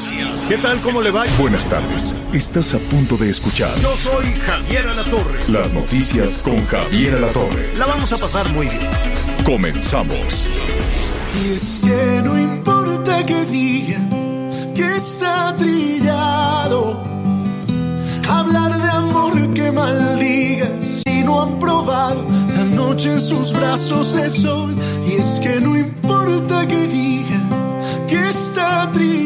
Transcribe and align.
noticias. 0.00 0.46
¿qué 0.48 0.56
tal? 0.56 0.78
¿Cómo 0.80 1.02
le 1.02 1.10
va? 1.10 1.24
Buenas 1.38 1.68
tardes. 1.68 2.14
Estás 2.32 2.74
a 2.74 2.78
punto 2.78 3.16
de 3.16 3.28
escuchar 3.30 3.70
Yo 3.80 3.94
soy 3.96 4.24
Javier 4.46 4.88
Alatorre. 4.88 5.38
las 5.48 5.74
noticias 5.74 6.42
con 6.42 6.64
Javier 6.66 7.16
Alatorre. 7.16 7.70
La 7.76 7.86
vamos 7.86 8.12
a 8.12 8.16
pasar 8.16 8.48
muy 8.50 8.66
bien. 8.66 8.88
Comenzamos. 9.44 10.48
Y 11.42 11.52
es 11.54 11.80
que 11.84 12.22
no 12.22 12.38
importa 12.38 13.24
que 13.26 13.44
digan 13.46 14.08
que 14.74 14.96
está 14.96 15.54
trillado. 15.58 17.04
Hablar 18.28 18.80
de 18.80 18.88
amor 18.90 19.52
que 19.54 19.70
maldiga 19.72 20.68
si 20.80 21.22
no 21.24 21.42
han 21.42 21.58
probado 21.58 22.24
la 22.54 22.64
noche 22.64 23.12
en 23.12 23.20
sus 23.20 23.52
brazos 23.52 24.14
de 24.14 24.30
sol. 24.30 24.74
Y 25.06 25.14
es 25.14 25.40
que 25.40 25.60
no 25.60 25.76
importa 25.76 26.66
que 26.66 26.86
digan 26.86 28.06
que 28.08 28.16
está 28.30 28.90
trillado. 28.92 29.19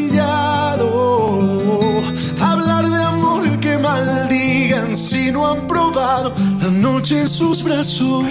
Maldigan 3.85 4.97
si 4.97 5.31
no 5.31 5.47
han 5.47 5.67
probado 5.67 6.33
la 6.59 6.69
noche 6.69 7.27
sus 7.27 7.63
brazos. 7.63 8.25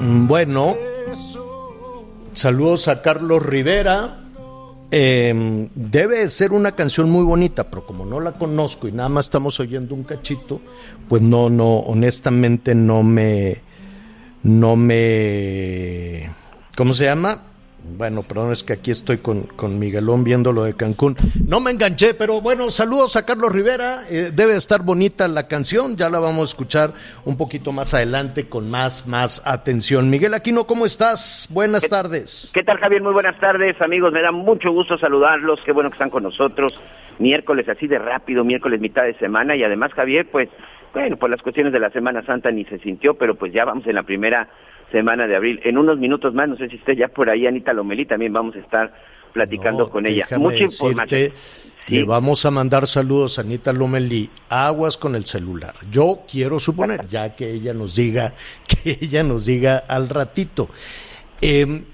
Bueno, 0.00 0.74
saludos 2.32 2.88
a 2.88 3.00
Carlos 3.00 3.44
Rivera. 3.44 4.22
Eh, 4.90 5.68
debe 5.74 6.28
ser 6.28 6.52
una 6.52 6.72
canción 6.72 7.10
muy 7.10 7.24
bonita, 7.24 7.68
pero 7.70 7.86
como 7.86 8.04
no 8.04 8.20
la 8.20 8.32
conozco 8.32 8.86
y 8.86 8.92
nada 8.92 9.08
más 9.08 9.26
estamos 9.26 9.58
oyendo 9.58 9.94
un 9.94 10.04
cachito, 10.04 10.60
pues 11.08 11.22
no, 11.22 11.50
no, 11.50 11.78
honestamente 11.78 12.74
no 12.74 13.02
me, 13.02 13.62
no 14.44 14.76
me, 14.76 16.30
¿cómo 16.76 16.92
se 16.92 17.06
llama? 17.06 17.42
Bueno, 17.88 18.22
perdón, 18.22 18.52
es 18.52 18.64
que 18.64 18.74
aquí 18.74 18.90
estoy 18.90 19.18
con, 19.18 19.42
con 19.42 19.78
Miguelón 19.78 20.24
viendo 20.24 20.52
lo 20.52 20.64
de 20.64 20.74
Cancún. 20.74 21.16
No 21.46 21.60
me 21.60 21.70
enganché, 21.70 22.14
pero 22.14 22.40
bueno, 22.40 22.70
saludos 22.70 23.16
a 23.16 23.24
Carlos 23.24 23.52
Rivera. 23.52 24.02
Eh, 24.10 24.30
debe 24.34 24.56
estar 24.56 24.82
bonita 24.82 25.28
la 25.28 25.46
canción, 25.46 25.96
ya 25.96 26.10
la 26.10 26.18
vamos 26.18 26.40
a 26.40 26.44
escuchar 26.52 26.92
un 27.24 27.36
poquito 27.36 27.72
más 27.72 27.94
adelante 27.94 28.48
con 28.48 28.70
más, 28.70 29.06
más 29.06 29.42
atención. 29.46 30.10
Miguel 30.10 30.34
Aquino, 30.34 30.66
¿cómo 30.66 30.84
estás? 30.84 31.48
Buenas 31.52 31.88
tardes. 31.88 32.50
¿Qué 32.52 32.62
tal, 32.62 32.78
Javier? 32.78 33.02
Muy 33.02 33.12
buenas 33.12 33.38
tardes, 33.38 33.80
amigos. 33.80 34.12
Me 34.12 34.20
da 34.20 34.32
mucho 34.32 34.70
gusto 34.72 34.98
saludarlos. 34.98 35.60
Qué 35.64 35.72
bueno 35.72 35.90
que 35.90 35.94
están 35.94 36.10
con 36.10 36.24
nosotros. 36.24 36.74
Miércoles 37.18 37.68
así 37.68 37.86
de 37.86 37.98
rápido, 37.98 38.44
miércoles 38.44 38.80
mitad 38.80 39.04
de 39.04 39.14
semana. 39.14 39.56
Y 39.56 39.62
además, 39.62 39.92
Javier, 39.94 40.26
pues, 40.30 40.48
bueno, 40.92 41.16
por 41.16 41.30
las 41.30 41.40
cuestiones 41.40 41.72
de 41.72 41.80
la 41.80 41.90
Semana 41.90 42.24
Santa 42.24 42.50
ni 42.50 42.64
se 42.64 42.78
sintió, 42.78 43.14
pero 43.14 43.36
pues 43.36 43.52
ya 43.52 43.64
vamos 43.64 43.86
en 43.86 43.94
la 43.94 44.02
primera 44.02 44.48
semana 44.92 45.26
de 45.26 45.36
abril. 45.36 45.60
En 45.64 45.78
unos 45.78 45.98
minutos 45.98 46.34
más, 46.34 46.48
no 46.48 46.56
sé 46.56 46.68
si 46.68 46.76
esté 46.76 46.96
ya 46.96 47.08
por 47.08 47.28
ahí, 47.30 47.46
Anita 47.46 47.72
Lomelí, 47.72 48.06
también 48.06 48.32
vamos 48.32 48.54
a 48.56 48.60
estar 48.60 48.92
platicando 49.32 49.84
No, 49.84 49.90
con 49.90 50.06
ella. 50.06 50.26
Mucha 50.38 50.58
información. 50.64 51.32
Le 51.88 52.02
vamos 52.02 52.44
a 52.44 52.50
mandar 52.50 52.86
saludos 52.88 53.38
a 53.38 53.42
Anita 53.42 53.72
Lomelí. 53.72 54.28
Aguas 54.48 54.96
con 54.96 55.14
el 55.14 55.24
celular. 55.24 55.74
Yo 55.90 56.20
quiero 56.30 56.58
suponer, 56.58 57.06
ya 57.06 57.36
que 57.36 57.52
ella 57.52 57.72
nos 57.74 57.94
diga, 57.94 58.34
que 58.66 58.98
ella 59.00 59.22
nos 59.22 59.46
diga 59.46 59.76
al 59.86 60.08
ratito. 60.08 60.68
Eh, 61.40 61.84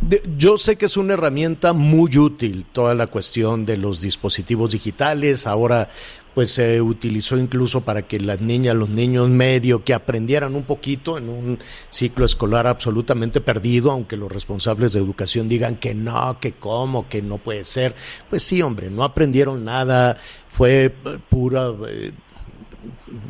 de- 0.00 0.22
yo 0.36 0.58
sé 0.58 0.76
que 0.76 0.86
es 0.86 0.96
una 0.96 1.14
herramienta 1.14 1.72
muy 1.74 2.18
útil 2.18 2.64
toda 2.72 2.94
la 2.94 3.06
cuestión 3.06 3.64
de 3.64 3.76
los 3.76 4.00
dispositivos 4.00 4.72
digitales. 4.72 5.46
Ahora, 5.46 5.88
pues 6.36 6.50
se 6.50 6.82
utilizó 6.82 7.38
incluso 7.38 7.80
para 7.80 8.02
que 8.02 8.20
las 8.20 8.42
niñas, 8.42 8.76
los 8.76 8.90
niños 8.90 9.30
medio, 9.30 9.84
que 9.84 9.94
aprendieran 9.94 10.54
un 10.54 10.64
poquito 10.64 11.16
en 11.16 11.30
un 11.30 11.58
ciclo 11.88 12.26
escolar 12.26 12.66
absolutamente 12.66 13.40
perdido, 13.40 13.90
aunque 13.90 14.18
los 14.18 14.30
responsables 14.30 14.92
de 14.92 14.98
educación 14.98 15.48
digan 15.48 15.76
que 15.76 15.94
no, 15.94 16.38
que 16.38 16.52
cómo, 16.52 17.08
que 17.08 17.22
no 17.22 17.38
puede 17.38 17.64
ser. 17.64 17.94
Pues 18.28 18.42
sí, 18.42 18.60
hombre, 18.60 18.90
no 18.90 19.02
aprendieron 19.02 19.64
nada, 19.64 20.18
fue 20.48 20.84
eh, 20.84 21.18
pura... 21.30 21.72
eh, 21.88 22.12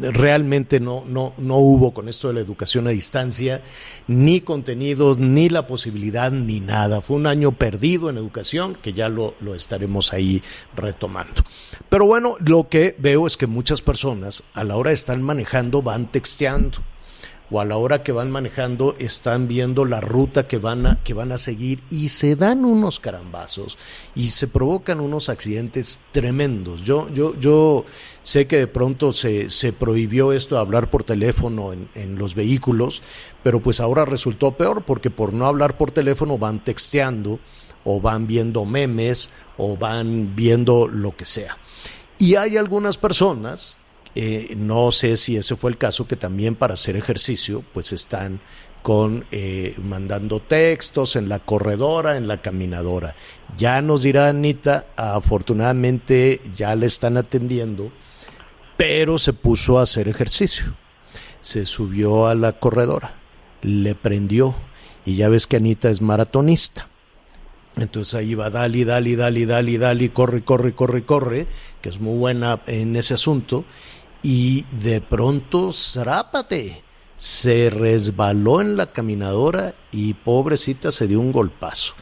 realmente 0.00 0.81
no, 0.81 1.05
no, 1.06 1.34
no 1.39 1.56
hubo 1.56 1.93
con 1.93 2.09
esto 2.09 2.28
de 2.28 2.34
la 2.34 2.41
educación 2.41 2.87
a 2.87 2.91
distancia 2.91 3.62
ni 4.06 4.41
contenidos, 4.41 5.19
ni 5.19 5.49
la 5.49 5.67
posibilidad, 5.67 6.31
ni 6.31 6.61
nada. 6.61 7.00
Fue 7.00 7.17
un 7.17 7.27
año 7.27 7.53
perdido 7.53 8.11
en 8.11 8.17
educación 8.17 8.77
que 8.81 8.93
ya 8.93 9.09
lo, 9.09 9.34
lo 9.41 9.55
estaremos 9.55 10.12
ahí 10.12 10.43
retomando. 10.75 11.43
Pero 11.89 12.06
bueno, 12.06 12.37
lo 12.41 12.69
que 12.69 12.94
veo 12.99 13.27
es 13.27 13.37
que 13.37 13.47
muchas 13.47 13.83
personas 13.83 14.44
a 14.55 14.65
la 14.65 14.77
hora 14.77 14.91
de 14.91 14.94
estar 14.94 15.19
manejando 15.19 15.83
van 15.83 16.11
texteando 16.11 16.78
o 17.51 17.61
a 17.61 17.65
la 17.65 17.77
hora 17.77 18.03
que 18.03 18.12
van 18.12 18.31
manejando 18.31 18.97
están 18.99 19.47
viendo 19.47 19.84
la 19.84 20.01
ruta 20.01 20.49
que 20.49 20.59
van 20.59 20.87
a, 20.87 20.97
que 20.97 21.15
van 21.15 21.33
a 21.33 21.39
seguir 21.39 21.83
y 21.91 22.09
se 22.09 22.34
dan 22.34 22.65
unos 22.65 22.99
carambazos 22.99 23.79
y 24.15 24.29
se 24.29 24.49
provocan 24.49 25.01
unos 25.01 25.29
accidentes 25.29 26.01
tremendos. 26.12 26.83
Yo, 26.83 27.09
yo, 27.11 27.39
yo 27.39 27.85
sé 28.23 28.47
que 28.47 28.59
de 28.59 28.67
pronto 28.67 29.12
se, 29.12 29.51
se 29.51 29.73
prohibió 29.73 30.33
esto 30.33 30.56
de 30.56 30.61
hablar 30.61 30.91
por 30.91 31.05
teléfono 31.05 31.73
en, 31.73 31.89
en 31.95 32.19
los 32.19 32.35
vehículos, 32.35 33.03
pero 33.43 33.61
pues 33.61 33.81
ahora 33.81 34.05
resultó 34.05 34.53
peor 34.53 34.85
porque 34.85 35.11
por 35.11 35.33
no 35.33 35.47
hablar 35.47 35.79
por 35.79 35.91
teléfono 35.93 36.39
van 36.39 36.62
texteando 36.62 37.39
o 37.85 38.01
van 38.01 38.27
viendo 38.27 38.65
memes 38.65 39.31
o 39.56 39.77
van 39.77 40.35
viendo 40.35 40.89
lo 40.89 41.17
que 41.17 41.25
sea. 41.25 41.56
Y 42.19 42.35
hay 42.35 42.56
algunas 42.56 42.99
personas 42.99 43.77
eh, 44.19 44.54
no 44.56 44.93
sé 44.93 45.19
si 45.19 45.37
ese 45.37 45.56
fue 45.56 45.71
el 45.71 45.77
caso, 45.77 46.09
que 46.09 46.16
también 46.16 46.54
para 46.54 46.72
hacer 46.72 46.97
ejercicio, 46.97 47.62
pues 47.75 47.93
están 47.93 48.41
con 48.82 49.27
eh, 49.31 49.75
mandando 49.82 50.41
textos 50.41 51.16
en 51.16 51.28
la 51.28 51.38
corredora, 51.38 52.16
en 52.16 52.26
la 52.26 52.41
caminadora. 52.41 53.15
Ya 53.59 53.82
nos 53.82 54.03
dirá 54.03 54.28
Anita, 54.28 54.87
afortunadamente 54.97 56.41
ya 56.56 56.75
le 56.76 56.87
están 56.87 57.19
atendiendo, 57.19 57.93
pero 58.78 59.19
se 59.19 59.34
puso 59.34 59.78
a 59.78 59.82
hacer 59.82 60.09
ejercicio. 60.09 60.75
Se 61.43 61.66
subió 61.66 62.26
a 62.26 62.34
la 62.34 62.53
corredora, 62.59 63.16
le 63.60 63.94
prendió, 63.94 64.55
y 65.05 65.16
ya 65.16 65.28
ves 65.28 65.47
que 65.47 65.56
Anita 65.56 65.91
es 65.91 66.00
maratonista. 66.00 66.88
Entonces 67.76 68.15
ahí 68.15 68.34
va, 68.34 68.49
dale, 68.49 68.87
dale, 68.87 69.16
dale, 69.16 69.44
dale, 69.44 69.76
dale, 69.76 70.10
corre, 70.10 70.43
corre, 70.43 70.75
corre, 70.75 71.05
corre, 71.05 71.47
que 71.82 71.91
es 71.91 72.00
muy 72.00 72.16
buena 72.16 72.62
en 72.66 72.97
ese 72.97 73.15
asunto. 73.15 73.66
Y 74.28 74.64
de 74.82 75.00
pronto, 75.00 75.72
zrápate, 75.72 76.82
se 77.16 77.70
resbaló 77.70 78.60
en 78.60 78.76
la 78.76 78.91
caminadora 78.91 79.76
y 79.92 80.14
pobrecita 80.14 80.91
se 80.91 81.06
dio 81.06 81.20
un 81.20 81.31
golpazo. 81.31 81.94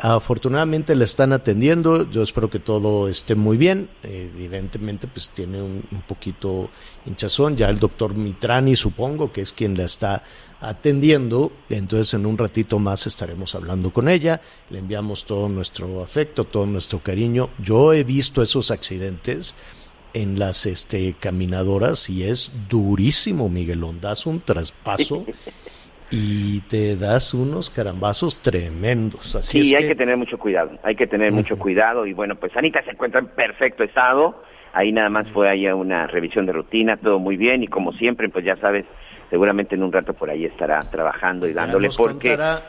Afortunadamente 0.00 0.94
le 0.94 1.04
están 1.04 1.32
atendiendo, 1.32 2.08
yo 2.08 2.22
espero 2.22 2.48
que 2.48 2.60
todo 2.60 3.08
esté 3.08 3.34
muy 3.34 3.56
bien. 3.56 3.90
Evidentemente, 4.04 5.08
pues 5.08 5.30
tiene 5.30 5.60
un, 5.60 5.82
un 5.90 6.02
poquito 6.02 6.70
hinchazón. 7.06 7.56
Ya 7.56 7.70
el 7.70 7.80
doctor 7.80 8.14
Mitrani, 8.14 8.76
supongo 8.76 9.32
que 9.32 9.40
es 9.40 9.52
quien 9.52 9.76
la 9.76 9.82
está 9.82 10.22
atendiendo. 10.60 11.50
Entonces, 11.70 12.14
en 12.14 12.24
un 12.24 12.38
ratito 12.38 12.78
más 12.78 13.08
estaremos 13.08 13.52
hablando 13.56 13.92
con 13.92 14.08
ella. 14.08 14.40
Le 14.70 14.78
enviamos 14.78 15.24
todo 15.24 15.48
nuestro 15.48 16.04
afecto, 16.04 16.44
todo 16.44 16.66
nuestro 16.66 17.00
cariño. 17.00 17.50
Yo 17.58 17.92
he 17.92 18.04
visto 18.04 18.42
esos 18.42 18.70
accidentes 18.70 19.56
en 20.14 20.38
las 20.38 20.66
este, 20.66 21.14
caminadoras 21.18 22.08
y 22.08 22.24
es 22.24 22.52
durísimo, 22.68 23.48
Miguelón. 23.48 24.00
Das 24.00 24.26
un 24.26 24.40
traspaso 24.40 25.26
y 26.10 26.60
te 26.62 26.96
das 26.96 27.34
unos 27.34 27.70
carambazos 27.70 28.40
tremendos. 28.40 29.34
Así 29.34 29.64
sí, 29.64 29.74
es 29.74 29.82
hay 29.82 29.88
que 29.88 29.94
tener 29.94 30.16
mucho 30.16 30.38
cuidado, 30.38 30.70
hay 30.82 30.94
que 30.94 31.06
tener 31.06 31.32
mucho 31.32 31.58
cuidado 31.58 32.06
y 32.06 32.12
bueno, 32.12 32.36
pues 32.36 32.56
Anita 32.56 32.82
se 32.84 32.92
encuentra 32.92 33.20
en 33.20 33.26
perfecto 33.26 33.82
estado, 33.82 34.42
ahí 34.72 34.92
nada 34.92 35.08
más 35.08 35.28
fue 35.32 35.48
ahí 35.48 35.66
una 35.66 36.06
revisión 36.06 36.46
de 36.46 36.52
rutina, 36.52 36.96
todo 36.96 37.18
muy 37.18 37.36
bien 37.36 37.62
y 37.62 37.66
como 37.66 37.92
siempre, 37.92 38.28
pues 38.28 38.44
ya 38.44 38.56
sabes, 38.56 38.84
seguramente 39.30 39.74
en 39.74 39.82
un 39.82 39.92
rato 39.92 40.14
por 40.14 40.30
ahí 40.30 40.44
estará 40.44 40.80
trabajando 40.82 41.48
y 41.48 41.52
dándole 41.52 41.88
porque 41.96 42.30
contará, 42.30 42.62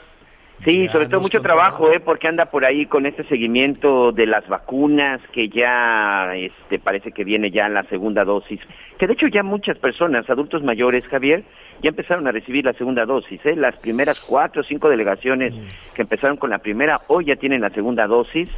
Sí, 0.64 0.86
Ya 0.86 0.92
sobre 0.92 1.08
todo 1.08 1.22
mucho 1.22 1.42
trabajo, 1.42 1.92
¿eh? 1.92 2.00
Porque 2.00 2.28
anda 2.28 2.46
por 2.46 2.66
ahí 2.66 2.86
con 2.86 3.06
este 3.06 3.24
seguimiento 3.26 4.12
de 4.12 4.26
las 4.26 4.48
vacunas, 4.48 5.22
que 5.32 5.50
ya 5.50 6.34
este, 6.36 6.80
parece 6.80 7.12
que 7.12 7.24
viene 7.24 7.52
ya 7.52 7.68
la 7.70 7.84
segunda 7.84 8.24
dosis. 8.24 8.60
Que 8.98 9.06
de 9.06 9.14
hecho 9.14 9.28
ya 9.28 9.44
muchas 9.44 9.78
personas, 9.78 10.28
adultos 10.30 10.64
mayores, 10.64 11.06
Javier, 11.08 11.44
ya 11.82 11.90
empezaron 11.90 12.26
a 12.28 12.32
recibir 12.32 12.66
la 12.66 12.74
segunda 12.74 13.06
dosis, 13.06 13.46
¿eh? 13.46 13.56
Las 13.56 13.76
primeras 13.78 14.20
cuatro 14.22 14.62
o 14.62 14.64
cinco 14.64 14.90
delegaciones 14.90 15.54
que 15.94 16.02
empezaron 16.04 16.38
con 16.38 16.50
la 16.50 16.60
primera, 16.60 17.02
hoy 17.10 17.26
ya 17.26 17.36
tienen 17.36 17.62
la 17.62 17.70
segunda 17.72 18.08
dosis. 18.08 18.50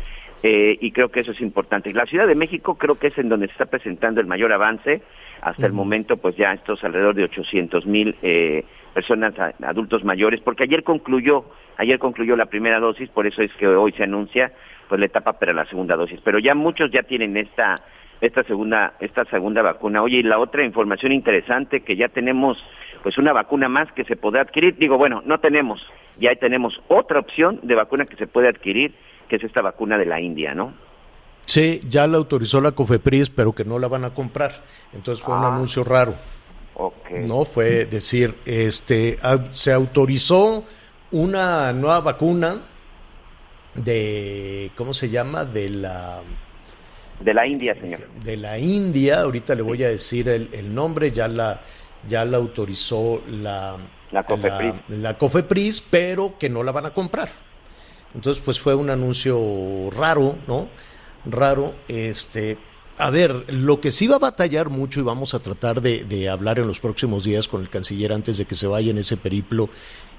eh, 0.43 0.77
y 0.79 0.91
creo 0.91 1.09
que 1.09 1.21
eso 1.21 1.31
es 1.31 1.41
importante. 1.41 1.91
La 1.93 2.05
Ciudad 2.05 2.27
de 2.27 2.35
México 2.35 2.75
creo 2.75 3.00
que 3.00 3.07
es 3.07 3.17
en 3.17 3.27
donde 3.27 3.47
se 3.47 3.53
está 3.53 3.65
presentando 3.65 4.21
el 4.21 4.27
mayor 4.27 4.53
avance. 4.53 5.01
Hasta 5.41 5.65
el 5.65 5.73
momento, 5.73 6.17
pues 6.17 6.35
ya 6.35 6.53
estos 6.53 6.83
alrededor 6.83 7.15
de 7.15 7.23
800 7.23 7.88
mil 7.88 8.15
eh, 8.21 8.63
personas, 8.97 9.35
adultos 9.61 10.03
mayores, 10.03 10.41
porque 10.41 10.63
ayer 10.63 10.83
concluyó, 10.83 11.45
ayer 11.77 11.99
concluyó 11.99 12.35
la 12.35 12.47
primera 12.47 12.79
dosis, 12.79 13.07
por 13.09 13.27
eso 13.27 13.44
es 13.44 13.51
que 13.59 13.67
hoy 13.67 13.91
se 13.91 14.01
anuncia 14.03 14.51
pues 14.89 14.99
la 14.99 15.05
etapa 15.05 15.33
para 15.33 15.53
la 15.53 15.65
segunda 15.65 15.95
dosis. 15.95 16.19
Pero 16.23 16.39
ya 16.39 16.55
muchos 16.55 16.89
ya 16.91 17.03
tienen 17.03 17.38
esta 17.38 17.75
esta 18.21 18.44
segunda 18.45 18.94
esta 18.99 19.23
segunda 19.25 19.61
vacuna. 19.61 20.01
Oye, 20.01 20.17
y 20.17 20.23
la 20.23 20.39
otra 20.39 20.63
información 20.65 21.11
interesante 21.11 21.81
que 21.81 21.95
ya 21.95 22.07
tenemos 22.07 22.57
pues 23.03 23.19
una 23.19 23.33
vacuna 23.33 23.69
más 23.69 23.91
que 23.91 24.03
se 24.05 24.15
podrá 24.15 24.41
adquirir. 24.41 24.75
Digo, 24.79 24.97
bueno, 24.97 25.21
no 25.27 25.39
tenemos, 25.39 25.79
ya 26.19 26.33
tenemos 26.33 26.81
otra 26.88 27.19
opción 27.19 27.59
de 27.61 27.75
vacuna 27.75 28.05
que 28.05 28.15
se 28.15 28.25
puede 28.25 28.47
adquirir, 28.47 28.95
que 29.29 29.35
es 29.35 29.43
esta 29.43 29.61
vacuna 29.61 30.00
de 30.00 30.05
la 30.07 30.19
India, 30.19 30.55
¿no? 30.55 30.73
Sí, 31.45 31.81
ya 31.88 32.07
la 32.07 32.17
autorizó 32.17 32.61
la 32.61 32.71
COFEPRIS, 32.71 33.29
pero 33.29 33.53
que 33.53 33.63
no 33.63 33.77
la 33.77 33.88
van 33.88 34.05
a 34.05 34.09
comprar. 34.15 34.53
Entonces 34.91 35.23
fue 35.23 35.38
un 35.38 35.43
Ah. 35.43 35.53
anuncio 35.53 35.83
raro. 35.83 36.15
No 37.25 37.45
fue 37.45 37.85
decir, 37.85 38.35
este, 38.45 39.18
se 39.51 39.71
autorizó 39.74 40.63
una 41.12 41.74
nueva 41.74 42.01
vacuna 42.01 42.63
de, 43.75 44.71
¿cómo 44.75 44.94
se 44.94 45.09
llama? 45.09 45.45
De 45.45 45.69
la, 45.69 46.21
De 47.19 47.33
la 47.33 47.47
India, 47.47 47.74
señor. 47.79 48.07
de 48.24 48.38
la 48.38 48.59
India. 48.59 49.21
Ahorita 49.21 49.56
le 49.56 49.62
voy 49.63 49.83
a 49.83 49.89
decir 49.89 50.29
el, 50.29 50.50
el 50.53 50.74
nombre. 50.74 51.12
Ya 51.12 51.27
la, 51.27 51.62
ya 52.07 52.25
la 52.25 52.38
autorizó 52.38 53.24
la, 53.27 53.77
La 54.12 54.24
COFEPRIS. 54.24 54.74
la, 54.89 54.97
la 54.97 55.18
COFEPRIS, 55.18 55.81
pero 55.81 56.38
que 56.38 56.50
no 56.50 56.62
la 56.63 56.71
van 56.71 56.85
a 56.85 56.94
comprar. 56.94 57.29
Entonces, 58.13 58.41
pues 58.44 58.59
fue 58.59 58.75
un 58.75 58.89
anuncio 58.89 59.89
raro, 59.91 60.35
¿no? 60.47 60.68
Raro, 61.25 61.74
este. 61.88 62.57
A 62.99 63.11
ver, 63.11 63.53
lo 63.53 63.79
que 63.79 63.91
sí 63.91 64.07
va 64.07 64.15
a 64.15 64.19
batallar 64.19 64.69
mucho 64.69 64.99
y 64.99 65.03
vamos 65.03 65.35
a 65.35 65.39
tratar 65.39 65.81
de, 65.81 66.29
hablar 66.29 66.57
en 66.57 66.65
los 66.67 66.79
próximos 66.79 67.23
días 67.23 67.47
con 67.47 67.61
el 67.61 67.69
canciller 67.69 68.11
antes 68.11 68.38
de 68.38 68.45
que 68.45 68.55
se 68.55 68.65
vaya 68.65 68.89
en 68.89 68.97
ese 68.97 69.17
periplo, 69.17 69.69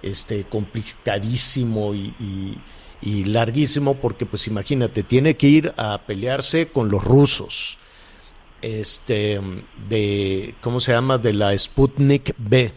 este, 0.02 0.44
complicadísimo 0.44 1.94
y, 1.94 2.14
y- 2.20 2.56
y 3.00 3.24
larguísimo, 3.24 3.94
porque 3.94 4.26
pues 4.26 4.46
imagínate, 4.48 5.02
tiene 5.04 5.36
que 5.36 5.48
ir 5.48 5.72
a 5.76 6.02
pelearse 6.06 6.68
con 6.68 6.88
los 6.88 7.02
rusos, 7.04 7.78
este, 8.62 9.40
de, 9.88 10.54
¿cómo 10.60 10.80
se 10.80 10.92
llama? 10.92 11.18
De 11.18 11.32
la 11.32 11.56
Sputnik 11.56 12.34
B 12.38 12.72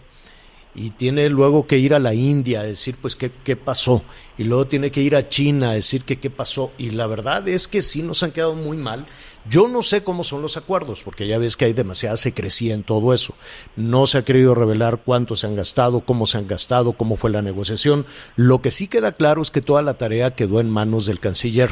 y 0.73 0.91
tiene 0.91 1.29
luego 1.29 1.67
que 1.67 1.77
ir 1.77 1.93
a 1.93 1.99
la 1.99 2.13
India 2.13 2.61
a 2.61 2.63
decir 2.63 2.95
pues 3.01 3.15
qué, 3.15 3.31
qué 3.43 3.55
pasó 3.55 4.03
y 4.37 4.43
luego 4.43 4.67
tiene 4.67 4.91
que 4.91 5.01
ir 5.01 5.15
a 5.15 5.27
China 5.27 5.71
a 5.71 5.73
decir 5.73 6.03
que 6.03 6.19
qué 6.19 6.29
pasó 6.29 6.71
y 6.77 6.91
la 6.91 7.07
verdad 7.07 7.47
es 7.47 7.67
que 7.67 7.81
sí 7.81 8.03
nos 8.03 8.23
han 8.23 8.31
quedado 8.31 8.55
muy 8.55 8.77
mal. 8.77 9.05
Yo 9.49 9.67
no 9.67 9.81
sé 9.81 10.03
cómo 10.03 10.23
son 10.23 10.41
los 10.41 10.55
acuerdos 10.55 11.01
porque 11.03 11.27
ya 11.27 11.39
ves 11.39 11.57
que 11.57 11.65
hay 11.65 11.73
demasiada 11.73 12.15
secrecía 12.15 12.73
en 12.75 12.83
todo 12.83 13.13
eso. 13.13 13.33
No 13.75 14.05
se 14.05 14.19
ha 14.19 14.25
querido 14.25 14.53
revelar 14.53 15.01
cuánto 15.03 15.35
se 15.35 15.47
han 15.47 15.55
gastado, 15.55 16.01
cómo 16.01 16.27
se 16.27 16.37
han 16.37 16.47
gastado, 16.47 16.93
cómo 16.93 17.17
fue 17.17 17.31
la 17.31 17.41
negociación. 17.41 18.05
Lo 18.35 18.61
que 18.61 18.71
sí 18.71 18.87
queda 18.87 19.13
claro 19.13 19.41
es 19.41 19.49
que 19.49 19.61
toda 19.61 19.81
la 19.81 19.95
tarea 19.95 20.35
quedó 20.35 20.59
en 20.59 20.69
manos 20.69 21.07
del 21.07 21.19
canciller 21.19 21.71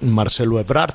Marcelo 0.00 0.60
Ebrard 0.60 0.94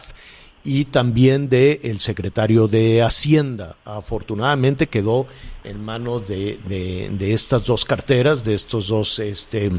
y 0.63 0.85
también 0.85 1.49
del 1.49 1.79
el 1.83 1.99
secretario 1.99 2.67
de 2.67 3.01
Hacienda. 3.03 3.77
Afortunadamente 3.85 4.87
quedó 4.87 5.27
en 5.63 5.83
manos 5.83 6.27
de, 6.27 6.59
de- 6.67 7.09
de 7.17 7.33
estas 7.33 7.65
dos 7.65 7.85
carteras, 7.85 8.45
de 8.45 8.53
estos 8.53 8.87
dos 8.87 9.19
este, 9.19 9.71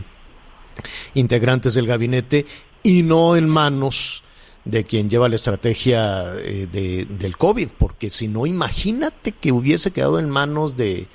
integrantes 1.14 1.74
del 1.74 1.86
gabinete, 1.86 2.46
y 2.82 3.02
no 3.02 3.36
en 3.36 3.48
manos 3.48 4.24
de 4.64 4.84
quien 4.84 5.10
lleva 5.10 5.28
la 5.28 5.34
estrategia 5.36 6.34
eh, 6.38 6.68
de- 6.70 7.04
del 7.06 7.36
COVID, 7.36 7.70
porque 7.78 8.10
si 8.10 8.28
no, 8.28 8.46
imagínate 8.46 9.32
que 9.32 9.52
hubiese 9.52 9.90
quedado 9.90 10.18
en 10.18 10.30
manos 10.30 10.76
de, 10.76 11.08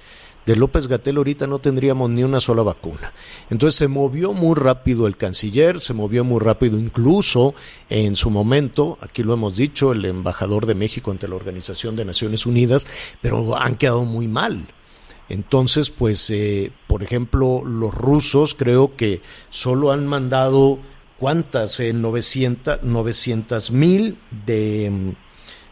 de 0.47 0.55
López 0.55 0.87
Gatel 0.87 1.17
ahorita 1.17 1.45
no 1.45 1.59
tendríamos 1.59 2.09
ni 2.09 2.23
una 2.23 2.39
sola 2.39 2.63
vacuna. 2.63 3.11
Entonces 3.49 3.77
se 3.77 3.89
movió 3.89 4.31
muy 4.31 4.55
rápido 4.55 5.05
el 5.05 5.17
canciller, 5.17 5.81
se 5.81 5.93
movió 5.93 6.23
muy 6.23 6.39
rápido 6.39 6.79
incluso 6.79 7.53
en 7.89 8.15
su 8.15 8.29
momento, 8.29 8.97
aquí 9.01 9.23
lo 9.23 9.33
hemos 9.33 9.57
dicho, 9.57 9.91
el 9.91 10.05
embajador 10.05 10.65
de 10.65 10.73
México 10.73 11.11
ante 11.11 11.27
la 11.27 11.35
Organización 11.35 11.97
de 11.97 12.05
Naciones 12.05 12.45
Unidas, 12.45 12.87
pero 13.21 13.57
han 13.57 13.75
quedado 13.75 14.05
muy 14.05 14.29
mal. 14.29 14.67
Entonces, 15.27 15.89
pues, 15.89 16.29
eh, 16.29 16.71
por 16.87 17.03
ejemplo, 17.03 17.65
los 17.65 17.93
rusos 17.93 18.55
creo 18.55 18.95
que 18.95 19.21
solo 19.49 19.91
han 19.91 20.07
mandado, 20.07 20.79
¿cuántas? 21.19 21.81
Eh, 21.81 21.91
900 21.91 23.71
mil 23.71 24.17
de 24.45 24.89
mm, 24.89 25.11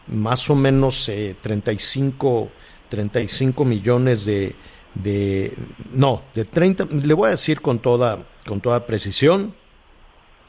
más 0.08 0.50
o 0.50 0.54
menos 0.54 1.08
eh, 1.08 1.34
35, 1.40 2.50
35 2.88 3.64
millones 3.64 4.24
de, 4.24 4.54
de, 4.94 5.52
no, 5.92 6.22
de 6.34 6.44
30, 6.44 6.86
le 6.90 7.14
voy 7.14 7.28
a 7.28 7.30
decir 7.30 7.60
con 7.60 7.78
toda, 7.78 8.26
con 8.46 8.60
toda 8.60 8.86
precisión, 8.86 9.54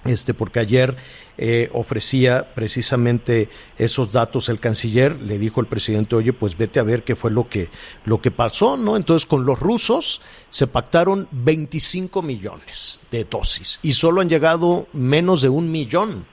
este, 0.06 0.34
porque 0.34 0.60
ayer 0.60 0.96
eh, 1.38 1.70
ofrecía 1.74 2.54
precisamente 2.56 3.50
esos 3.78 4.12
datos 4.12 4.50
el 4.50 4.60
canciller, 4.60 5.22
le 5.22 5.38
dijo 5.38 5.60
el 5.60 5.68
presidente, 5.68 6.16
oye, 6.16 6.34
pues 6.34 6.58
vete 6.58 6.80
a 6.80 6.84
ver 6.84 7.04
qué 7.04 7.16
fue 7.16 7.30
lo 7.30 7.50
que, 7.50 7.70
lo 8.06 8.22
que 8.22 8.32
pasó, 8.32 8.78
¿no? 8.78 8.96
Entonces 8.96 9.26
con 9.26 9.46
los 9.46 9.60
rusos 9.60 10.22
se 10.50 10.68
pactaron 10.68 11.28
25 11.32 12.22
millones 12.22 13.02
de 13.12 13.26
dosis 13.26 13.80
y 13.84 13.94
solo 13.94 14.22
han 14.22 14.30
llegado 14.30 14.88
menos 14.94 15.42
de 15.42 15.50
un 15.50 15.72
millón. 15.72 16.26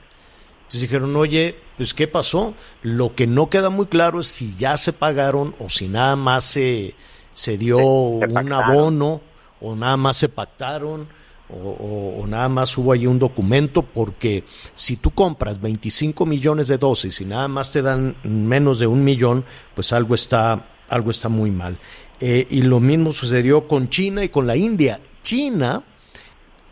Entonces 0.75 0.89
dijeron, 0.91 1.15
oye, 1.15 1.55
pues 1.77 1.93
¿qué 1.93 2.05
pasó? 2.05 2.53
Lo 2.81 3.15
que 3.15 3.27
no 3.27 3.49
queda 3.49 3.69
muy 3.69 3.85
claro 3.85 4.19
es 4.19 4.27
si 4.27 4.55
ya 4.57 4.75
se 4.75 4.91
pagaron 4.91 5.55
o 5.59 5.69
si 5.69 5.87
nada 5.87 6.17
más 6.17 6.43
se, 6.43 6.95
se 7.31 7.57
dio 7.57 7.77
Se- 7.77 8.27
se 8.27 8.33
un 8.39 8.51
abono 8.51 9.21
o 9.61 9.73
nada 9.77 9.95
más 9.95 10.17
se 10.17 10.27
pactaron 10.27 11.07
o, 11.49 11.55
o- 11.55 12.21
o 12.21 12.27
nada 12.27 12.49
más 12.49 12.77
hubo 12.77 12.91
ahí 12.91 13.07
un 13.07 13.19
documento 13.19 13.83
porque 13.83 14.43
si 14.73 14.97
tú 14.97 15.11
compras 15.11 15.61
25 15.61 16.25
millones 16.25 16.67
de 16.67 16.77
dosis 16.77 17.21
y 17.21 17.25
nada 17.25 17.47
más 17.47 17.71
te 17.71 17.81
dan 17.81 18.17
menos 18.23 18.79
de 18.79 18.87
un 18.87 19.01
millón, 19.05 19.45
pues 19.75 19.93
algo 19.93 20.13
está, 20.13 20.67
algo 20.89 21.09
está 21.09 21.29
muy 21.29 21.51
mal. 21.51 21.77
Eh, 22.19 22.47
y 22.49 22.63
lo 22.63 22.81
mismo 22.81 23.13
sucedió 23.13 23.65
con 23.65 23.89
China 23.89 24.25
y 24.25 24.29
con 24.29 24.45
la 24.45 24.57
India. 24.57 24.99
China 25.21 25.83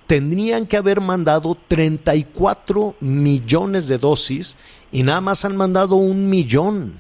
tendrían 0.08 0.66
que 0.66 0.78
haber 0.78 1.02
mandado 1.02 1.58
34 1.68 2.96
millones 3.00 3.88
de 3.88 3.98
dosis 3.98 4.58
y 4.92 5.04
nada 5.04 5.22
más 5.22 5.46
han 5.46 5.56
mandado 5.58 5.96
un 5.96 6.30
millón. 6.30 6.94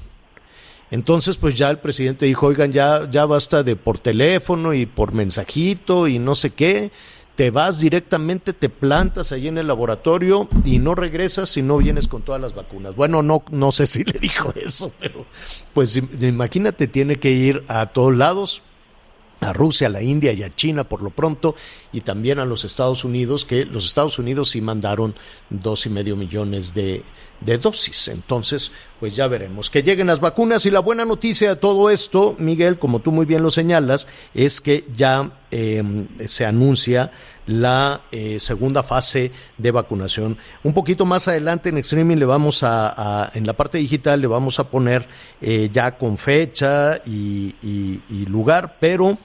Entonces, 0.91 1.38
pues 1.38 1.57
ya 1.57 1.69
el 1.72 1.79
presidente 1.79 2.25
dijo, 2.25 2.48
oigan, 2.48 2.72
ya, 2.72 3.10
ya 3.10 3.25
basta 3.25 3.63
de 3.63 3.75
por 3.75 3.98
teléfono 3.98 4.74
y 4.74 4.86
por 4.86 5.13
mensajito 5.13 6.07
y 6.07 6.19
no 6.19 6.36
sé 6.36 6.51
qué. 6.51 6.91
Te 7.36 7.50
vas 7.50 7.79
directamente, 7.79 8.53
te 8.53 8.69
plantas 8.69 9.31
ahí 9.31 9.48
en 9.48 9.57
el 9.57 9.65
laboratorio 9.65 10.48
y 10.63 10.77
no 10.77 10.93
regresas 10.93 11.50
si 11.50 11.63
no 11.63 11.77
vienes 11.79 12.07
con 12.07 12.22
todas 12.22 12.39
las 12.39 12.53
vacunas. 12.53 12.95
Bueno, 12.95 13.24
no, 13.24 13.43
no 13.50 13.72
sé 13.72 13.88
si 13.88 14.03
le 14.03 14.19
dijo 14.19 14.53
eso, 14.55 14.91
pero 15.00 15.25
pues 15.74 15.98
im- 15.98 16.27
imagínate, 16.27 16.86
tiene 16.88 17.17
que 17.17 17.31
ir 17.31 17.63
a 17.67 17.88
todos 17.88 18.15
lados, 18.15 18.62
a 19.39 19.51
Rusia, 19.51 19.88
a 19.88 19.89
la 19.89 20.03
India 20.03 20.31
y 20.33 20.43
a 20.43 20.53
China 20.55 20.83
por 20.83 21.01
lo 21.01 21.10
pronto, 21.10 21.55
y 21.93 22.01
también 22.01 22.39
a 22.39 22.45
los 22.45 22.65
Estados 22.65 23.05
Unidos, 23.05 23.45
que 23.45 23.65
los 23.65 23.85
Estados 23.85 24.17
Unidos 24.19 24.50
sí 24.50 24.59
mandaron 24.59 25.15
dos 25.50 25.85
y 25.85 25.89
medio 25.89 26.15
millones 26.15 26.73
de, 26.73 27.03
de 27.39 27.57
dosis. 27.59 28.07
Entonces, 28.07 28.71
pues 29.00 29.15
ya 29.15 29.27
veremos. 29.27 29.69
Que 29.69 29.83
lleguen 29.83 30.07
las 30.07 30.19
vacunas 30.19 30.65
y 30.65 30.71
la 30.71 30.79
buena 30.79 31.05
noticia 31.05 31.50
de 31.50 31.55
todo 31.55 31.91
esto, 31.91 32.35
Miguel, 32.39 32.79
como 32.79 33.00
tú 33.00 33.12
muy 33.12 33.27
bien 33.27 33.43
lo 33.43 33.51
señalas, 33.51 34.07
es 34.33 34.59
que 34.59 34.85
ya 34.95 35.31
eh, 35.51 35.83
se 36.25 36.45
anuncia 36.45 37.12
la 37.45 38.01
eh, 38.12 38.39
segunda 38.39 38.81
fase 38.81 39.31
de 39.57 39.71
vacunación. 39.71 40.38
Un 40.63 40.73
poquito 40.73 41.05
más 41.05 41.27
adelante 41.27 41.69
en 41.69 41.77
streaming 41.77 42.17
le 42.17 42.25
vamos 42.25 42.63
a, 42.63 43.29
en 43.35 43.45
la 43.45 43.53
parte 43.53 43.77
digital 43.77 44.19
le 44.19 44.27
vamos 44.27 44.59
a 44.59 44.69
poner 44.69 45.07
eh, 45.41 45.69
ya 45.71 45.95
con 45.97 46.17
fecha 46.17 47.01
y 47.05 48.25
lugar, 48.27 48.77
pero 48.79 49.17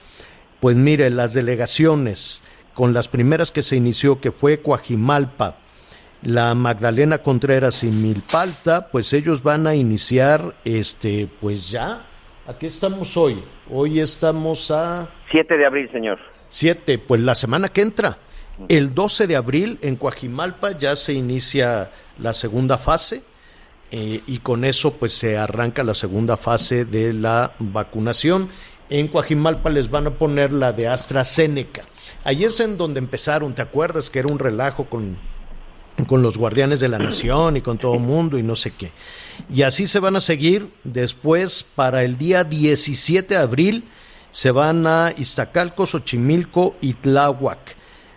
pues 0.61 0.77
mire, 0.77 1.11
las 1.11 1.35
delegaciones 1.35 2.43
con 2.79 2.95
las 2.95 3.09
primeras 3.09 3.51
que 3.51 3.63
se 3.63 3.75
inició, 3.75 4.21
que 4.21 4.31
fue 4.31 4.63
Coajimalpa, 4.63 5.57
la 6.23 6.55
Magdalena 6.55 7.19
Contreras 7.19 7.83
y 7.83 7.89
Milpalta, 7.89 8.87
pues 8.93 9.13
ellos 9.13 9.43
van 9.43 9.67
a 9.67 9.75
iniciar, 9.75 10.55
este, 10.65 11.29
pues 11.41 11.71
ya, 11.71 12.07
aquí 12.47 12.67
estamos 12.67 13.17
hoy, 13.17 13.43
hoy 13.69 13.99
estamos 13.99 14.71
a 14.71 15.09
7 15.33 15.57
de 15.57 15.67
abril, 15.67 15.91
señor. 15.91 16.21
7, 16.51 17.01
pues 17.01 17.21
la 17.21 17.35
semana 17.35 17.69
que 17.69 17.81
entra, 17.81 18.17
El 18.69 18.95
12 18.95 19.27
de 19.27 19.35
abril 19.35 19.81
en 19.83 19.97
Coajimalpa 19.97 20.79
ya 20.79 20.95
se 20.95 21.15
inicia 21.15 21.91
la 22.21 22.33
segunda 22.33 22.79
fase 22.79 23.25
eh, 23.91 24.21
y 24.25 24.39
con 24.39 24.65
eso 24.65 24.95
pues 24.95 25.15
se 25.15 25.37
arranca 25.37 25.83
la 25.83 25.95
segunda 25.95 26.37
fase 26.37 26.85
de 26.85 27.13
la 27.13 27.55
vacunación. 27.59 28.49
En 28.89 29.09
Coajimalpa 29.09 29.69
les 29.69 29.91
van 29.91 30.07
a 30.07 30.11
poner 30.11 30.53
la 30.53 30.73
de 30.73 30.87
AstraZeneca. 30.87 31.83
Ahí 32.25 32.45
es 32.45 32.61
en 32.61 32.77
donde 32.77 32.99
empezaron, 32.99 33.55
¿te 33.55 33.63
acuerdas 33.63 34.11
que 34.11 34.19
era 34.19 34.29
un 34.29 34.39
relajo 34.39 34.85
con, 34.87 35.17
con 36.07 36.23
los 36.23 36.37
guardianes 36.37 36.81
de 36.81 36.89
la 36.89 36.99
nación 36.99 37.57
y 37.57 37.61
con 37.61 37.79
todo 37.79 37.95
el 37.95 38.01
mundo 38.01 38.39
y 38.39 38.43
no 38.43 38.57
sé 38.57 38.73
qué? 38.73 38.93
Y 39.53 39.63
así 39.63 39.87
se 39.87 40.01
van 40.01 40.17
a 40.17 40.21
seguir. 40.21 40.73
Después, 40.85 41.65
para 41.75 42.05
el 42.05 42.19
día 42.19 42.45
17 42.45 43.35
de 43.35 43.41
abril, 43.41 43.85
se 44.31 44.51
van 44.51 44.87
a 44.87 45.13
Iztacalco, 45.17 45.87
Xochimilco 45.87 46.77
y 46.81 46.95
Tláhuac. 46.95 47.77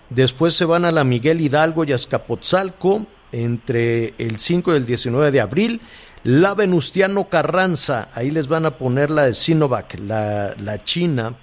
Después 0.09 0.53
se 0.53 0.65
van 0.65 0.85
a 0.85 0.91
la 0.91 1.03
Miguel 1.03 1.39
Hidalgo 1.39 1.85
y 1.85 1.93
Azcapotzalco 1.93 3.05
entre 3.31 4.13
el 4.17 4.39
5 4.39 4.73
y 4.73 4.75
el 4.75 4.85
19 4.85 5.31
de 5.31 5.41
abril. 5.41 5.81
La 6.23 6.53
Venustiano 6.53 7.29
Carranza, 7.29 8.09
ahí 8.13 8.29
les 8.29 8.47
van 8.47 8.65
a 8.65 8.77
poner 8.77 9.09
la 9.09 9.25
de 9.25 9.33
Sinovac, 9.33 9.97
la, 9.99 10.53
la 10.59 10.83
China, 10.83 11.35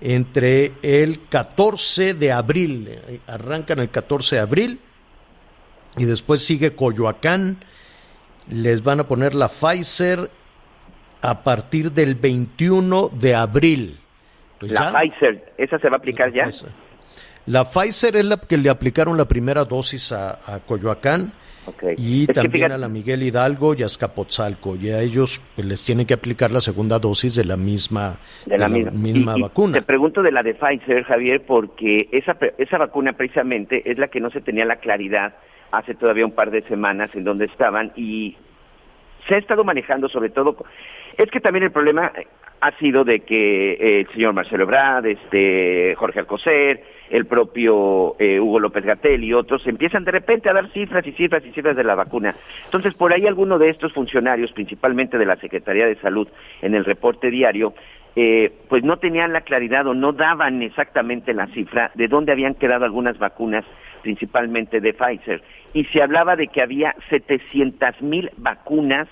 entre 0.00 0.72
el 0.82 1.28
14 1.28 2.14
de 2.14 2.32
abril, 2.32 2.88
arrancan 3.26 3.78
el 3.78 3.90
14 3.90 4.36
de 4.36 4.42
abril, 4.42 4.80
y 5.96 6.04
después 6.04 6.44
sigue 6.44 6.74
Coyoacán, 6.74 7.58
les 8.48 8.82
van 8.82 9.00
a 9.00 9.08
poner 9.08 9.34
la 9.34 9.48
Pfizer 9.48 10.30
a 11.22 11.42
partir 11.42 11.92
del 11.92 12.14
21 12.16 13.08
de 13.08 13.34
abril. 13.34 14.00
Pues 14.60 14.72
la 14.72 14.92
Pfizer, 14.92 15.54
¿esa 15.56 15.78
se 15.78 15.88
va 15.88 15.96
a 15.96 15.98
aplicar 15.98 16.32
ya? 16.32 16.50
La 17.46 17.64
Pfizer 17.64 18.16
es 18.16 18.24
la 18.24 18.38
que 18.38 18.56
le 18.56 18.70
aplicaron 18.70 19.16
la 19.16 19.26
primera 19.26 19.64
dosis 19.64 20.12
a, 20.12 20.60
Coyoacán 20.66 21.32
y 21.96 22.26
también 22.26 22.72
a 22.72 22.78
la 22.78 22.88
Miguel 22.88 23.22
Hidalgo 23.22 23.74
y 23.74 23.82
a 23.82 23.86
Escapotzalco. 23.86 24.76
Y 24.76 24.90
a 24.90 25.00
ellos 25.00 25.42
pues, 25.54 25.66
les 25.66 25.84
tienen 25.84 26.06
que 26.06 26.14
aplicar 26.14 26.50
la 26.50 26.60
segunda 26.60 26.98
dosis 26.98 27.34
de 27.36 27.44
la 27.44 27.56
misma, 27.56 28.18
de 28.46 28.58
la, 28.58 28.68
misma, 28.68 29.34
vacuna. 29.40 29.78
te 29.78 29.82
pregunto 29.82 30.22
de 30.22 30.32
la 30.32 30.42
de 30.42 30.54
Pfizer, 30.54 31.04
Javier, 31.04 31.42
porque 31.46 32.08
esa, 32.12 32.36
esa 32.58 32.78
vacuna 32.78 33.12
precisamente 33.12 33.90
es 33.90 33.98
la 33.98 34.08
que 34.08 34.20
no 34.20 34.30
se 34.30 34.40
tenía 34.40 34.64
la 34.64 34.76
claridad 34.76 35.34
hace 35.70 35.94
todavía 35.94 36.24
un 36.24 36.32
par 36.32 36.50
de 36.50 36.62
semanas 36.62 37.10
en 37.14 37.24
donde 37.24 37.46
estaban 37.46 37.92
y 37.96 38.36
se 39.28 39.34
ha 39.34 39.38
estado 39.38 39.64
manejando 39.64 40.08
sobre 40.08 40.30
todo 40.30 40.56
es 41.16 41.30
que 41.30 41.40
también 41.40 41.64
el 41.64 41.72
problema 41.72 42.12
ha 42.60 42.78
sido 42.78 43.04
de 43.04 43.20
que 43.20 43.72
eh, 43.72 44.00
el 44.00 44.08
señor 44.12 44.32
Marcelo 44.32 44.64
Ebrard, 44.64 45.06
este 45.06 45.94
Jorge 45.96 46.20
Alcocer, 46.20 46.82
el 47.10 47.26
propio 47.26 48.16
eh, 48.18 48.40
Hugo 48.40 48.60
López 48.60 48.84
Gatel 48.84 49.24
y 49.24 49.32
otros 49.32 49.66
empiezan 49.66 50.04
de 50.04 50.12
repente 50.12 50.48
a 50.48 50.52
dar 50.52 50.70
cifras 50.72 51.06
y 51.06 51.12
cifras 51.12 51.44
y 51.44 51.52
cifras 51.52 51.76
de 51.76 51.84
la 51.84 51.94
vacuna. 51.94 52.34
Entonces, 52.64 52.94
por 52.94 53.12
ahí 53.12 53.26
alguno 53.26 53.58
de 53.58 53.70
estos 53.70 53.92
funcionarios, 53.92 54.52
principalmente 54.52 55.18
de 55.18 55.26
la 55.26 55.36
Secretaría 55.36 55.86
de 55.86 55.96
Salud, 55.96 56.28
en 56.62 56.74
el 56.74 56.84
reporte 56.84 57.30
diario, 57.30 57.74
eh, 58.16 58.52
pues 58.68 58.84
no 58.84 58.98
tenían 58.98 59.32
la 59.32 59.40
claridad 59.40 59.86
o 59.86 59.94
no 59.94 60.12
daban 60.12 60.62
exactamente 60.62 61.34
la 61.34 61.48
cifra 61.48 61.90
de 61.94 62.06
dónde 62.06 62.32
habían 62.32 62.54
quedado 62.54 62.84
algunas 62.84 63.18
vacunas, 63.18 63.64
principalmente 64.02 64.80
de 64.80 64.94
Pfizer. 64.94 65.42
Y 65.72 65.84
se 65.86 66.02
hablaba 66.02 66.36
de 66.36 66.46
que 66.46 66.62
había 66.62 66.94
700 67.10 68.02
mil 68.02 68.30
vacunas 68.36 69.08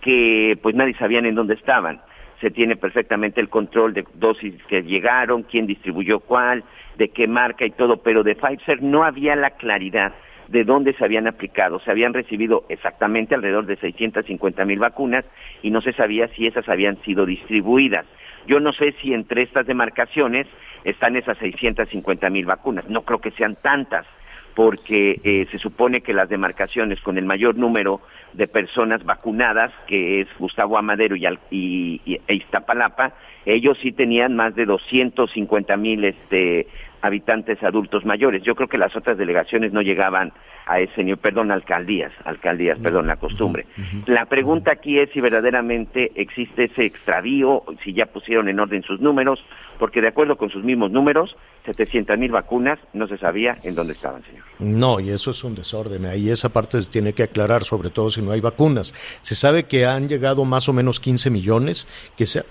que 0.00 0.56
pues 0.62 0.74
nadie 0.76 0.94
sabían 0.94 1.26
en 1.26 1.34
dónde 1.34 1.54
estaban. 1.54 2.00
Se 2.40 2.50
tiene 2.50 2.76
perfectamente 2.76 3.40
el 3.40 3.48
control 3.48 3.94
de 3.94 4.04
dosis 4.14 4.54
que 4.68 4.82
llegaron, 4.82 5.44
quién 5.44 5.66
distribuyó 5.66 6.20
cuál, 6.20 6.62
de 6.96 7.08
qué 7.08 7.26
marca 7.26 7.64
y 7.64 7.70
todo, 7.70 7.98
pero 7.98 8.22
de 8.22 8.34
Pfizer 8.34 8.82
no 8.82 9.04
había 9.04 9.36
la 9.36 9.50
claridad 9.50 10.12
de 10.48 10.64
dónde 10.64 10.92
se 10.94 11.04
habían 11.04 11.26
aplicado. 11.26 11.80
Se 11.80 11.90
habían 11.90 12.14
recibido 12.14 12.64
exactamente 12.68 13.34
alrededor 13.34 13.66
de 13.66 13.76
650 13.76 14.64
mil 14.64 14.78
vacunas 14.78 15.24
y 15.62 15.70
no 15.70 15.80
se 15.80 15.92
sabía 15.92 16.28
si 16.28 16.46
esas 16.46 16.68
habían 16.68 17.00
sido 17.02 17.26
distribuidas. 17.26 18.06
Yo 18.46 18.60
no 18.60 18.72
sé 18.72 18.94
si 19.00 19.14
entre 19.14 19.42
estas 19.42 19.66
demarcaciones 19.66 20.46
están 20.84 21.16
esas 21.16 21.38
650 21.38 22.28
mil 22.30 22.44
vacunas. 22.44 22.88
No 22.88 23.02
creo 23.02 23.20
que 23.20 23.30
sean 23.32 23.56
tantas 23.56 24.06
porque 24.54 25.20
eh, 25.24 25.46
se 25.50 25.58
supone 25.58 26.02
que 26.02 26.12
las 26.12 26.28
demarcaciones 26.28 27.00
con 27.00 27.18
el 27.18 27.24
mayor 27.24 27.56
número 27.56 28.00
de 28.34 28.46
personas 28.46 29.04
vacunadas, 29.04 29.72
que 29.86 30.20
es 30.20 30.28
Gustavo 30.38 30.78
Amadero 30.78 31.16
y, 31.16 31.26
y, 31.50 32.20
e 32.26 32.34
Iztapalapa, 32.34 33.14
ellos 33.46 33.78
sí 33.82 33.92
tenían 33.92 34.36
más 34.36 34.54
de 34.54 34.64
250 34.64 35.76
mil 35.76 36.04
este, 36.04 36.66
habitantes 37.04 37.62
adultos 37.62 38.04
mayores. 38.06 38.42
Yo 38.42 38.54
creo 38.54 38.68
que 38.68 38.78
las 38.78 38.96
otras 38.96 39.18
delegaciones 39.18 39.72
no 39.72 39.82
llegaban 39.82 40.32
a 40.66 40.80
ese 40.80 41.04
perdón, 41.18 41.50
alcaldías, 41.50 42.10
alcaldías, 42.24 42.78
perdón, 42.78 43.06
la 43.06 43.16
costumbre. 43.16 43.66
La 44.06 44.24
pregunta 44.24 44.72
aquí 44.72 44.98
es 44.98 45.10
si 45.12 45.20
verdaderamente 45.20 46.12
existe 46.14 46.64
ese 46.64 46.86
extravío, 46.86 47.62
si 47.84 47.92
ya 47.92 48.06
pusieron 48.06 48.48
en 48.48 48.58
orden 48.58 48.82
sus 48.82 49.00
números, 49.00 49.44
porque 49.78 50.00
de 50.00 50.08
acuerdo 50.08 50.36
con 50.36 50.48
sus 50.48 50.64
mismos 50.64 50.90
números, 50.90 51.36
700 51.66 52.16
mil 52.16 52.32
vacunas, 52.32 52.78
no 52.94 53.06
se 53.06 53.18
sabía 53.18 53.58
en 53.62 53.74
dónde 53.74 53.92
estaban, 53.92 54.22
señor. 54.24 54.44
No, 54.58 55.00
y 55.00 55.10
eso 55.10 55.30
es 55.32 55.44
un 55.44 55.54
desorden, 55.54 56.06
ahí 56.06 56.30
esa 56.30 56.48
parte 56.48 56.80
se 56.80 56.90
tiene 56.90 57.12
que 57.12 57.24
aclarar, 57.24 57.64
sobre 57.64 57.90
todo 57.90 58.10
si 58.10 58.22
no 58.22 58.32
hay 58.32 58.40
vacunas. 58.40 58.94
Se 59.20 59.34
sabe 59.34 59.64
que 59.64 59.84
han 59.84 60.08
llegado 60.08 60.46
más 60.46 60.70
o 60.70 60.72
menos 60.72 61.00
15 61.00 61.28
millones, 61.28 61.86
que 62.16 62.24
se, 62.24 62.44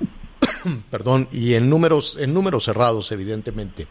perdón, 0.91 1.27
y 1.31 1.55
en 1.55 1.69
números, 1.69 2.17
en 2.19 2.33
números 2.33 2.65
cerrados, 2.65 3.11
evidentemente. 3.11 3.87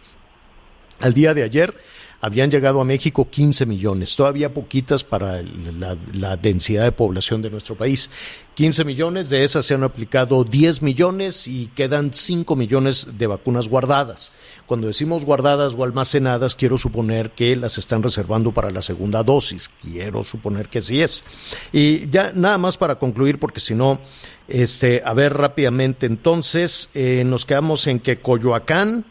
Al 1.01 1.15
día 1.15 1.35
de 1.35 1.43
ayer 1.43 1.75
habían 2.23 2.53
llegado 2.53 2.81
a 2.81 2.85
México 2.85 3.29
15 3.29 3.67
millones, 3.67 4.15
todavía 4.15 4.55
poquitas 4.55 5.03
para 5.03 5.43
la, 5.43 6.37
densidad 6.37 6.85
de 6.85 6.93
población 6.93 7.43
de 7.43 7.51
nuestro 7.51 7.75
país. 7.75 8.11
15 8.55 8.85
millones, 8.85 9.29
de 9.29 9.43
esas 9.43 9.67
se 9.67 9.75
han 9.75 9.83
aplicado 9.83 10.45
10 10.45 10.83
millones 10.83 11.49
y 11.49 11.67
quedan 11.75 12.15
5 12.15 12.55
millones 12.55 13.19
de 13.19 13.27
vacunas 13.27 13.69
guardadas. 13.69 14.31
Cuando 14.67 14.87
decimos 14.87 15.25
guardadas 15.25 15.75
o 15.77 15.83
almacenadas, 15.83 16.55
quiero 16.55 16.79
suponer 16.79 17.33
que 17.33 17.57
las 17.57 17.77
están 17.77 18.05
reservando 18.05 18.53
para 18.53 18.71
la 18.71 18.83
segunda 18.83 19.25
dosis. 19.25 19.69
Quiero 19.83 20.23
suponer 20.23 20.69
que 20.69 20.81
sí 20.81 21.03
es. 21.03 21.25
Y 21.73 22.09
ya 22.09 22.33
nada 22.37 22.57
más 22.57 22.77
para 22.77 23.01
concluir, 23.01 23.41
porque 23.41 23.59
si 23.59 23.75
no, 23.75 24.01
este, 24.47 25.03
a 25.05 25.13
ver 25.13 25.35
rápidamente, 25.35 26.07
entonces 26.07 26.89
eh, 26.95 27.25
nos 27.27 27.45
quedamos 27.45 27.89
en 27.89 27.99
que 27.99 28.21
Coyoacán, 28.21 29.07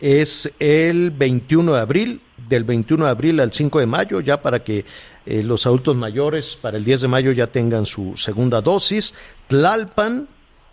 es 0.00 0.50
el 0.58 1.10
21 1.10 1.74
de 1.74 1.80
abril, 1.80 2.20
del 2.50 2.64
21 2.64 3.06
de 3.06 3.10
abril 3.10 3.40
al 3.40 3.52
5 3.52 3.78
de 3.78 3.86
mayo, 3.86 4.20
ya 4.20 4.42
para 4.42 4.62
que 4.62 4.84
eh, 5.24 5.42
los 5.42 5.66
adultos 5.66 5.96
mayores 5.96 6.58
para 6.60 6.76
el 6.76 6.84
10 6.84 7.02
de 7.02 7.08
mayo 7.08 7.32
ya 7.32 7.46
tengan 7.46 7.86
su 7.86 8.16
segunda 8.16 8.60
dosis. 8.60 9.14
Tlalpan 9.48 10.28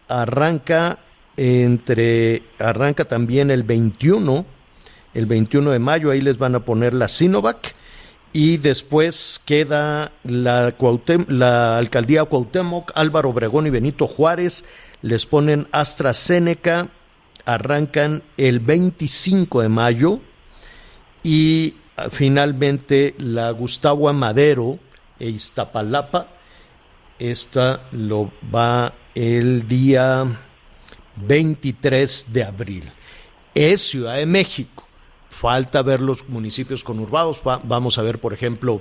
arranca 0.10 1.00
entre 1.38 2.44
arranca 2.60 3.06
también 3.06 3.52
el 3.52 3.64
21, 3.64 4.46
el 5.14 5.26
21 5.26 5.72
de 5.72 5.80
mayo, 5.80 6.12
ahí 6.12 6.20
les 6.20 6.38
van 6.38 6.56
a 6.56 6.66
poner 6.66 6.94
la 6.94 7.08
Sinovac 7.08 7.76
y 8.34 8.58
después 8.58 9.40
queda 9.46 10.12
la, 10.24 10.76
la 11.28 11.78
alcaldía 11.78 12.26
Cuauhtémoc, 12.26 12.92
Álvaro 12.96 13.30
Obregón 13.30 13.68
y 13.68 13.70
Benito 13.70 14.08
Juárez, 14.08 14.66
les 15.02 15.26
ponen 15.26 15.68
AstraZeneca 15.72 16.90
arrancan 17.46 18.24
el 18.36 18.60
25 18.60 19.62
de 19.62 19.70
mayo 19.70 20.20
y 21.28 21.76
ah, 21.98 22.08
finalmente 22.10 23.14
la 23.18 23.52
Gustavo 23.52 24.08
Amadero 24.08 24.80
e 25.20 25.28
Iztapalapa, 25.28 26.28
esta 27.20 27.90
lo 27.92 28.32
va 28.56 28.94
el 29.14 29.68
día 29.68 30.26
23 31.18 32.32
de 32.32 32.44
abril. 32.46 32.94
Es 33.54 33.90
Ciudad 33.90 34.16
de 34.16 34.26
México. 34.26 34.88
Falta 35.30 35.82
ver 35.82 36.00
los 36.00 36.30
municipios 36.30 36.86
conurbados. 36.86 37.42
vamos 37.44 37.98
a 37.98 38.04
ver, 38.04 38.22
por 38.22 38.32
ejemplo, 38.32 38.80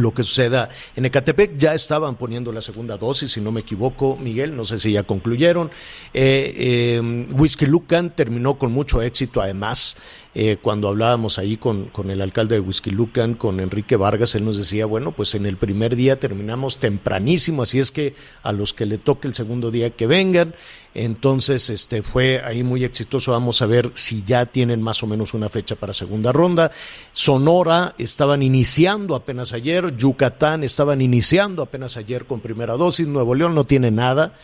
lo 0.00 0.12
que 0.12 0.22
suceda 0.22 0.68
en 0.96 1.04
Ecatepec. 1.04 1.56
Ya 1.58 1.74
estaban 1.74 2.16
poniendo 2.16 2.52
la 2.52 2.60
segunda 2.60 2.96
dosis, 2.96 3.32
si 3.32 3.40
no 3.40 3.52
me 3.52 3.60
equivoco, 3.60 4.16
Miguel, 4.16 4.56
no 4.56 4.64
sé 4.64 4.78
si 4.78 4.92
ya 4.92 5.02
concluyeron. 5.02 5.70
Eh, 6.12 6.54
eh, 6.56 7.26
Whisky 7.32 7.66
Lucan 7.66 8.14
terminó 8.14 8.58
con 8.58 8.72
mucho 8.72 9.02
éxito, 9.02 9.40
además. 9.40 9.96
Eh, 10.36 10.56
cuando 10.60 10.88
hablábamos 10.88 11.38
ahí 11.38 11.56
con, 11.56 11.86
con 11.86 12.10
el 12.10 12.20
alcalde 12.20 12.56
de 12.56 12.60
Whisky 12.60 12.90
Lucan, 12.90 13.34
con 13.34 13.60
Enrique 13.60 13.94
Vargas, 13.94 14.34
él 14.34 14.44
nos 14.44 14.56
decía, 14.56 14.84
bueno, 14.84 15.12
pues 15.12 15.36
en 15.36 15.46
el 15.46 15.56
primer 15.56 15.94
día 15.94 16.18
terminamos 16.18 16.78
tempranísimo, 16.78 17.62
así 17.62 17.78
es 17.78 17.92
que 17.92 18.14
a 18.42 18.50
los 18.52 18.74
que 18.74 18.84
le 18.84 18.98
toque 18.98 19.28
el 19.28 19.34
segundo 19.34 19.70
día 19.70 19.90
que 19.90 20.08
vengan. 20.08 20.54
Entonces, 20.94 21.70
este 21.70 22.02
fue 22.02 22.40
ahí 22.44 22.62
muy 22.62 22.84
exitoso. 22.84 23.32
Vamos 23.32 23.60
a 23.62 23.66
ver 23.66 23.90
si 23.94 24.22
ya 24.22 24.46
tienen 24.46 24.80
más 24.80 25.02
o 25.02 25.08
menos 25.08 25.34
una 25.34 25.48
fecha 25.48 25.74
para 25.74 25.92
segunda 25.92 26.32
ronda. 26.32 26.70
Sonora 27.12 27.94
estaban 27.98 28.42
iniciando 28.42 29.16
apenas 29.16 29.52
ayer, 29.52 29.96
Yucatán 29.96 30.62
estaban 30.62 31.02
iniciando 31.02 31.62
apenas 31.62 31.96
ayer 31.96 32.26
con 32.26 32.38
primera 32.40 32.76
dosis, 32.76 33.08
Nuevo 33.08 33.34
León 33.34 33.54
no 33.54 33.64
tiene 33.64 33.90
nada. 33.90 34.34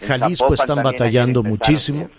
Jalisco 0.00 0.52
están 0.52 0.82
batallando 0.82 1.44
muchísimo. 1.44 2.10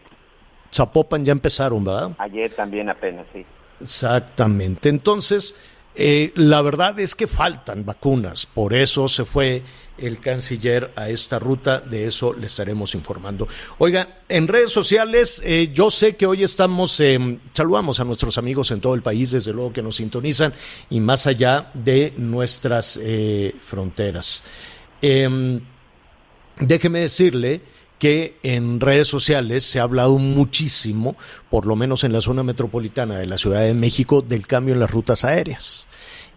Zapopan 0.73 1.25
ya 1.25 1.33
empezaron, 1.33 1.83
¿verdad? 1.83 2.11
Ayer 2.17 2.51
también 2.53 2.89
apenas, 2.89 3.25
sí. 3.33 3.45
Exactamente. 3.81 4.87
Entonces, 4.87 5.55
eh, 5.95 6.31
la 6.35 6.61
verdad 6.61 6.99
es 6.99 7.15
que 7.15 7.27
faltan 7.27 7.85
vacunas, 7.85 8.45
por 8.45 8.73
eso 8.73 9.07
se 9.07 9.25
fue 9.25 9.63
el 9.97 10.19
canciller 10.19 10.91
a 10.95 11.09
esta 11.09 11.37
ruta, 11.37 11.79
de 11.79 12.07
eso 12.07 12.33
le 12.33 12.47
estaremos 12.47 12.95
informando. 12.95 13.47
Oiga, 13.77 14.21
en 14.27 14.47
redes 14.47 14.71
sociales, 14.71 15.41
eh, 15.45 15.69
yo 15.71 15.91
sé 15.91 16.15
que 16.15 16.25
hoy 16.25 16.43
estamos, 16.43 16.99
eh, 16.99 17.37
saludamos 17.53 17.99
a 17.99 18.03
nuestros 18.03 18.37
amigos 18.37 18.71
en 18.71 18.81
todo 18.81 18.95
el 18.95 19.03
país, 19.03 19.31
desde 19.31 19.53
luego 19.53 19.71
que 19.71 19.83
nos 19.83 19.97
sintonizan 19.97 20.53
y 20.89 20.99
más 20.99 21.27
allá 21.27 21.69
de 21.75 22.13
nuestras 22.17 22.99
fronteras. 23.61 24.43
Em, 25.01 25.61
déjeme 26.59 27.01
decirle 27.01 27.61
que 28.03 28.35
en 28.43 28.81
redes 28.81 29.07
sociales 29.07 29.63
se 29.63 29.79
ha 29.79 29.83
hablado 29.83 30.17
muchísimo, 30.17 31.15
por 31.49 31.65
lo 31.65 31.77
menos 31.77 32.03
en 32.03 32.11
la 32.11 32.19
zona 32.19 32.43
metropolitana 32.43 33.17
de 33.17 33.27
la 33.27 33.37
Ciudad 33.37 33.61
de 33.61 33.73
México, 33.73 34.21
del 34.21 34.45
cambio 34.45 34.73
en 34.73 34.81
las 34.81 34.91
rutas 34.91 35.23
aéreas. 35.23 35.87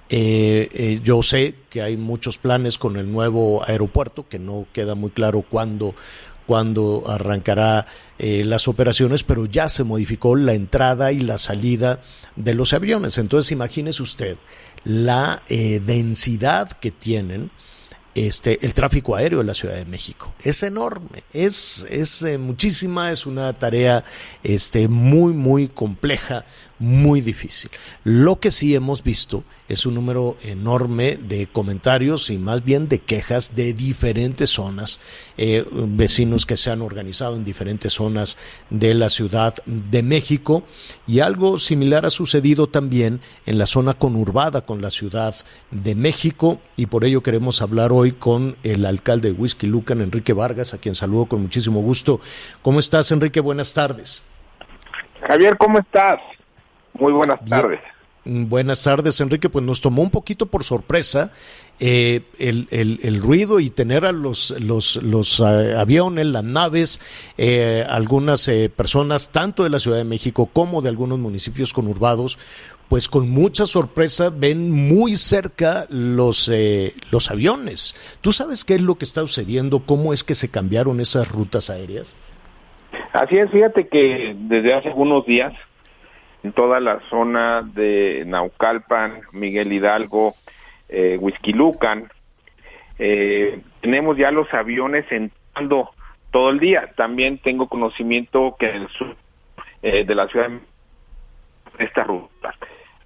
Eh, 0.08 0.68
eh, 0.72 1.00
yo 1.02 1.24
sé 1.24 1.56
que 1.68 1.82
hay 1.82 1.96
muchos 1.96 2.38
planes 2.38 2.78
con 2.78 2.96
el 2.96 3.10
nuevo 3.10 3.64
aeropuerto, 3.66 4.28
que 4.28 4.38
no 4.38 4.68
queda 4.72 4.94
muy 4.94 5.10
claro 5.10 5.42
cuándo, 5.42 5.96
cuándo 6.46 7.02
arrancará 7.08 7.88
eh, 8.20 8.44
las 8.44 8.68
operaciones, 8.68 9.24
pero 9.24 9.46
ya 9.46 9.68
se 9.68 9.82
modificó 9.82 10.36
la 10.36 10.54
entrada 10.54 11.10
y 11.10 11.18
la 11.18 11.36
salida 11.36 12.00
de 12.36 12.54
los 12.54 12.74
aviones. 12.74 13.18
Entonces 13.18 13.50
imagínese 13.50 14.04
usted 14.04 14.36
la 14.84 15.42
densidad 15.48 16.70
que 16.70 16.92
tienen 16.92 17.50
este, 18.16 18.64
el 18.64 18.72
tráfico 18.72 19.14
aéreo 19.14 19.40
de 19.40 19.44
la 19.44 19.52
Ciudad 19.52 19.74
de 19.74 19.84
México. 19.84 20.32
Es 20.42 20.62
enorme, 20.62 21.22
es, 21.34 21.86
es 21.90 22.22
eh, 22.22 22.38
muchísima, 22.38 23.12
es 23.12 23.26
una 23.26 23.52
tarea 23.52 24.04
este, 24.42 24.88
muy, 24.88 25.34
muy 25.34 25.68
compleja, 25.68 26.46
muy 26.78 27.20
difícil. 27.20 27.70
Lo 28.04 28.38
que 28.38 28.50
sí 28.50 28.74
hemos 28.74 29.02
visto 29.02 29.44
es 29.68 29.86
un 29.86 29.94
número 29.94 30.36
enorme 30.42 31.16
de 31.16 31.46
comentarios 31.46 32.30
y 32.30 32.38
más 32.38 32.64
bien 32.64 32.88
de 32.88 33.00
quejas 33.00 33.56
de 33.56 33.72
diferentes 33.72 34.50
zonas, 34.50 35.00
eh, 35.36 35.64
vecinos 35.72 36.46
que 36.46 36.56
se 36.56 36.70
han 36.70 36.82
organizado 36.82 37.36
en 37.36 37.44
diferentes 37.44 37.94
zonas 37.94 38.38
de 38.70 38.94
la 38.94 39.10
Ciudad 39.10 39.54
de 39.66 40.02
México 40.02 40.62
y 41.06 41.20
algo 41.20 41.58
similar 41.58 42.06
ha 42.06 42.10
sucedido 42.10 42.68
también 42.68 43.20
en 43.46 43.58
la 43.58 43.66
zona 43.66 43.94
conurbada 43.94 44.64
con 44.64 44.80
la 44.80 44.90
Ciudad 44.90 45.34
de 45.70 45.94
México 45.94 46.60
y 46.76 46.86
por 46.86 47.04
ello 47.04 47.22
queremos 47.22 47.62
hablar 47.62 47.92
hoy 47.92 48.12
con 48.12 48.56
el 48.62 48.86
alcalde 48.86 49.32
de 49.32 49.38
Whisky 49.38 49.66
Lucan, 49.66 50.00
Enrique 50.00 50.32
Vargas, 50.32 50.74
a 50.74 50.78
quien 50.78 50.94
saludo 50.94 51.26
con 51.26 51.42
muchísimo 51.42 51.80
gusto. 51.80 52.20
¿Cómo 52.62 52.78
estás, 52.80 53.10
Enrique? 53.10 53.40
Buenas 53.40 53.74
tardes. 53.74 54.22
Javier, 55.26 55.56
¿cómo 55.56 55.78
estás? 55.78 56.20
Muy 56.98 57.12
buenas 57.12 57.44
tardes. 57.44 57.80
Mm, 58.24 58.48
buenas 58.48 58.82
tardes, 58.82 59.20
Enrique. 59.20 59.48
Pues 59.48 59.64
nos 59.64 59.80
tomó 59.80 60.02
un 60.02 60.10
poquito 60.10 60.46
por 60.46 60.64
sorpresa 60.64 61.32
eh, 61.78 62.22
el, 62.38 62.68
el, 62.70 63.22
ruido 63.22 63.60
y 63.60 63.70
tener 63.70 64.04
a 64.04 64.12
los, 64.12 64.50
los, 64.60 64.96
los 64.96 65.40
eh, 65.40 65.74
aviones, 65.76 66.26
las 66.26 66.42
naves, 66.42 67.00
eh, 67.38 67.84
algunas 67.88 68.50
personas, 68.74 69.30
tanto 69.30 69.62
de 69.62 69.70
la 69.70 69.78
Ciudad 69.78 69.98
de 69.98 70.04
México 70.04 70.48
como 70.52 70.82
de 70.82 70.88
algunos 70.88 71.18
municipios 71.18 71.72
conurbados, 71.72 72.38
pues 72.88 73.08
con 73.08 73.28
mucha 73.28 73.66
sorpresa 73.66 74.30
ven 74.34 74.70
muy 74.70 75.16
cerca 75.16 75.86
los, 75.90 76.50
los 77.10 77.30
aviones. 77.30 77.94
¿Tú 78.20 78.32
sabes 78.32 78.64
qué 78.64 78.76
es 78.76 78.80
lo 78.80 78.94
que 78.94 79.04
está 79.04 79.20
sucediendo? 79.22 79.80
¿Cómo 79.80 80.12
es 80.12 80.24
que 80.24 80.34
se 80.34 80.50
cambiaron 80.50 81.00
esas 81.00 81.28
rutas 81.28 81.68
aéreas? 81.68 82.16
Así 83.12 83.36
es, 83.36 83.50
fíjate 83.50 83.88
que 83.88 84.36
desde 84.38 84.72
hace 84.72 84.88
algunos 84.88 85.26
días 85.26 85.52
en 86.46 86.52
toda 86.52 86.78
la 86.78 87.00
zona 87.10 87.62
de 87.62 88.22
Naucalpan, 88.24 89.22
Miguel 89.32 89.72
Hidalgo, 89.72 90.36
eh, 90.88 91.18
Huizquilucan. 91.20 92.08
Eh, 93.00 93.60
tenemos 93.80 94.16
ya 94.16 94.30
los 94.30 94.54
aviones 94.54 95.04
entrando 95.10 95.90
todo 96.30 96.50
el 96.50 96.60
día. 96.60 96.92
También 96.94 97.38
tengo 97.38 97.68
conocimiento 97.68 98.54
que 98.56 98.70
en 98.70 98.82
el 98.82 98.88
sur 98.90 99.16
eh, 99.82 100.04
de 100.04 100.14
la 100.14 100.28
ciudad 100.28 100.50
esta 101.78 102.04
ruta. 102.04 102.54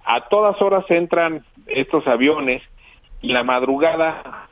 A 0.05 0.27
todas 0.29 0.61
horas 0.61 0.85
entran 0.89 1.43
estos 1.65 2.05
aviones 2.05 2.61
y 3.21 3.33
la 3.33 3.43
madrugada 3.43 4.49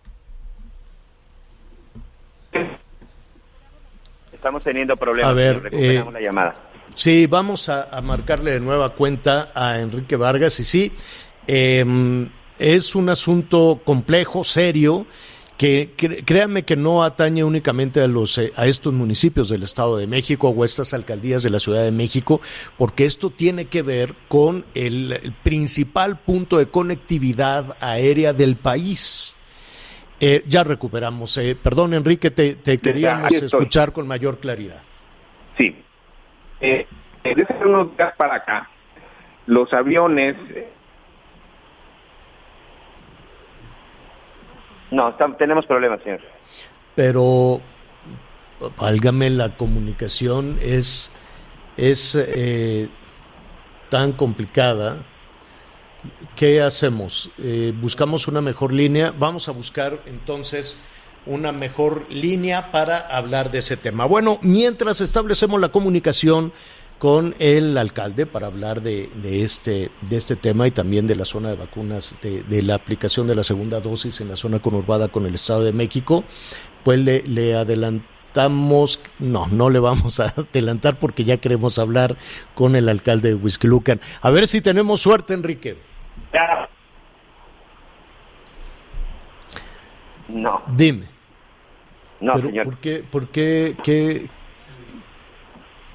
Estamos 4.34 4.63
teniendo 4.63 4.95
problemas. 4.97 5.32
A 5.32 5.34
ver, 5.34 5.62
recuperamos 5.62 6.13
la 6.13 6.21
llamada. 6.21 6.56
Sí, 6.99 7.27
vamos 7.27 7.69
a, 7.69 8.01
marcarle 8.01 8.51
de 8.51 8.59
nueva 8.59 8.89
cuenta 8.89 9.53
a 9.55 9.79
Enrique 9.79 10.17
Vargas 10.17 10.59
y 10.59 10.65
sí, 10.65 10.91
em, 11.47 12.29
es 12.59 12.93
un 12.93 13.07
asunto 13.07 13.79
complejo, 13.85 14.43
serio, 14.43 15.07
que 15.55 15.91
créanme 16.25 16.63
que 16.63 16.75
no 16.75 17.01
atañe 17.05 17.45
únicamente 17.45 18.01
a 18.01 18.07
los 18.09 18.38
eh, 18.38 18.51
a 18.57 18.67
estos 18.67 18.91
municipios 18.91 19.47
del 19.47 19.63
Estado 19.63 19.95
de 19.95 20.07
México 20.07 20.49
o 20.49 20.65
estas 20.65 20.93
alcaldías 20.93 21.41
de 21.41 21.51
la 21.51 21.59
Ciudad 21.59 21.85
de 21.85 21.93
México, 21.93 22.41
porque 22.77 23.05
esto 23.05 23.29
tiene 23.29 23.67
que 23.67 23.81
ver 23.81 24.13
con 24.27 24.65
el, 24.73 25.33
principal 25.41 26.19
punto 26.19 26.57
de 26.57 26.65
conectividad 26.65 27.77
aérea 27.79 28.33
del 28.33 28.57
país. 28.57 29.38
Eh, 30.19 30.43
ya 30.49 30.65
recuperamos. 30.65 31.38
Eh, 31.38 31.55
perdón, 31.55 31.93
Enrique, 31.93 32.29
te, 32.29 32.55
te 32.55 32.77
queríamos 32.77 33.31
escuchar 33.31 33.93
con 33.93 34.05
mayor 34.05 34.39
claridad. 34.39 34.81
Sí, 35.57 35.73
eh, 36.62 36.88
desde 37.24 37.65
unos 37.65 37.95
días 37.95 38.13
para 38.17 38.36
acá, 38.36 38.69
los 39.45 39.72
aviones... 39.74 40.36
No, 44.91 45.13
tenemos 45.38 45.65
problemas, 45.67 46.02
señor. 46.02 46.22
Pero, 46.95 47.62
válgame, 48.80 49.30
la 49.30 49.56
comunicación 49.56 50.58
es, 50.62 51.15
es 51.78 52.15
eh, 52.15 52.89
tan 53.89 54.13
complicada. 54.13 54.98
¿Qué 56.36 56.62
hacemos? 56.62 57.32
Eh, 57.38 57.74
¿Buscamos 57.76 58.28
una 58.28 58.41
mejor 58.41 58.74
línea? 58.74 59.13
Vamos 59.17 59.48
a 59.48 59.52
buscar 59.52 60.02
entonces 60.06 60.78
una 61.25 61.51
mejor 61.51 62.05
línea 62.10 62.71
para 62.71 62.97
hablar 62.97 63.51
de 63.51 63.60
ese 63.60 63.77
tema. 63.77 64.05
Bueno, 64.05 64.39
mientras 64.41 65.01
establecemos 65.01 65.60
la 65.60 65.69
comunicación 65.69 66.53
con 66.99 67.34
el 67.39 67.77
alcalde 67.77 68.25
para 68.25 68.47
hablar 68.47 68.82
de, 68.82 69.10
este, 69.23 69.89
de 70.01 70.17
este 70.17 70.36
tema 70.36 70.67
y 70.67 70.71
también 70.71 71.08
de 71.08 71.15
la 71.15 71.25
zona 71.25 71.49
de 71.49 71.55
vacunas, 71.55 72.15
de, 72.21 72.62
la 72.62 72.75
aplicación 72.75 73.25
de 73.25 73.36
la 73.36 73.43
segunda 73.43 73.79
dosis 73.79 74.19
en 74.19 74.27
la 74.27 74.36
zona 74.36 74.60
conurbada 74.60 75.08
con 75.08 75.25
el 75.25 75.36
Estado 75.36 75.63
de 75.63 75.71
México, 75.71 76.25
pues 76.84 76.99
le, 76.99 77.23
le 77.23 77.55
adelantamos, 77.55 78.99
no, 79.19 79.47
no 79.47 79.69
le 79.69 79.79
vamos 79.79 80.19
a 80.19 80.34
adelantar 80.38 80.99
porque 80.99 81.23
ya 81.23 81.38
queremos 81.38 81.79
hablar 81.79 82.17
con 82.53 82.75
el 82.75 82.89
alcalde 82.89 83.29
de 83.29 83.36
Huizquilucan. 83.36 84.01
A 84.21 84.29
ver 84.29 84.47
si 84.47 84.60
tenemos 84.60 85.01
suerte, 85.01 85.34
Enrique. 85.34 85.77
No. 90.29 90.61
Dime. 90.75 91.05
No, 92.21 92.39
señor. 92.39 92.65
¿Por 92.65 92.77
qué, 92.77 93.03
por 93.09 93.27
qué, 93.29 94.29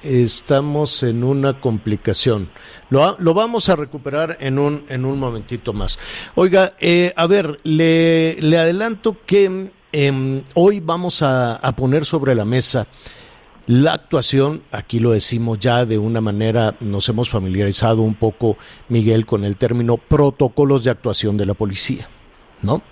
estamos 0.03 1.03
en 1.03 1.23
una 1.23 1.59
complicación? 1.59 2.49
Lo, 2.89 3.15
lo, 3.19 3.33
vamos 3.33 3.69
a 3.69 3.75
recuperar 3.75 4.37
en 4.39 4.59
un, 4.59 4.85
en 4.89 5.05
un 5.05 5.19
momentito 5.19 5.73
más. 5.73 5.99
Oiga, 6.35 6.73
eh, 6.79 7.13
a 7.15 7.27
ver, 7.27 7.59
le, 7.63 8.37
le 8.41 8.57
adelanto 8.57 9.17
que 9.25 9.71
em, 9.91 10.43
hoy 10.55 10.79
vamos 10.79 11.21
a, 11.21 11.55
a 11.55 11.75
poner 11.75 12.05
sobre 12.05 12.35
la 12.35 12.45
mesa 12.45 12.87
la 13.67 13.93
actuación, 13.93 14.61
aquí 14.71 14.99
lo 14.99 15.11
decimos 15.11 15.59
ya 15.59 15.85
de 15.85 15.97
una 15.97 16.21
manera, 16.21 16.75
nos 16.81 17.09
hemos 17.09 17.29
familiarizado 17.29 18.03
un 18.03 18.13
poco, 18.13 18.57
Miguel, 18.89 19.25
con 19.25 19.43
el 19.43 19.57
término 19.57 19.97
protocolos 19.97 20.83
de 20.83 20.91
actuación 20.91 21.35
de 21.35 21.47
la 21.47 21.55
policía, 21.55 22.07
¿no? 22.61 22.83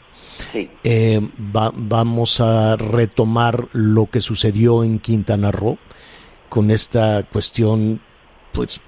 Eh, 0.53 1.19
vamos 1.33 2.39
a 2.39 2.75
retomar 2.75 3.67
lo 3.73 4.05
que 4.07 4.21
sucedió 4.21 4.83
en 4.83 4.99
Quintana 4.99 5.51
Roo 5.51 5.77
con 6.49 6.69
esta 6.71 7.23
cuestión 7.23 8.01
pues 8.51 8.81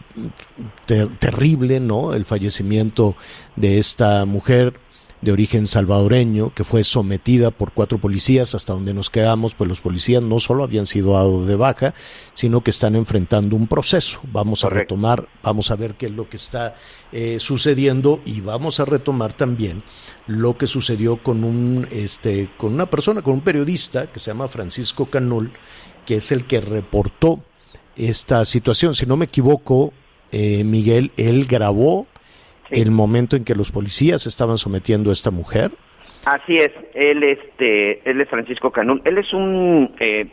terrible, 0.85 1.79
¿no? 1.79 2.13
El 2.13 2.25
fallecimiento 2.25 3.15
de 3.55 3.79
esta 3.79 4.25
mujer 4.25 4.79
de 5.25 5.31
origen 5.31 5.65
salvadoreño 5.65 6.53
que 6.53 6.63
fue 6.63 6.83
sometida 6.83 7.49
por 7.49 7.73
cuatro 7.73 7.97
policías 7.97 8.53
hasta 8.53 8.73
donde 8.73 8.93
nos 8.93 9.09
quedamos, 9.09 9.55
pues 9.55 9.67
los 9.67 9.81
policías 9.81 10.21
no 10.21 10.39
solo 10.39 10.63
habían 10.63 10.85
sido 10.85 11.13
dados 11.13 11.47
de 11.47 11.55
baja, 11.55 11.95
sino 12.33 12.61
que 12.61 12.69
están 12.69 12.95
enfrentando 12.95 13.55
un 13.55 13.67
proceso. 13.67 14.19
Vamos 14.31 14.63
a 14.63 14.69
retomar, 14.69 15.27
vamos 15.43 15.71
a 15.71 15.75
ver 15.75 15.95
qué 15.95 16.05
es 16.05 16.11
lo 16.11 16.29
que 16.29 16.37
está 16.37 16.75
eh, 17.11 17.39
sucediendo 17.39 18.21
y 18.23 18.41
vamos 18.41 18.79
a 18.79 18.85
retomar 18.85 19.33
también 19.33 19.83
lo 20.27 20.57
que 20.57 20.67
sucedió 20.67 21.21
con 21.21 21.43
un 21.43 21.87
este 21.91 22.51
con 22.57 22.73
una 22.73 22.89
persona, 22.89 23.23
con 23.23 23.33
un 23.33 23.41
periodista 23.41 24.11
que 24.11 24.19
se 24.19 24.29
llama 24.29 24.47
Francisco 24.47 25.07
Canul, 25.07 25.51
que 26.05 26.17
es 26.17 26.31
el 26.31 26.45
que 26.45 26.61
reportó 26.61 27.41
esta 27.95 28.45
situación. 28.45 28.93
Si 28.93 29.07
no 29.07 29.17
me 29.17 29.25
equivoco, 29.25 29.91
eh, 30.31 30.63
Miguel, 30.63 31.11
él 31.17 31.45
grabó 31.45 32.05
el 32.71 32.91
momento 32.91 33.35
en 33.35 33.43
que 33.43 33.55
los 33.55 33.71
policías 33.71 34.27
estaban 34.27 34.57
sometiendo 34.57 35.09
a 35.09 35.13
esta 35.13 35.31
mujer. 35.31 35.71
Así 36.25 36.55
es, 36.55 36.71
él, 36.93 37.23
este, 37.23 38.09
él 38.09 38.19
es 38.19 38.27
Francisco 38.29 38.71
Canún, 38.71 39.01
él 39.05 39.19
es 39.19 39.31
un, 39.31 39.93
eh, 39.99 40.27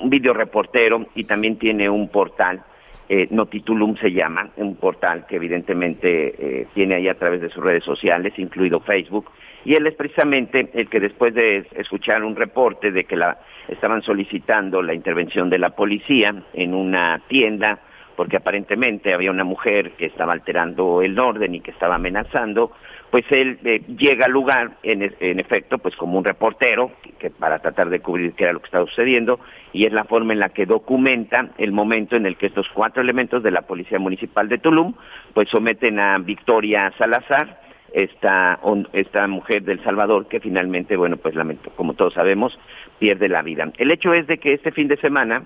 un 0.00 0.10
videoreportero 0.10 1.06
y 1.14 1.24
también 1.24 1.56
tiene 1.56 1.88
un 1.88 2.08
portal, 2.08 2.62
eh, 3.08 3.28
Notitulum 3.30 3.96
se 3.96 4.10
llama, 4.10 4.50
un 4.56 4.74
portal 4.74 5.24
que 5.28 5.36
evidentemente 5.36 6.34
eh, 6.38 6.66
tiene 6.74 6.96
ahí 6.96 7.06
a 7.06 7.14
través 7.14 7.40
de 7.40 7.50
sus 7.50 7.62
redes 7.62 7.84
sociales, 7.84 8.32
incluido 8.38 8.80
Facebook, 8.80 9.30
y 9.64 9.74
él 9.74 9.86
es 9.86 9.94
precisamente 9.94 10.68
el 10.74 10.88
que 10.88 10.98
después 10.98 11.32
de 11.32 11.68
escuchar 11.76 12.24
un 12.24 12.34
reporte 12.34 12.90
de 12.90 13.04
que 13.04 13.16
la 13.16 13.38
estaban 13.68 14.02
solicitando 14.02 14.82
la 14.82 14.94
intervención 14.94 15.48
de 15.48 15.58
la 15.58 15.70
policía 15.70 16.34
en 16.54 16.74
una 16.74 17.20
tienda 17.28 17.78
porque 18.16 18.38
aparentemente 18.38 19.12
había 19.12 19.30
una 19.30 19.44
mujer 19.44 19.92
que 19.92 20.06
estaba 20.06 20.32
alterando 20.32 21.02
el 21.02 21.18
orden 21.18 21.54
y 21.54 21.60
que 21.60 21.70
estaba 21.70 21.96
amenazando, 21.96 22.72
pues 23.10 23.24
él 23.30 23.58
eh, 23.64 23.82
llega 23.96 24.26
al 24.26 24.32
lugar, 24.32 24.72
en, 24.82 25.14
en, 25.20 25.40
efecto, 25.40 25.78
pues 25.78 25.94
como 25.96 26.18
un 26.18 26.24
reportero, 26.24 26.92
que, 27.18 27.30
para 27.30 27.60
tratar 27.60 27.88
de 27.88 28.00
cubrir 28.00 28.32
qué 28.32 28.44
era 28.44 28.52
lo 28.52 28.60
que 28.60 28.66
estaba 28.66 28.86
sucediendo, 28.86 29.38
y 29.72 29.86
es 29.86 29.92
la 29.92 30.04
forma 30.04 30.32
en 30.32 30.40
la 30.40 30.48
que 30.48 30.66
documenta 30.66 31.50
el 31.58 31.72
momento 31.72 32.16
en 32.16 32.26
el 32.26 32.36
que 32.36 32.46
estos 32.46 32.68
cuatro 32.74 33.02
elementos 33.02 33.42
de 33.42 33.50
la 33.50 33.62
Policía 33.62 33.98
Municipal 33.98 34.48
de 34.48 34.58
Tulum, 34.58 34.94
pues 35.34 35.48
someten 35.48 36.00
a 36.00 36.18
Victoria 36.18 36.92
Salazar, 36.98 37.60
esta, 37.92 38.60
esta 38.92 39.26
mujer 39.26 39.62
del 39.62 39.82
Salvador, 39.82 40.28
que 40.28 40.40
finalmente, 40.40 40.96
bueno, 40.96 41.16
pues 41.16 41.34
lamento, 41.34 41.70
como 41.76 41.94
todos 41.94 42.14
sabemos, 42.14 42.58
pierde 42.98 43.28
la 43.28 43.42
vida. 43.42 43.70
El 43.78 43.90
hecho 43.90 44.12
es 44.12 44.26
de 44.26 44.38
que 44.38 44.52
este 44.52 44.72
fin 44.72 44.88
de 44.88 44.96
semana, 44.98 45.44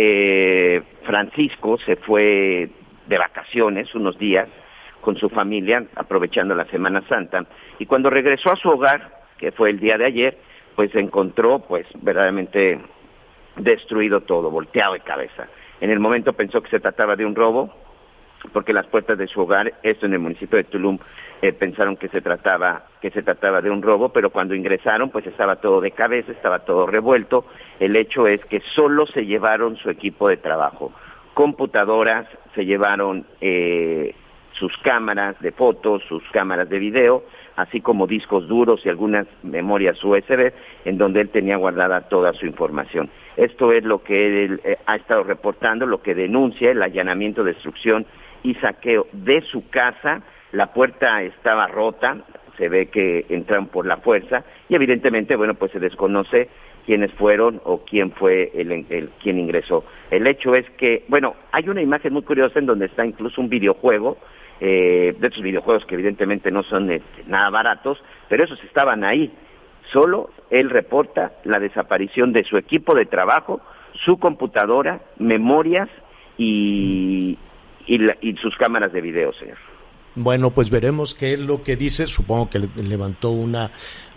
eh, 0.00 0.82
Francisco 1.02 1.76
se 1.78 1.96
fue 1.96 2.70
de 3.06 3.18
vacaciones 3.18 3.92
unos 3.94 4.16
días 4.18 4.48
con 5.00 5.16
su 5.16 5.28
familia, 5.28 5.84
aprovechando 5.96 6.54
la 6.54 6.66
Semana 6.66 7.02
Santa, 7.08 7.46
y 7.78 7.86
cuando 7.86 8.10
regresó 8.10 8.52
a 8.52 8.56
su 8.56 8.68
hogar, 8.68 9.22
que 9.38 9.50
fue 9.52 9.70
el 9.70 9.80
día 9.80 9.98
de 9.98 10.06
ayer, 10.06 10.38
pues 10.76 10.92
se 10.92 11.00
encontró 11.00 11.60
pues 11.60 11.86
verdaderamente 12.02 12.78
destruido 13.56 14.20
todo, 14.20 14.50
volteado 14.50 14.92
de 14.92 15.00
cabeza. 15.00 15.48
En 15.80 15.90
el 15.90 15.98
momento 15.98 16.32
pensó 16.32 16.62
que 16.62 16.70
se 16.70 16.80
trataba 16.80 17.16
de 17.16 17.26
un 17.26 17.34
robo, 17.34 17.74
porque 18.52 18.72
las 18.72 18.86
puertas 18.86 19.18
de 19.18 19.26
su 19.26 19.40
hogar, 19.40 19.74
esto 19.82 20.06
en 20.06 20.14
el 20.14 20.18
municipio 20.20 20.58
de 20.58 20.64
Tulum, 20.64 20.98
eh, 21.40 21.52
pensaron 21.52 21.96
que 21.96 22.08
se 22.08 22.20
trataba 22.20 22.84
que 23.00 23.10
se 23.10 23.22
trataba 23.22 23.60
de 23.60 23.70
un 23.70 23.82
robo, 23.82 24.08
pero 24.08 24.30
cuando 24.30 24.54
ingresaron, 24.54 25.10
pues 25.10 25.26
estaba 25.26 25.56
todo 25.56 25.80
de 25.80 25.92
cabeza, 25.92 26.32
estaba 26.32 26.60
todo 26.60 26.86
revuelto. 26.86 27.44
El 27.78 27.94
hecho 27.94 28.26
es 28.26 28.44
que 28.46 28.60
solo 28.74 29.06
se 29.06 29.24
llevaron 29.24 29.76
su 29.76 29.88
equipo 29.88 30.28
de 30.28 30.36
trabajo, 30.36 30.92
computadoras, 31.34 32.26
se 32.54 32.64
llevaron 32.64 33.24
eh, 33.40 34.14
sus 34.52 34.76
cámaras 34.78 35.38
de 35.40 35.52
fotos, 35.52 36.02
sus 36.08 36.22
cámaras 36.32 36.68
de 36.68 36.80
video, 36.80 37.24
así 37.54 37.80
como 37.80 38.08
discos 38.08 38.48
duros 38.48 38.84
y 38.84 38.88
algunas 38.88 39.26
memorias 39.44 40.02
USB, 40.02 40.52
en 40.84 40.98
donde 40.98 41.20
él 41.20 41.28
tenía 41.28 41.56
guardada 41.56 42.08
toda 42.08 42.32
su 42.32 42.46
información. 42.46 43.10
Esto 43.36 43.72
es 43.72 43.84
lo 43.84 44.02
que 44.02 44.44
él 44.44 44.60
eh, 44.64 44.78
ha 44.86 44.96
estado 44.96 45.22
reportando, 45.22 45.86
lo 45.86 46.02
que 46.02 46.14
denuncia 46.14 46.72
el 46.72 46.82
allanamiento, 46.82 47.44
destrucción 47.44 48.06
y 48.42 48.54
saqueo 48.54 49.06
de 49.12 49.42
su 49.42 49.68
casa. 49.68 50.22
La 50.52 50.72
puerta 50.72 51.22
estaba 51.22 51.66
rota, 51.66 52.18
se 52.56 52.68
ve 52.68 52.86
que 52.86 53.26
entran 53.28 53.66
por 53.66 53.86
la 53.86 53.98
fuerza 53.98 54.44
y 54.68 54.74
evidentemente, 54.74 55.36
bueno, 55.36 55.54
pues 55.54 55.72
se 55.72 55.80
desconoce 55.80 56.48
quiénes 56.86 57.12
fueron 57.12 57.60
o 57.64 57.84
quién 57.84 58.12
fue 58.12 58.50
el, 58.54 58.72
el, 58.72 59.10
quien 59.22 59.38
ingresó. 59.38 59.84
El 60.10 60.26
hecho 60.26 60.54
es 60.54 60.68
que, 60.70 61.04
bueno, 61.08 61.34
hay 61.52 61.68
una 61.68 61.82
imagen 61.82 62.14
muy 62.14 62.22
curiosa 62.22 62.58
en 62.58 62.66
donde 62.66 62.86
está 62.86 63.04
incluso 63.04 63.40
un 63.40 63.50
videojuego, 63.50 64.16
eh, 64.60 65.14
de 65.16 65.28
esos 65.28 65.42
videojuegos 65.42 65.84
que 65.86 65.94
evidentemente 65.94 66.50
no 66.50 66.64
son 66.64 66.90
este, 66.90 67.24
nada 67.26 67.50
baratos, 67.50 68.02
pero 68.28 68.44
esos 68.44 68.62
estaban 68.64 69.04
ahí. 69.04 69.30
Solo 69.92 70.30
él 70.50 70.70
reporta 70.70 71.32
la 71.44 71.60
desaparición 71.60 72.32
de 72.32 72.42
su 72.44 72.56
equipo 72.56 72.94
de 72.94 73.06
trabajo, 73.06 73.60
su 74.04 74.18
computadora, 74.18 75.00
memorias 75.18 75.88
y, 76.36 77.38
y, 77.88 78.36
sus 78.36 78.56
cámaras 78.56 78.92
de 78.92 79.00
video, 79.00 79.32
señor. 79.32 79.56
Bueno, 80.14 80.50
pues 80.50 80.70
veremos 80.70 81.14
qué 81.14 81.34
es 81.34 81.40
lo 81.40 81.62
que 81.62 81.76
dice. 81.76 82.06
Supongo 82.06 82.50
que 82.50 82.58
levantó 82.82 83.30
una 83.30 83.70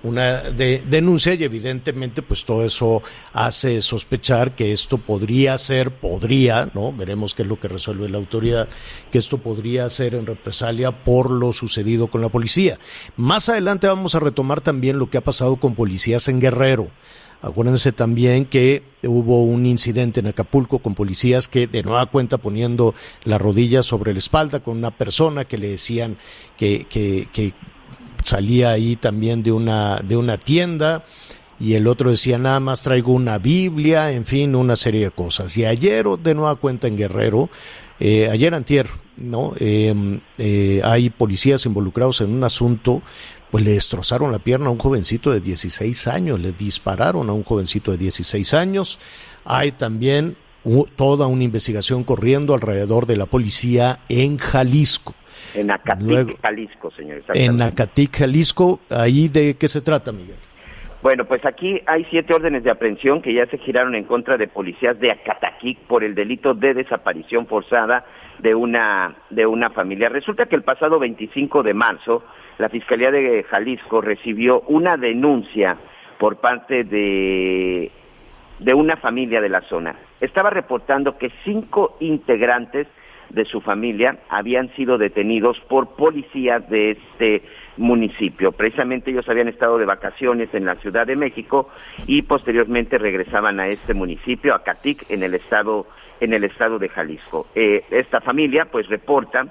una 0.04 0.42
denuncia 0.52 1.34
y 1.34 1.44
evidentemente 1.44 2.22
pues 2.22 2.46
todo 2.46 2.66
eso 2.66 3.04
hace 3.34 3.82
sospechar 3.82 4.56
que 4.56 4.72
esto 4.72 4.98
podría 4.98 5.58
ser, 5.58 5.92
podría, 5.92 6.68
¿no? 6.74 6.92
Veremos 6.92 7.34
qué 7.34 7.44
es 7.44 7.48
lo 7.48 7.60
que 7.60 7.68
resuelve 7.68 8.10
la 8.10 8.18
autoridad, 8.18 8.68
que 9.12 9.18
esto 9.18 9.38
podría 9.38 9.90
ser 9.90 10.16
en 10.16 10.26
represalia 10.26 10.92
por 10.92 11.30
lo 11.30 11.54
sucedido 11.54 12.08
con 12.08 12.22
la 12.22 12.30
policía. 12.30 12.78
Más 13.16 13.50
adelante 13.50 13.88
vamos 13.88 14.16
a 14.16 14.20
retomar 14.20 14.62
también 14.62 14.98
lo 14.98 15.10
que 15.10 15.18
ha 15.18 15.22
pasado 15.22 15.58
con 15.58 15.76
policías 15.76 16.28
en 16.28 16.40
Guerrero. 16.40 16.88
Acuérdense 17.42 17.92
también 17.92 18.46
que 18.46 18.84
hubo 19.04 19.44
un 19.44 19.66
incidente 19.66 20.20
en 20.20 20.28
Acapulco 20.28 20.80
con 20.80 20.94
policías 20.94 21.48
que 21.48 21.66
de 21.66 21.82
nueva 21.82 22.06
cuenta 22.06 22.38
poniendo 22.38 22.94
la 23.24 23.40
rodilla 23.40 23.82
sobre 23.82 24.14
la 24.14 24.20
espalda 24.20 24.60
con 24.60 24.78
una 24.78 24.92
persona 24.92 25.46
que 25.46 25.58
le 25.58 25.70
decían 25.70 26.18
que, 26.58 26.86
que, 26.90 27.54
salía 28.24 28.70
ahí 28.70 28.96
también 28.96 29.42
de 29.42 29.52
una, 29.52 30.00
de 30.02 30.16
una 30.16 30.38
tienda 30.38 31.04
y 31.60 31.74
el 31.74 31.88
otro 31.88 32.12
decía 32.12 32.38
nada 32.38 32.60
más 32.60 32.82
traigo 32.82 33.14
una 33.14 33.40
Biblia, 33.40 34.12
en 34.12 34.26
fin, 34.26 34.56
una 34.56 34.76
serie 34.76 35.06
de 35.06 35.12
cosas. 35.12 35.58
Y 35.58 35.66
ayer, 35.66 36.06
de 36.06 36.36
nueva 36.36 36.56
cuenta 36.56 36.88
en 36.88 36.98
Guerrero, 36.98 37.50
eh, 38.00 38.30
ayer 38.32 38.54
antier, 38.56 38.88
¿no? 39.16 39.54
Em, 39.60 40.22
eh, 40.40 40.82
hay 40.84 41.12
policías 41.12 41.66
involucrados 41.68 42.22
en 42.22 42.32
un 42.34 42.44
asunto 42.44 43.04
pues 43.52 43.64
le 43.66 43.72
destrozaron 43.72 44.32
la 44.32 44.40
pierna 44.40 44.68
a 44.68 44.72
un 44.72 44.80
jovencito 44.80 45.32
de 45.32 45.42
16 45.42 46.08
años, 46.08 46.40
le 46.40 46.54
dispararon 46.54 47.30
a 47.30 47.34
un 47.34 47.44
jovencito 47.44 47.92
de 47.92 47.98
16 47.98 48.54
años. 48.54 49.00
Hay 49.46 49.74
también 49.74 50.38
toda 50.96 51.28
una 51.28 51.44
investigación 51.44 52.04
corriendo 52.04 52.54
alrededor 52.54 53.06
de 53.06 53.18
la 53.18 53.26
policía 53.26 54.00
en 54.10 54.38
Jalisco. 54.38 55.14
En 55.54 55.70
Acatic, 55.70 56.40
Jalisco, 56.42 56.92
señor. 56.92 57.24
En 57.34 57.62
Acatic, 57.62 58.18
Jalisco, 58.18 58.80
¿ahí 58.90 59.28
de 59.28 59.56
qué 59.58 59.68
se 59.68 59.82
trata, 59.82 60.12
Miguel? 60.12 60.38
Bueno, 61.02 61.26
pues 61.26 61.44
aquí 61.46 61.82
hay 61.88 62.06
siete 62.12 62.34
órdenes 62.34 62.64
de 62.64 62.70
aprehensión 62.70 63.24
que 63.24 63.34
ya 63.34 63.48
se 63.48 63.58
giraron 63.58 63.96
en 63.96 64.04
contra 64.04 64.38
de 64.38 64.48
policías 64.48 65.00
de 65.00 65.12
Acataquic 65.12 65.80
por 65.80 66.04
el 66.04 66.14
delito 66.14 66.54
de 66.54 66.76
desaparición 66.76 67.48
forzada 67.48 68.06
de 68.42 68.56
una, 68.56 69.16
de 69.30 69.46
una 69.46 69.70
familia. 69.70 70.10
Resulta 70.10 70.46
que 70.46 70.56
el 70.56 70.64
pasado 70.64 71.00
25 71.00 71.64
de 71.64 71.74
marzo, 71.74 72.24
la 72.58 72.70
Fiscalía 72.70 73.12
de 73.12 73.44
Jalisco 73.44 74.02
recibió 74.02 74.62
una 74.68 74.98
denuncia 74.98 75.78
por 76.18 76.38
parte 76.38 76.84
de, 76.84 77.92
de 78.60 78.74
una 78.74 78.96
familia 78.98 79.42
de 79.42 79.50
la 79.50 79.62
zona. 79.62 79.96
Estaba 80.20 80.50
reportando 80.50 81.18
que 81.18 81.32
cinco 81.44 81.98
integrantes 82.00 82.88
de 83.30 83.46
su 83.46 83.62
familia 83.62 84.18
habían 84.30 84.74
sido 84.76 84.98
detenidos 84.98 85.60
por 85.70 85.96
policías 85.96 86.68
de 86.70 86.92
este 86.92 87.44
municipio. 87.78 88.52
Precisamente 88.52 89.12
ellos 89.12 89.28
habían 89.30 89.48
estado 89.48 89.78
de 89.78 89.86
vacaciones 89.86 90.54
en 90.54 90.66
la 90.66 90.76
Ciudad 90.76 91.08
de 91.08 91.16
México 91.16 91.70
y 92.08 92.24
posteriormente 92.24 92.98
regresaban 92.98 93.60
a 93.60 93.68
este 93.68 93.94
municipio, 93.94 94.54
a 94.54 94.64
Catic, 94.64 95.10
en 95.10 95.24
el 95.24 95.36
estado 95.36 95.88
en 96.22 96.34
el 96.34 96.46
estado 96.46 96.80
de 96.80 96.88
Jalisco. 96.88 97.48
Eh, 97.54 97.84
esta 97.92 98.22
familia 98.22 98.66
pues 98.72 98.88
reporta 98.88 99.48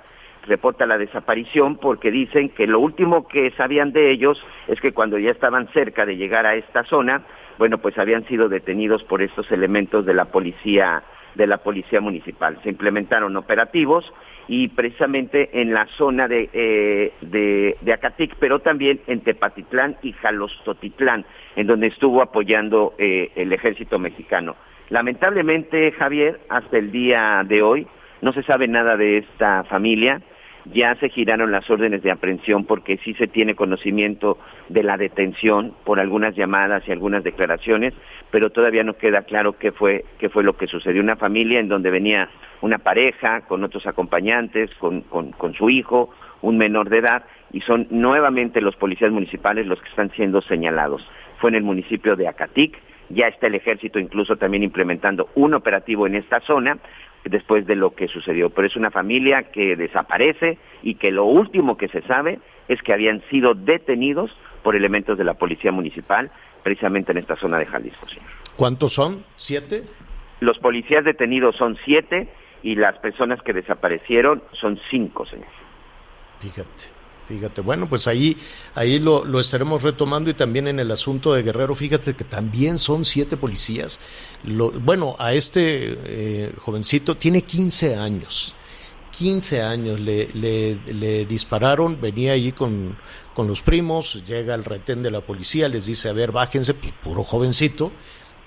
reporta 0.47 0.87
la 0.87 0.97
desaparición 0.97 1.77
porque 1.77 2.11
dicen 2.11 2.49
que 2.49 2.67
lo 2.67 2.81
último 2.81 3.29
que 3.29 3.51
sabían 3.53 3.93
de 3.93 4.11
ellos 4.11 4.43
es 4.69 4.81
que 4.81 4.93
cuando 4.93 5.19
ya 5.19 5.31
estaban 5.31 5.69
cerca 5.69 6.07
de 6.07 6.17
llegar 6.17 6.47
a 6.47 6.55
esta 6.55 6.83
zona, 6.85 7.23
bueno, 7.59 7.77
pues 7.77 7.99
habían 7.99 8.27
sido 8.27 8.49
detenidos 8.49 9.05
por 9.05 9.21
estos 9.21 9.51
elementos 9.53 10.07
de 10.07 10.15
la 10.15 10.25
policía 10.27 11.03
de 11.35 11.47
la 11.47 11.59
policía 11.59 12.01
municipal. 12.01 12.59
Se 12.63 12.71
implementaron 12.71 13.37
operativos 13.37 14.13
y 14.49 14.67
precisamente 14.69 15.61
en 15.61 15.73
la 15.73 15.87
zona 15.97 16.27
de, 16.27 16.51
eh, 16.53 17.13
de, 17.21 17.77
de, 17.81 17.93
Acatic, 17.93 18.35
pero 18.41 18.59
también 18.59 19.01
en 19.07 19.21
Tepatitlán 19.21 19.97
y 20.03 20.13
Jalostotitlán, 20.13 21.25
en 21.55 21.67
donde 21.69 21.87
estuvo 21.87 22.21
apoyando 22.21 22.95
eh, 22.99 23.31
el 23.37 23.53
ejército 23.53 23.99
mexicano. 24.01 24.57
Lamentablemente, 24.91 25.93
Javier, 25.93 26.41
hasta 26.49 26.79
el 26.79 26.93
día 26.93 27.43
de 27.47 27.63
hoy 27.63 27.87
no 28.21 28.33
se 28.33 28.43
sabe 28.43 28.69
nada 28.69 28.97
de 28.97 29.19
esta 29.19 29.65
familia 29.65 30.21
ya 30.67 30.95
se 30.97 31.09
giraron 31.09 31.53
las 31.53 31.69
órdenes 31.71 32.03
de 32.03 32.11
aprehensión 32.11 32.65
porque 32.65 32.99
sí 32.99 33.15
se 33.15 33.27
tiene 33.27 33.55
conocimiento 33.55 34.39
de 34.69 34.83
la 34.83 34.97
detención 34.97 35.75
por 35.85 36.01
algunas 36.01 36.35
llamadas 36.37 36.83
y 36.87 36.93
algunas 36.93 37.25
declaraciones, 37.25 37.95
pero 38.31 38.51
todavía 38.51 38.85
no 38.85 38.95
queda 38.95 39.23
claro 39.23 39.55
qué 39.59 39.73
fue, 39.73 40.05
qué 40.19 40.29
fue 40.29 40.45
lo 40.45 40.57
que 40.57 40.67
sucedió. 40.67 41.03
Una 41.03 41.17
familia 41.17 41.61
en 41.61 41.69
donde 41.69 41.91
venía 41.91 42.29
una 42.61 42.79
pareja 42.79 43.43
con 43.43 43.65
otros 43.65 43.87
acompañantes, 43.87 44.71
con, 44.75 45.03
con, 45.03 45.55
su 45.55 45.71
hijo, 45.71 46.11
un 46.43 46.59
menor 46.59 46.91
de 46.91 46.99
edad, 46.99 47.25
y 47.53 47.63
son 47.63 47.87
nuevamente 47.91 48.61
los 48.61 48.77
policías 48.77 49.11
municipales 49.11 49.67
los 49.67 49.81
que 49.81 49.89
están 49.89 50.11
siendo 50.11 50.41
señalados. 50.43 51.07
Fue 51.39 51.51
en 51.51 51.57
el 51.57 51.63
municipio 51.63 52.17
de 52.17 52.29
Acatic, 52.29 52.79
ya 53.11 53.29
está 53.29 53.49
el 53.49 53.55
ejército 53.57 53.99
incluso 53.99 54.37
también 54.37 54.63
implementando 54.63 55.29
un 55.35 55.55
operativo 55.55 56.07
en 56.07 56.15
esta 56.15 56.41
zona 56.41 56.79
después 57.25 57.67
de 57.67 57.77
lo 57.77 57.95
que 57.95 58.09
sucedió. 58.09 58.51
Pero 58.51 58.67
es 58.67 58.77
una 58.77 58.91
familia 58.91 59.51
que 59.51 59.77
desaparece 59.77 60.59
y 60.83 60.95
que 60.95 61.11
lo 61.11 61.25
último 61.25 61.77
que 61.77 61.89
se 61.89 62.03
sabe 62.03 62.39
es 62.69 62.81
que 62.83 62.95
habían 62.95 63.23
sido 63.31 63.55
detenidos 63.55 64.31
por 64.63 64.77
elementos 64.77 65.19
de 65.19 65.25
la 65.25 65.35
policía 65.35 65.73
municipal, 65.73 66.31
precisamente 66.63 67.13
en 67.13 67.19
esta 67.19 67.37
zona 67.37 67.59
de 67.59 67.67
Jalisco. 67.67 68.09
Señor. 68.09 68.27
¿Cuántos 68.57 68.93
son? 68.93 69.25
¿Siete? 69.37 69.83
Los 70.41 70.59
policías 70.59 71.05
detenidos 71.05 71.57
son 71.57 71.77
siete 71.85 72.29
y 72.63 72.77
las 72.77 72.99
personas 72.99 73.43
que 73.43 73.53
desaparecieron 73.53 74.43
son 74.53 74.79
cinco, 74.91 75.27
señor. 75.27 75.49
Fíjate. 76.41 77.00
Fíjate, 77.31 77.61
bueno, 77.61 77.89
pues 77.89 78.09
ahí, 78.09 78.37
ahí 78.75 78.99
lo, 78.99 79.25
lo, 79.25 79.39
estaremos 79.39 79.85
retomando 79.85 80.31
y 80.31 80.35
también 80.35 80.67
en 80.67 80.81
el 80.81 80.91
asunto 80.91 81.33
de 81.33 81.45
Guerrero, 81.45 81.77
fíjate 81.77 82.15
que 82.15 82.25
también 82.25 82.77
son 82.77 83.05
siete 83.05 83.37
policías. 83.37 84.01
Lo, 84.43 84.73
bueno, 84.73 85.15
a 85.17 85.33
este 85.33 85.97
eh, 86.07 86.53
jovencito 86.59 87.17
tiene 87.17 87.43
15 87.43 87.95
años. 87.95 88.57
15 89.13 89.63
años 89.63 90.01
le, 90.01 90.29
le, 90.35 90.75
le 90.93 91.25
dispararon, 91.25 92.01
venía 92.01 92.33
ahí 92.33 92.51
con, 92.51 92.97
con, 93.33 93.47
los 93.47 93.63
primos, 93.63 94.25
llega 94.27 94.57
el 94.57 94.65
retén 94.65 95.05
de 95.05 95.13
la 95.13 95.21
policía, 95.21 95.69
les 95.69 95.87
dice, 95.87 96.09
a 96.09 96.13
ver, 96.13 96.33
bájense, 96.33 96.75
pues 96.75 96.93
puro 97.01 97.23
jovencito, 97.23 97.93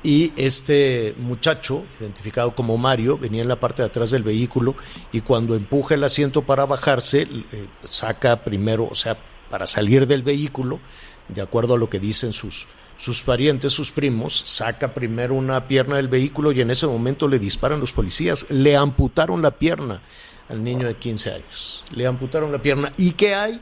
y 0.03 0.33
este 0.35 1.15
muchacho, 1.17 1.85
identificado 1.99 2.53
como 2.53 2.77
Mario, 2.77 3.17
venía 3.17 3.41
en 3.41 3.47
la 3.47 3.59
parte 3.59 3.81
de 3.81 3.87
atrás 3.87 4.11
del 4.11 4.23
vehículo 4.23 4.75
y 5.13 5.21
cuando 5.21 5.55
empuja 5.55 5.95
el 5.95 6.03
asiento 6.03 6.41
para 6.41 6.65
bajarse, 6.65 7.21
eh, 7.21 7.67
saca 7.89 8.43
primero, 8.43 8.87
o 8.91 8.95
sea, 8.95 9.17
para 9.49 9.65
salir 9.65 10.05
del 10.05 10.21
vehículo, 10.21 10.81
de 11.29 11.41
acuerdo 11.41 11.75
a 11.75 11.77
lo 11.77 11.89
que 11.89 11.99
dicen 11.99 12.33
sus, 12.33 12.67
sus 12.97 13.23
parientes, 13.23 13.71
sus 13.71 13.91
primos, 13.91 14.43
saca 14.45 14.93
primero 14.93 15.35
una 15.35 15.67
pierna 15.67 15.95
del 15.95 16.09
vehículo 16.09 16.51
y 16.51 16.59
en 16.59 16.71
ese 16.71 16.85
momento 16.85 17.29
le 17.29 17.39
disparan 17.39 17.79
los 17.79 17.93
policías, 17.93 18.47
le 18.49 18.75
amputaron 18.75 19.41
la 19.41 19.51
pierna 19.51 20.01
al 20.49 20.63
niño 20.63 20.85
de 20.85 20.95
15 20.95 21.31
años, 21.31 21.85
le 21.91 22.05
amputaron 22.05 22.51
la 22.51 22.61
pierna. 22.61 22.91
¿Y 22.97 23.13
qué 23.13 23.35
hay? 23.35 23.61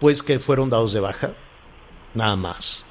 Pues 0.00 0.24
que 0.24 0.40
fueron 0.40 0.70
dados 0.70 0.92
de 0.92 1.00
baja, 1.00 1.34
nada 2.14 2.34
más 2.34 2.87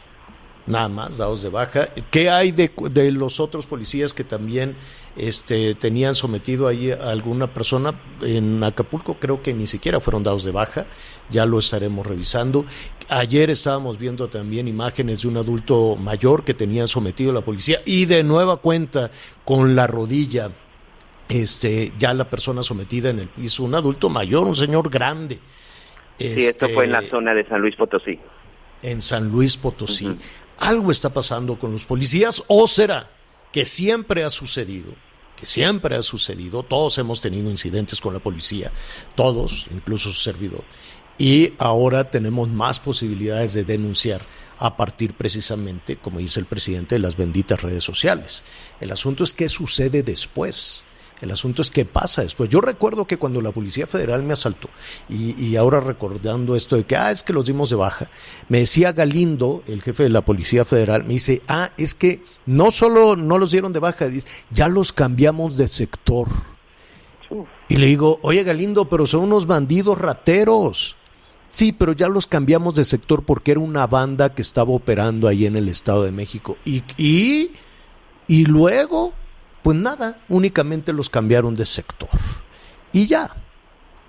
nada 0.67 0.89
más 0.89 1.17
dados 1.17 1.41
de 1.41 1.49
baja. 1.49 1.87
¿Qué 2.11 2.29
hay 2.29 2.51
de, 2.51 2.71
de 2.91 3.11
los 3.11 3.39
otros 3.39 3.65
policías 3.65 4.13
que 4.13 4.23
también 4.23 4.75
este, 5.15 5.73
tenían 5.75 6.13
sometido 6.13 6.67
ahí 6.67 6.91
a 6.91 7.09
alguna 7.09 7.47
persona 7.47 7.99
en 8.21 8.63
Acapulco? 8.63 9.15
Creo 9.15 9.41
que 9.41 9.53
ni 9.53 9.65
siquiera 9.65 9.99
fueron 9.99 10.23
dados 10.23 10.43
de 10.43 10.51
baja, 10.51 10.85
ya 11.29 11.45
lo 11.45 11.57
estaremos 11.57 12.05
revisando. 12.05 12.65
Ayer 13.09 13.49
estábamos 13.49 13.97
viendo 13.97 14.27
también 14.27 14.67
imágenes 14.67 15.21
de 15.21 15.29
un 15.29 15.37
adulto 15.37 15.95
mayor 15.95 16.43
que 16.43 16.53
tenían 16.53 16.87
sometido 16.87 17.31
a 17.31 17.33
la 17.33 17.41
policía 17.41 17.79
y 17.85 18.05
de 18.05 18.23
nueva 18.23 18.57
cuenta 18.57 19.09
con 19.45 19.75
la 19.75 19.87
rodilla. 19.87 20.51
Este, 21.29 21.91
ya 21.99 22.13
la 22.13 22.29
persona 22.29 22.63
sometida 22.63 23.09
en 23.09 23.19
el 23.19 23.27
piso, 23.27 23.63
un 23.63 23.75
adulto 23.75 24.09
mayor, 24.09 24.47
un 24.47 24.55
señor 24.55 24.89
grande. 24.89 25.39
Sí, 26.17 26.45
esto 26.45 26.69
fue 26.69 26.85
en 26.85 26.93
la 26.93 27.01
zona 27.09 27.33
de 27.33 27.45
San 27.47 27.61
Luis 27.61 27.75
Potosí. 27.75 28.17
En 28.81 29.01
San 29.01 29.29
Luis 29.29 29.57
Potosí. 29.57 30.07
Uh 30.07 30.11
-huh 30.11 30.46
algo 30.59 30.91
está 30.91 31.09
pasando 31.09 31.59
con 31.59 31.71
los 31.71 31.85
policías 31.85 32.43
o 32.47 32.67
será 32.67 33.09
que 33.51 33.65
siempre 33.65 34.23
ha 34.23 34.29
sucedido, 34.29 34.93
que 35.35 35.45
siempre 35.45 35.95
ha 35.95 36.03
sucedido, 36.03 36.63
todos 36.63 36.97
hemos 36.97 37.21
tenido 37.21 37.49
incidentes 37.49 38.01
con 38.01 38.13
la 38.13 38.19
policía, 38.19 38.71
todos, 39.15 39.67
incluso 39.71 40.11
su 40.11 40.21
servidor, 40.21 40.63
y 41.17 41.53
ahora 41.57 42.09
tenemos 42.09 42.49
más 42.49 42.79
posibilidades 42.79 43.53
de 43.53 43.63
denunciar 43.63 44.25
a 44.59 44.77
partir 44.77 45.13
precisamente, 45.13 45.97
como 45.97 46.19
dice 46.19 46.39
el 46.39 46.45
presidente, 46.45 46.95
de 46.95 46.99
las 46.99 47.17
benditas 47.17 47.61
redes 47.61 47.83
sociales. 47.83 48.43
El 48.79 48.91
asunto 48.91 49.23
es 49.23 49.33
qué 49.33 49.49
sucede 49.49 50.03
después. 50.03 50.83
El 51.21 51.31
asunto 51.31 51.61
es 51.61 51.71
qué 51.71 51.85
pasa 51.85 52.21
después. 52.21 52.49
Yo 52.49 52.61
recuerdo 52.61 53.05
que 53.05 53.17
cuando 53.17 53.41
la 53.41 53.51
Policía 53.51 53.87
Federal 53.87 54.23
me 54.23 54.33
asaltó, 54.33 54.69
y, 55.09 55.35
y, 55.43 55.55
ahora 55.55 55.79
recordando 55.79 56.55
esto 56.55 56.75
de 56.75 56.85
que, 56.85 56.95
ah, 56.95 57.11
es 57.11 57.23
que 57.23 57.33
los 57.33 57.45
dimos 57.45 57.69
de 57.69 57.75
baja, 57.75 58.09
me 58.49 58.59
decía 58.59 58.91
Galindo, 58.91 59.63
el 59.67 59.81
jefe 59.81 60.03
de 60.03 60.09
la 60.09 60.21
Policía 60.21 60.63
Federal, 60.63 61.03
me 61.05 61.15
dice, 61.15 61.41
ah, 61.47 61.71
es 61.77 61.95
que 61.95 62.23
no 62.45 62.69
solo 62.69 63.15
no 63.15 63.39
los 63.39 63.51
dieron 63.51 63.73
de 63.73 63.79
baja, 63.79 64.07
ya 64.51 64.67
los 64.67 64.93
cambiamos 64.93 65.57
de 65.57 65.67
sector. 65.67 66.27
Y 67.67 67.77
le 67.77 67.87
digo, 67.87 68.19
oye 68.21 68.43
Galindo, 68.43 68.87
pero 68.87 69.05
son 69.05 69.21
unos 69.21 69.47
bandidos 69.47 69.97
rateros. 69.97 70.95
Sí, 71.49 71.71
pero 71.71 71.93
ya 71.93 72.07
los 72.09 72.27
cambiamos 72.27 72.75
de 72.75 72.83
sector 72.83 73.23
porque 73.23 73.51
era 73.51 73.59
una 73.59 73.87
banda 73.87 74.33
que 74.33 74.41
estaba 74.41 74.71
operando 74.71 75.27
ahí 75.27 75.45
en 75.45 75.55
el 75.55 75.69
Estado 75.69 76.03
de 76.03 76.11
México. 76.11 76.57
Y, 76.65 76.83
y, 76.97 77.51
y 78.27 78.45
luego 78.45 79.13
pues 79.63 79.77
nada, 79.77 80.17
únicamente 80.29 80.93
los 80.93 81.09
cambiaron 81.09 81.55
de 81.55 81.65
sector. 81.65 82.09
Y 82.93 83.07
ya, 83.07 83.35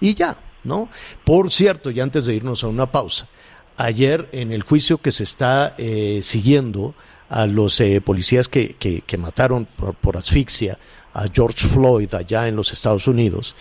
y 0.01 0.15
ya, 0.15 0.39
¿no? 0.65 0.89
Por 1.25 1.53
cierto, 1.53 1.91
y 1.91 2.01
antes 2.01 2.27
de 2.27 2.35
irnos 2.35 2.65
a 2.65 2.69
una 2.69 2.91
pausa, 2.91 3.29
ayer 3.77 4.29
en 4.33 4.53
el 4.53 4.63
juicio 4.63 4.99
que 4.99 5.13
se 5.13 5.25
está 5.25 5.75
eh, 5.79 6.21
siguiendo 6.23 6.95
a 7.29 7.47
los 7.47 7.81
eh, 7.81 8.01
policías 8.01 8.49
que, 8.49 8.75
que, 8.77 9.19
mataron 9.19 9.67
por, 9.67 9.95
por, 9.95 10.17
asfixia 10.17 10.79
a 11.13 11.27
George 11.33 11.67
Floyd 11.67 12.15
allá 12.15 12.49
en 12.49 12.57
los 12.57 12.73
Estados 12.73 13.07
Unidos, 13.07 13.55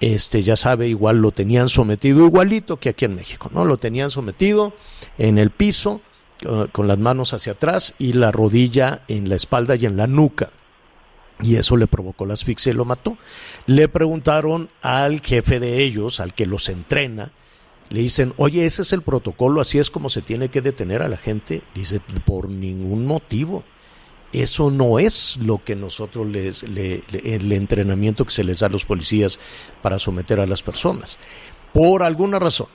este 0.00 0.42
ya 0.42 0.56
sabe, 0.56 0.86
igual 0.86 1.18
lo 1.18 1.32
tenían 1.32 1.68
sometido 1.68 2.24
igualito 2.24 2.78
que 2.78 2.90
aquí 2.90 3.04
en 3.04 3.16
México, 3.16 3.50
¿no? 3.52 3.64
Lo 3.64 3.78
tenían 3.78 4.10
sometido 4.10 4.72
en 5.16 5.38
el 5.38 5.50
piso 5.50 6.00
con 6.70 6.86
las 6.86 6.98
manos 6.98 7.34
hacia 7.34 7.52
atrás 7.52 7.94
y 7.98 8.12
la 8.12 8.30
rodilla 8.30 9.02
en 9.08 9.28
la 9.28 9.34
espalda 9.34 9.74
y 9.74 9.86
en 9.86 9.96
la 9.96 10.06
nuca 10.06 10.50
y 11.42 11.56
eso 11.56 11.76
le 11.76 11.86
provocó 11.86 12.26
la 12.26 12.34
asfixia 12.34 12.70
y 12.70 12.74
lo 12.74 12.84
mató. 12.84 13.16
Le 13.66 13.88
preguntaron 13.88 14.70
al 14.82 15.20
jefe 15.20 15.60
de 15.60 15.82
ellos, 15.82 16.20
al 16.20 16.34
que 16.34 16.46
los 16.46 16.68
entrena, 16.68 17.32
le 17.90 18.00
dicen, 18.00 18.34
oye, 18.36 18.66
ese 18.66 18.82
es 18.82 18.92
el 18.92 19.02
protocolo, 19.02 19.60
así 19.60 19.78
es 19.78 19.90
como 19.90 20.10
se 20.10 20.20
tiene 20.20 20.48
que 20.50 20.60
detener 20.60 21.02
a 21.02 21.08
la 21.08 21.16
gente. 21.16 21.62
Dice, 21.74 22.00
por 22.24 22.48
ningún 22.48 23.06
motivo. 23.06 23.64
Eso 24.30 24.70
no 24.70 24.98
es 24.98 25.38
lo 25.38 25.64
que 25.64 25.74
nosotros 25.74 26.26
les, 26.26 26.62
le, 26.64 27.02
el 27.24 27.50
entrenamiento 27.50 28.26
que 28.26 28.30
se 28.30 28.44
les 28.44 28.58
da 28.58 28.66
a 28.66 28.70
los 28.70 28.84
policías 28.84 29.40
para 29.80 29.98
someter 29.98 30.38
a 30.38 30.46
las 30.46 30.62
personas. 30.62 31.18
Por 31.72 32.02
alguna 32.02 32.38
razón, 32.38 32.66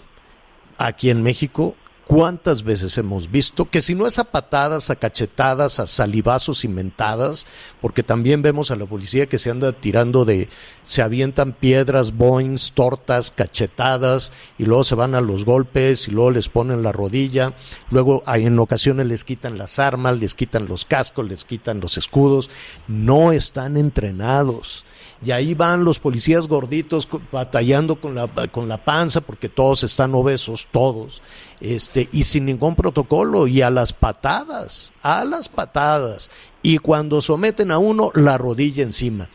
aquí 0.80 1.12
en 1.12 1.22
México 1.22 1.76
¿Cuántas 2.08 2.64
veces 2.64 2.98
hemos 2.98 3.32
visto 3.32 3.64
que 3.64 3.82
si 3.82 3.96
no 3.96 4.06
es 4.06 4.20
a 4.20 4.26
patadas, 4.26 4.90
a 4.90 4.96
cachetadas, 4.98 5.80
a 5.80 5.88
salivazos 5.88 6.66
inventadas, 6.66 7.48
porque 7.80 8.04
también 8.04 8.42
vemos 8.42 8.72
a 8.72 8.76
la 8.76 8.86
policía 8.86 9.28
que 9.28 9.40
se 9.40 9.50
anda 9.50 9.72
tirando 9.72 10.26
de, 10.26 10.50
se 10.84 11.02
avientan 11.02 11.54
piedras, 11.54 12.14
boings, 12.16 12.74
tortas, 12.74 13.32
cachetadas, 13.32 14.34
y 14.58 14.66
luego 14.66 14.84
se 14.84 14.96
van 14.96 15.16
a 15.16 15.22
los 15.22 15.46
golpes, 15.46 16.10
y 16.10 16.12
luego 16.12 16.32
les 16.32 16.50
ponen 16.50 16.84
la 16.84 16.92
rodilla, 16.92 17.54
luego 17.90 18.22
en 18.28 18.60
ocasiones 18.60 19.08
les 19.08 19.24
quitan 19.24 19.58
las 19.58 19.80
armas, 19.80 20.20
les 20.20 20.36
quitan 20.36 20.66
los 20.66 20.84
cascos, 20.84 21.28
les 21.28 21.46
quitan 21.46 21.80
los 21.80 21.98
escudos, 21.98 22.50
no 22.88 23.32
están 23.32 23.78
entrenados 23.78 24.86
y 25.26 25.32
ahí 25.32 25.54
van 25.54 25.84
los 25.84 26.00
policías 26.00 26.48
gorditos 26.48 27.08
batallando 27.32 27.96
con 27.96 28.16
la, 28.16 28.28
con 28.52 28.68
la 28.68 28.84
panza 28.84 29.22
porque 29.22 29.50
todos 29.50 29.84
están 29.84 30.14
obesos, 30.16 30.68
todos, 30.72 31.22
este, 31.62 32.10
y 32.12 32.24
sin 32.24 32.46
ningún 32.46 32.76
protocolo 32.76 33.48
y 33.48 33.62
a 33.62 33.70
las 33.70 33.94
patadas, 33.94 34.94
a 35.02 35.24
las 35.24 35.50
patadas. 35.50 36.30
Y 36.62 36.78
cuando 36.78 37.22
someten 37.22 37.72
a 37.72 37.78
uno, 37.78 38.12
la 38.16 38.38
rodilla 38.38 38.84
encima. 38.84 39.30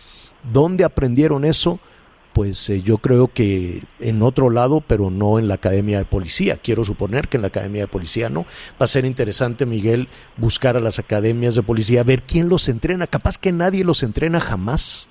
¿Dónde 0.53 0.85
aprendieron 0.85 1.45
eso? 1.45 1.79
Pues 2.33 2.69
eh, 2.71 2.83
yo 2.83 2.99
creo 2.99 3.29
que 3.29 3.83
en 3.99 4.23
otro 4.23 4.51
lado, 4.51 4.83
pero 4.87 5.11
no 5.11 5.39
en 5.39 5.49
la 5.49 5.55
Academia 5.55 5.99
de 5.99 6.05
Policía. 6.05 6.57
Quiero 6.57 6.85
suponer 6.85 7.29
que 7.29 7.37
en 7.37 7.43
la 7.43 7.49
Academia 7.49 7.83
de 7.83 7.89
Policía 7.89 8.29
no. 8.29 8.43
Va 8.81 8.85
a 8.85 8.87
ser 8.87 9.05
interesante, 9.05 9.67
Miguel, 9.67 10.09
buscar 10.37 10.77
a 10.77 10.81
las 10.81 10.99
academias 10.99 11.55
de 11.55 11.63
policía, 11.63 12.05
ver 12.05 12.23
quién 12.23 12.49
los 12.49 12.69
entrena. 12.69 13.07
Capaz 13.07 13.39
que 13.39 13.53
nadie 13.53 13.85
los 13.85 14.03
entrena 14.03 14.41
jamás 14.41 15.09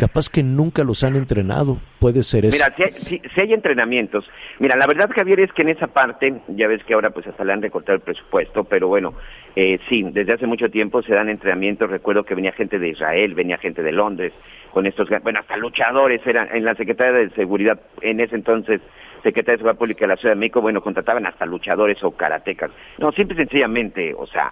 capaz 0.00 0.30
que 0.30 0.42
nunca 0.42 0.82
los 0.82 1.04
han 1.04 1.14
entrenado, 1.14 1.76
puede 1.98 2.22
ser 2.22 2.46
eso. 2.46 2.56
Mira, 2.56 2.74
si 2.74 3.04
si, 3.04 3.22
si 3.34 3.40
hay, 3.42 3.52
entrenamientos, 3.52 4.24
mira, 4.58 4.74
la 4.78 4.86
verdad 4.86 5.10
Javier 5.14 5.40
es 5.40 5.52
que 5.52 5.60
en 5.60 5.68
esa 5.68 5.88
parte, 5.88 6.40
ya 6.48 6.68
ves 6.68 6.82
que 6.84 6.94
ahora 6.94 7.10
pues 7.10 7.26
hasta 7.26 7.44
le 7.44 7.52
han 7.52 7.60
recortado 7.60 7.96
el 7.96 8.00
presupuesto, 8.00 8.64
pero 8.64 8.88
bueno, 8.88 9.12
eh, 9.54 9.78
sí, 9.90 10.02
desde 10.10 10.32
hace 10.32 10.46
mucho 10.46 10.70
tiempo 10.70 11.02
se 11.02 11.12
dan 11.12 11.28
entrenamientos, 11.28 11.90
recuerdo 11.90 12.24
que 12.24 12.34
venía 12.34 12.52
gente 12.52 12.78
de 12.78 12.88
Israel, 12.88 13.34
venía 13.34 13.58
gente 13.58 13.82
de 13.82 13.92
Londres, 13.92 14.32
con 14.72 14.86
estos, 14.86 15.06
bueno, 15.22 15.40
hasta 15.40 15.58
luchadores 15.58 16.26
eran, 16.26 16.48
en 16.50 16.64
la 16.64 16.74
Secretaría 16.76 17.18
de 17.18 17.30
Seguridad, 17.34 17.78
en 18.00 18.20
ese 18.20 18.36
entonces, 18.36 18.80
Secretaría 19.22 19.56
de 19.56 19.58
Seguridad 19.58 19.78
Pública 19.78 20.00
de 20.00 20.08
la 20.08 20.16
Ciudad 20.16 20.34
de 20.34 20.40
México, 20.40 20.62
bueno, 20.62 20.80
contrataban 20.80 21.26
hasta 21.26 21.44
luchadores 21.44 22.02
o 22.02 22.12
karatecas, 22.12 22.70
no, 22.96 23.12
simple 23.12 23.34
y 23.34 23.44
sencillamente, 23.44 24.14
o 24.14 24.26
sea, 24.26 24.50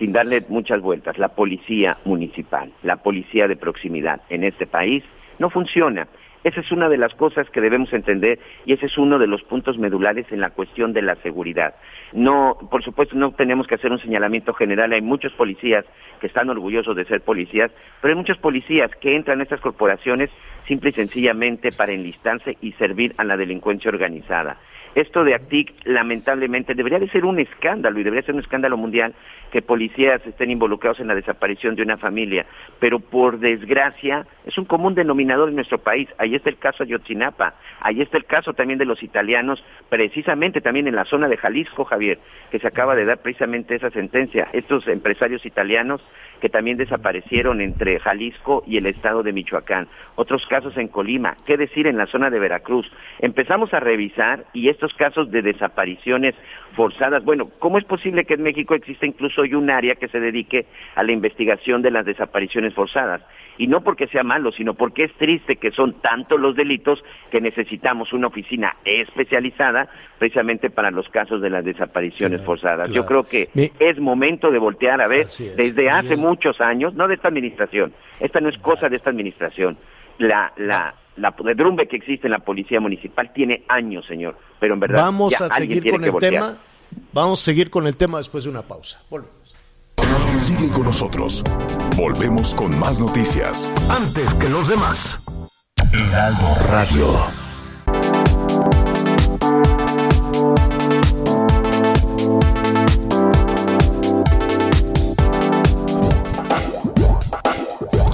sin 0.00 0.12
darle 0.12 0.42
muchas 0.48 0.80
vueltas, 0.80 1.18
la 1.18 1.28
policía 1.28 1.98
municipal, 2.06 2.72
la 2.82 2.96
policía 2.96 3.46
de 3.46 3.56
proximidad 3.56 4.22
en 4.30 4.44
este 4.44 4.66
país 4.66 5.04
no 5.38 5.50
funciona. 5.50 6.08
Esa 6.42 6.60
es 6.60 6.72
una 6.72 6.88
de 6.88 6.96
las 6.96 7.14
cosas 7.14 7.50
que 7.50 7.60
debemos 7.60 7.92
entender 7.92 8.38
y 8.64 8.72
ese 8.72 8.86
es 8.86 8.96
uno 8.96 9.18
de 9.18 9.26
los 9.26 9.42
puntos 9.42 9.76
medulares 9.76 10.24
en 10.32 10.40
la 10.40 10.48
cuestión 10.48 10.94
de 10.94 11.02
la 11.02 11.16
seguridad. 11.16 11.74
No, 12.14 12.56
por 12.70 12.82
supuesto, 12.82 13.14
no 13.14 13.32
tenemos 13.32 13.66
que 13.66 13.74
hacer 13.74 13.92
un 13.92 13.98
señalamiento 13.98 14.54
general. 14.54 14.90
Hay 14.94 15.02
muchos 15.02 15.34
policías 15.34 15.84
que 16.18 16.28
están 16.28 16.48
orgullosos 16.48 16.96
de 16.96 17.04
ser 17.04 17.20
policías, 17.20 17.70
pero 18.00 18.12
hay 18.12 18.18
muchos 18.18 18.38
policías 18.38 18.90
que 19.02 19.14
entran 19.14 19.40
a 19.40 19.42
estas 19.42 19.60
corporaciones 19.60 20.30
simple 20.66 20.90
y 20.90 20.94
sencillamente 20.94 21.72
para 21.72 21.92
enlistarse 21.92 22.56
y 22.62 22.72
servir 22.72 23.14
a 23.18 23.24
la 23.24 23.36
delincuencia 23.36 23.90
organizada. 23.90 24.56
Esto 24.94 25.22
de 25.22 25.34
ACTIC, 25.34 25.72
lamentablemente, 25.84 26.74
debería 26.74 26.98
de 26.98 27.08
ser 27.10 27.24
un 27.24 27.38
escándalo 27.38 28.00
y 28.00 28.02
debería 28.02 28.26
ser 28.26 28.34
un 28.34 28.40
escándalo 28.40 28.76
mundial 28.76 29.14
que 29.52 29.62
policías 29.62 30.24
estén 30.26 30.50
involucrados 30.50 31.00
en 31.00 31.08
la 31.08 31.14
desaparición 31.14 31.74
de 31.74 31.82
una 31.82 31.96
familia, 31.96 32.46
pero 32.78 33.00
por 33.00 33.38
desgracia 33.38 34.26
es 34.44 34.56
un 34.58 34.64
común 34.64 34.94
denominador 34.94 35.48
en 35.48 35.56
nuestro 35.56 35.78
país. 35.78 36.08
Ahí 36.18 36.34
está 36.34 36.50
el 36.50 36.58
caso 36.58 36.84
de 36.84 36.94
Ayotzinapa, 36.94 37.54
ahí 37.80 38.00
está 38.00 38.16
el 38.16 38.24
caso 38.24 38.52
también 38.52 38.78
de 38.78 38.84
los 38.84 39.02
italianos, 39.02 39.62
precisamente 39.88 40.60
también 40.60 40.88
en 40.88 40.96
la 40.96 41.04
zona 41.04 41.28
de 41.28 41.36
Jalisco, 41.36 41.84
Javier, 41.84 42.18
que 42.50 42.58
se 42.58 42.66
acaba 42.66 42.94
de 42.94 43.04
dar 43.04 43.18
precisamente 43.18 43.74
esa 43.74 43.90
sentencia. 43.90 44.48
Estos 44.52 44.86
empresarios 44.88 45.44
italianos 45.44 46.00
que 46.40 46.48
también 46.48 46.78
desaparecieron 46.78 47.60
entre 47.60 48.00
Jalisco 48.00 48.62
y 48.66 48.78
el 48.78 48.86
estado 48.86 49.22
de 49.22 49.32
Michoacán. 49.32 49.88
Otros 50.16 50.46
casos 50.46 50.76
en 50.76 50.88
Colima, 50.88 51.36
qué 51.46 51.56
decir 51.56 51.86
en 51.86 51.98
la 51.98 52.06
zona 52.06 52.30
de 52.30 52.38
Veracruz. 52.38 52.90
Empezamos 53.18 53.72
a 53.74 53.80
revisar 53.80 54.44
y 54.52 54.68
estos 54.80 54.94
casos 54.94 55.30
de 55.30 55.42
desapariciones 55.42 56.34
forzadas, 56.74 57.22
bueno, 57.22 57.50
¿cómo 57.58 57.76
es 57.76 57.84
posible 57.84 58.24
que 58.24 58.34
en 58.34 58.42
México 58.42 58.74
exista 58.74 59.04
incluso 59.04 59.42
hoy 59.42 59.54
un 59.54 59.68
área 59.68 59.96
que 59.96 60.08
se 60.08 60.18
dedique 60.18 60.66
a 60.94 61.02
la 61.02 61.12
investigación 61.12 61.82
de 61.82 61.90
las 61.90 62.06
desapariciones 62.06 62.72
forzadas? 62.72 63.20
y 63.58 63.66
no 63.66 63.82
porque 63.82 64.06
sea 64.06 64.22
malo, 64.22 64.52
sino 64.52 64.72
porque 64.72 65.04
es 65.04 65.12
triste 65.18 65.56
que 65.56 65.70
son 65.70 66.00
tantos 66.00 66.40
los 66.40 66.56
delitos 66.56 67.04
que 67.30 67.42
necesitamos 67.42 68.10
una 68.14 68.28
oficina 68.28 68.76
especializada 68.86 69.86
precisamente 70.18 70.70
para 70.70 70.90
los 70.90 71.06
casos 71.10 71.42
de 71.42 71.50
las 71.50 71.62
desapariciones 71.62 72.42
forzadas. 72.42 72.88
Yo 72.90 73.04
creo 73.04 73.24
que 73.24 73.50
es 73.78 73.98
momento 73.98 74.50
de 74.50 74.58
voltear 74.58 75.02
a 75.02 75.08
ver 75.08 75.26
desde 75.26 75.90
hace 75.90 76.16
muchos 76.16 76.58
años, 76.62 76.94
no 76.94 77.06
de 77.06 77.16
esta 77.16 77.28
administración, 77.28 77.92
esta 78.18 78.40
no 78.40 78.48
es 78.48 78.56
cosa 78.56 78.88
de 78.88 78.96
esta 78.96 79.10
administración, 79.10 79.76
la, 80.16 80.54
la, 80.56 80.94
la 81.20 81.34
derrumbe 81.54 81.86
que 81.86 81.96
existe 81.96 82.26
en 82.26 82.32
la 82.32 82.38
policía 82.38 82.80
municipal 82.80 83.32
tiene 83.32 83.64
años, 83.68 84.06
señor, 84.06 84.36
pero 84.58 84.74
en 84.74 84.80
verdad 84.80 85.04
vamos 85.04 85.38
a 85.40 85.50
seguir 85.50 85.90
con 85.90 86.04
el 86.04 86.14
tema, 86.16 86.56
vamos 87.12 87.40
a 87.40 87.44
seguir 87.44 87.70
con 87.70 87.86
el 87.86 87.96
tema 87.96 88.18
después 88.18 88.44
de 88.44 88.50
una 88.50 88.62
pausa. 88.62 89.00
Sigue 90.38 90.70
con 90.70 90.84
nosotros. 90.84 91.42
Volvemos 91.96 92.54
con 92.54 92.78
más 92.78 92.98
noticias. 92.98 93.70
Antes 93.90 94.32
que 94.34 94.48
los 94.48 94.68
demás. 94.68 95.20
Heraldo 95.92 96.54
Radio. 96.70 97.06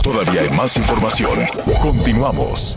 Todavía 0.03 0.41
hay 0.41 0.51
más 0.51 0.77
información. 0.77 1.39
Continuamos. 1.81 2.77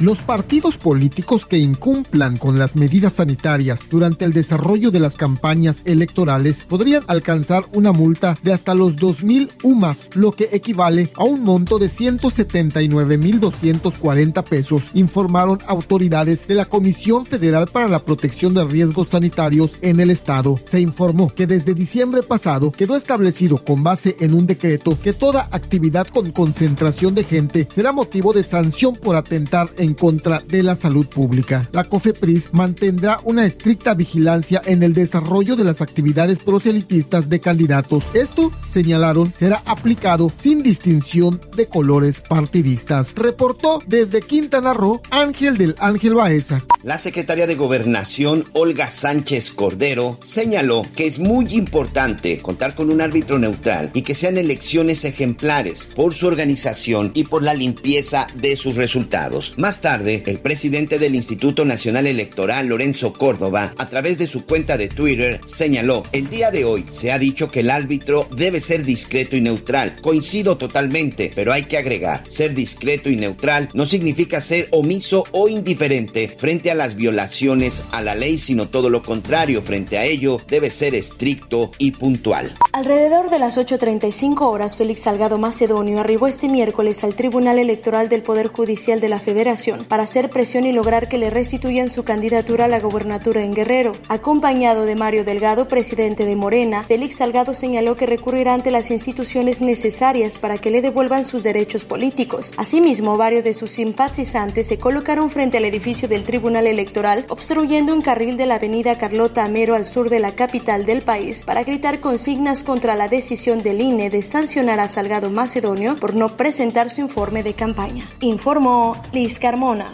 Los 0.00 0.18
partidos 0.22 0.78
políticos 0.78 1.44
que 1.44 1.58
incumplan 1.58 2.38
con 2.38 2.58
las 2.58 2.74
medidas 2.74 3.16
sanitarias 3.16 3.86
durante 3.90 4.24
el 4.24 4.32
desarrollo 4.32 4.90
de 4.90 4.98
las 4.98 5.14
campañas 5.14 5.82
electorales 5.84 6.64
podrían 6.64 7.02
alcanzar 7.06 7.66
una 7.74 7.92
multa 7.92 8.34
de 8.42 8.54
hasta 8.54 8.72
los 8.72 8.96
2.000 8.96 9.50
UMAS, 9.62 10.08
lo 10.14 10.32
que 10.32 10.48
equivale 10.52 11.12
a 11.16 11.24
un 11.24 11.44
monto 11.44 11.78
de 11.78 11.90
179.240 11.90 14.42
pesos, 14.42 14.88
informaron 14.94 15.58
autoridades 15.66 16.48
de 16.48 16.54
la 16.54 16.64
Comisión 16.64 17.26
Federal 17.26 17.66
para 17.70 17.88
la 17.88 18.02
Protección 18.02 18.54
de 18.54 18.64
Riesgos 18.64 19.10
Sanitarios 19.10 19.78
en 19.82 20.00
el 20.00 20.10
Estado. 20.10 20.58
Se 20.64 20.80
informó 20.80 21.28
que 21.28 21.46
desde 21.46 21.74
diciembre 21.74 22.22
pasado 22.22 22.72
quedó 22.72 22.96
establecido 22.96 23.62
con 23.62 23.82
base 23.82 24.16
en 24.20 24.32
un 24.32 24.46
decreto 24.46 24.98
que 24.98 25.12
toda 25.12 25.50
actividad 25.52 26.06
con 26.06 26.30
concentración 26.30 27.14
de 27.14 27.24
gente 27.24 27.68
será 27.70 27.92
motivo 27.92 28.32
de 28.32 28.44
sanción 28.44 28.96
por 28.96 29.16
atentar 29.16 29.68
en 29.76 29.89
contra 29.94 30.42
de 30.46 30.62
la 30.62 30.76
salud 30.76 31.06
pública. 31.06 31.68
La 31.72 31.84
COFEPRIS 31.84 32.50
mantendrá 32.52 33.18
una 33.24 33.46
estricta 33.46 33.94
vigilancia 33.94 34.62
en 34.64 34.82
el 34.82 34.94
desarrollo 34.94 35.56
de 35.56 35.64
las 35.64 35.80
actividades 35.80 36.38
proselitistas 36.40 37.28
de 37.28 37.40
candidatos. 37.40 38.04
Esto, 38.14 38.50
señalaron, 38.68 39.32
será 39.38 39.62
aplicado 39.66 40.32
sin 40.36 40.62
distinción 40.62 41.40
de 41.56 41.66
colores 41.66 42.20
partidistas. 42.20 43.14
Reportó 43.14 43.80
desde 43.86 44.20
Quintana 44.20 44.72
Roo 44.72 45.00
Ángel 45.10 45.56
del 45.56 45.74
Ángel 45.78 46.14
Baeza. 46.14 46.62
La 46.82 46.96
secretaria 46.96 47.46
de 47.46 47.56
Gobernación, 47.56 48.44
Olga 48.54 48.90
Sánchez 48.90 49.50
Cordero, 49.50 50.18
señaló 50.22 50.86
que 50.96 51.04
es 51.04 51.18
muy 51.18 51.44
importante 51.50 52.38
contar 52.38 52.74
con 52.74 52.90
un 52.90 53.02
árbitro 53.02 53.38
neutral 53.38 53.90
y 53.92 54.00
que 54.00 54.14
sean 54.14 54.38
elecciones 54.38 55.04
ejemplares 55.04 55.90
por 55.94 56.14
su 56.14 56.26
organización 56.26 57.10
y 57.12 57.24
por 57.24 57.42
la 57.42 57.52
limpieza 57.52 58.28
de 58.34 58.56
sus 58.56 58.76
resultados. 58.76 59.52
Más 59.58 59.82
tarde, 59.82 60.22
el 60.24 60.38
presidente 60.40 60.98
del 60.98 61.14
Instituto 61.14 61.66
Nacional 61.66 62.06
Electoral, 62.06 62.68
Lorenzo 62.68 63.12
Córdoba, 63.12 63.74
a 63.76 63.90
través 63.90 64.16
de 64.16 64.26
su 64.26 64.46
cuenta 64.46 64.78
de 64.78 64.88
Twitter, 64.88 65.42
señaló, 65.46 66.02
el 66.12 66.30
día 66.30 66.50
de 66.50 66.64
hoy 66.64 66.86
se 66.90 67.12
ha 67.12 67.18
dicho 67.18 67.50
que 67.50 67.60
el 67.60 67.68
árbitro 67.68 68.26
debe 68.34 68.62
ser 68.62 68.86
discreto 68.86 69.36
y 69.36 69.42
neutral. 69.42 69.96
Coincido 70.00 70.56
totalmente, 70.56 71.30
pero 71.34 71.52
hay 71.52 71.64
que 71.64 71.76
agregar, 71.76 72.24
ser 72.30 72.54
discreto 72.54 73.10
y 73.10 73.16
neutral 73.16 73.68
no 73.74 73.84
significa 73.84 74.40
ser 74.40 74.68
omiso 74.70 75.26
o 75.32 75.46
indiferente 75.46 76.26
frente 76.28 76.69
a 76.69 76.69
las 76.74 76.96
violaciones 76.96 77.82
a 77.92 78.00
la 78.02 78.14
ley, 78.14 78.38
sino 78.38 78.68
todo 78.68 78.90
lo 78.90 79.02
contrario, 79.02 79.62
frente 79.62 79.98
a 79.98 80.04
ello 80.04 80.38
debe 80.48 80.70
ser 80.70 80.94
estricto 80.94 81.70
y 81.78 81.92
puntual. 81.92 82.54
Alrededor 82.72 83.30
de 83.30 83.38
las 83.38 83.58
8.35 83.58 84.42
horas, 84.42 84.76
Félix 84.76 85.02
Salgado 85.02 85.38
Macedonio 85.38 85.98
arribó 85.98 86.26
este 86.26 86.48
miércoles 86.48 87.04
al 87.04 87.14
Tribunal 87.14 87.58
Electoral 87.58 88.08
del 88.08 88.22
Poder 88.22 88.48
Judicial 88.48 89.00
de 89.00 89.08
la 89.08 89.18
Federación 89.18 89.84
para 89.84 90.04
hacer 90.04 90.30
presión 90.30 90.66
y 90.66 90.72
lograr 90.72 91.08
que 91.08 91.18
le 91.18 91.30
restituyan 91.30 91.90
su 91.90 92.04
candidatura 92.04 92.66
a 92.66 92.68
la 92.68 92.80
gobernatura 92.80 93.42
en 93.42 93.52
Guerrero. 93.52 93.92
Acompañado 94.08 94.84
de 94.84 94.94
Mario 94.94 95.24
Delgado, 95.24 95.68
presidente 95.68 96.24
de 96.24 96.36
Morena, 96.36 96.84
Félix 96.84 97.16
Salgado 97.16 97.54
señaló 97.54 97.96
que 97.96 98.06
recurrirá 98.06 98.54
ante 98.54 98.70
las 98.70 98.90
instituciones 98.90 99.60
necesarias 99.60 100.38
para 100.38 100.58
que 100.58 100.70
le 100.70 100.82
devuelvan 100.82 101.24
sus 101.24 101.42
derechos 101.42 101.84
políticos. 101.84 102.54
Asimismo, 102.56 103.16
varios 103.16 103.44
de 103.44 103.54
sus 103.54 103.70
simpatizantes 103.70 104.66
se 104.66 104.78
colocaron 104.78 105.30
frente 105.30 105.58
al 105.58 105.64
edificio 105.64 106.08
del 106.08 106.24
Tribunal 106.24 106.59
Electoral, 106.66 107.26
obstruyendo 107.28 107.92
un 107.94 108.02
carril 108.02 108.36
de 108.36 108.46
la 108.46 108.56
avenida 108.56 108.98
Carlota 108.98 109.44
Amero 109.44 109.74
al 109.74 109.86
sur 109.86 110.10
de 110.10 110.20
la 110.20 110.32
capital 110.32 110.84
del 110.84 111.02
país 111.02 111.44
para 111.44 111.62
gritar 111.62 112.00
consignas 112.00 112.62
contra 112.62 112.96
la 112.96 113.08
decisión 113.08 113.62
del 113.62 113.80
INE 113.80 114.10
de 114.10 114.22
sancionar 114.22 114.80
a 114.80 114.88
Salgado 114.88 115.30
Macedonio 115.30 115.96
por 115.96 116.14
no 116.14 116.36
presentar 116.36 116.90
su 116.90 117.00
informe 117.00 117.42
de 117.42 117.54
campaña. 117.54 118.08
Informó 118.20 119.00
Liz 119.12 119.38
Carmona. 119.38 119.92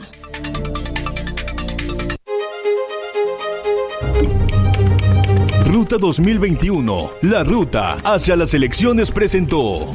Ruta 5.64 5.98
2021, 5.98 7.10
la 7.22 7.44
ruta 7.44 7.98
hacia 8.04 8.34
las 8.34 8.54
elecciones 8.54 9.12
presentó. 9.12 9.94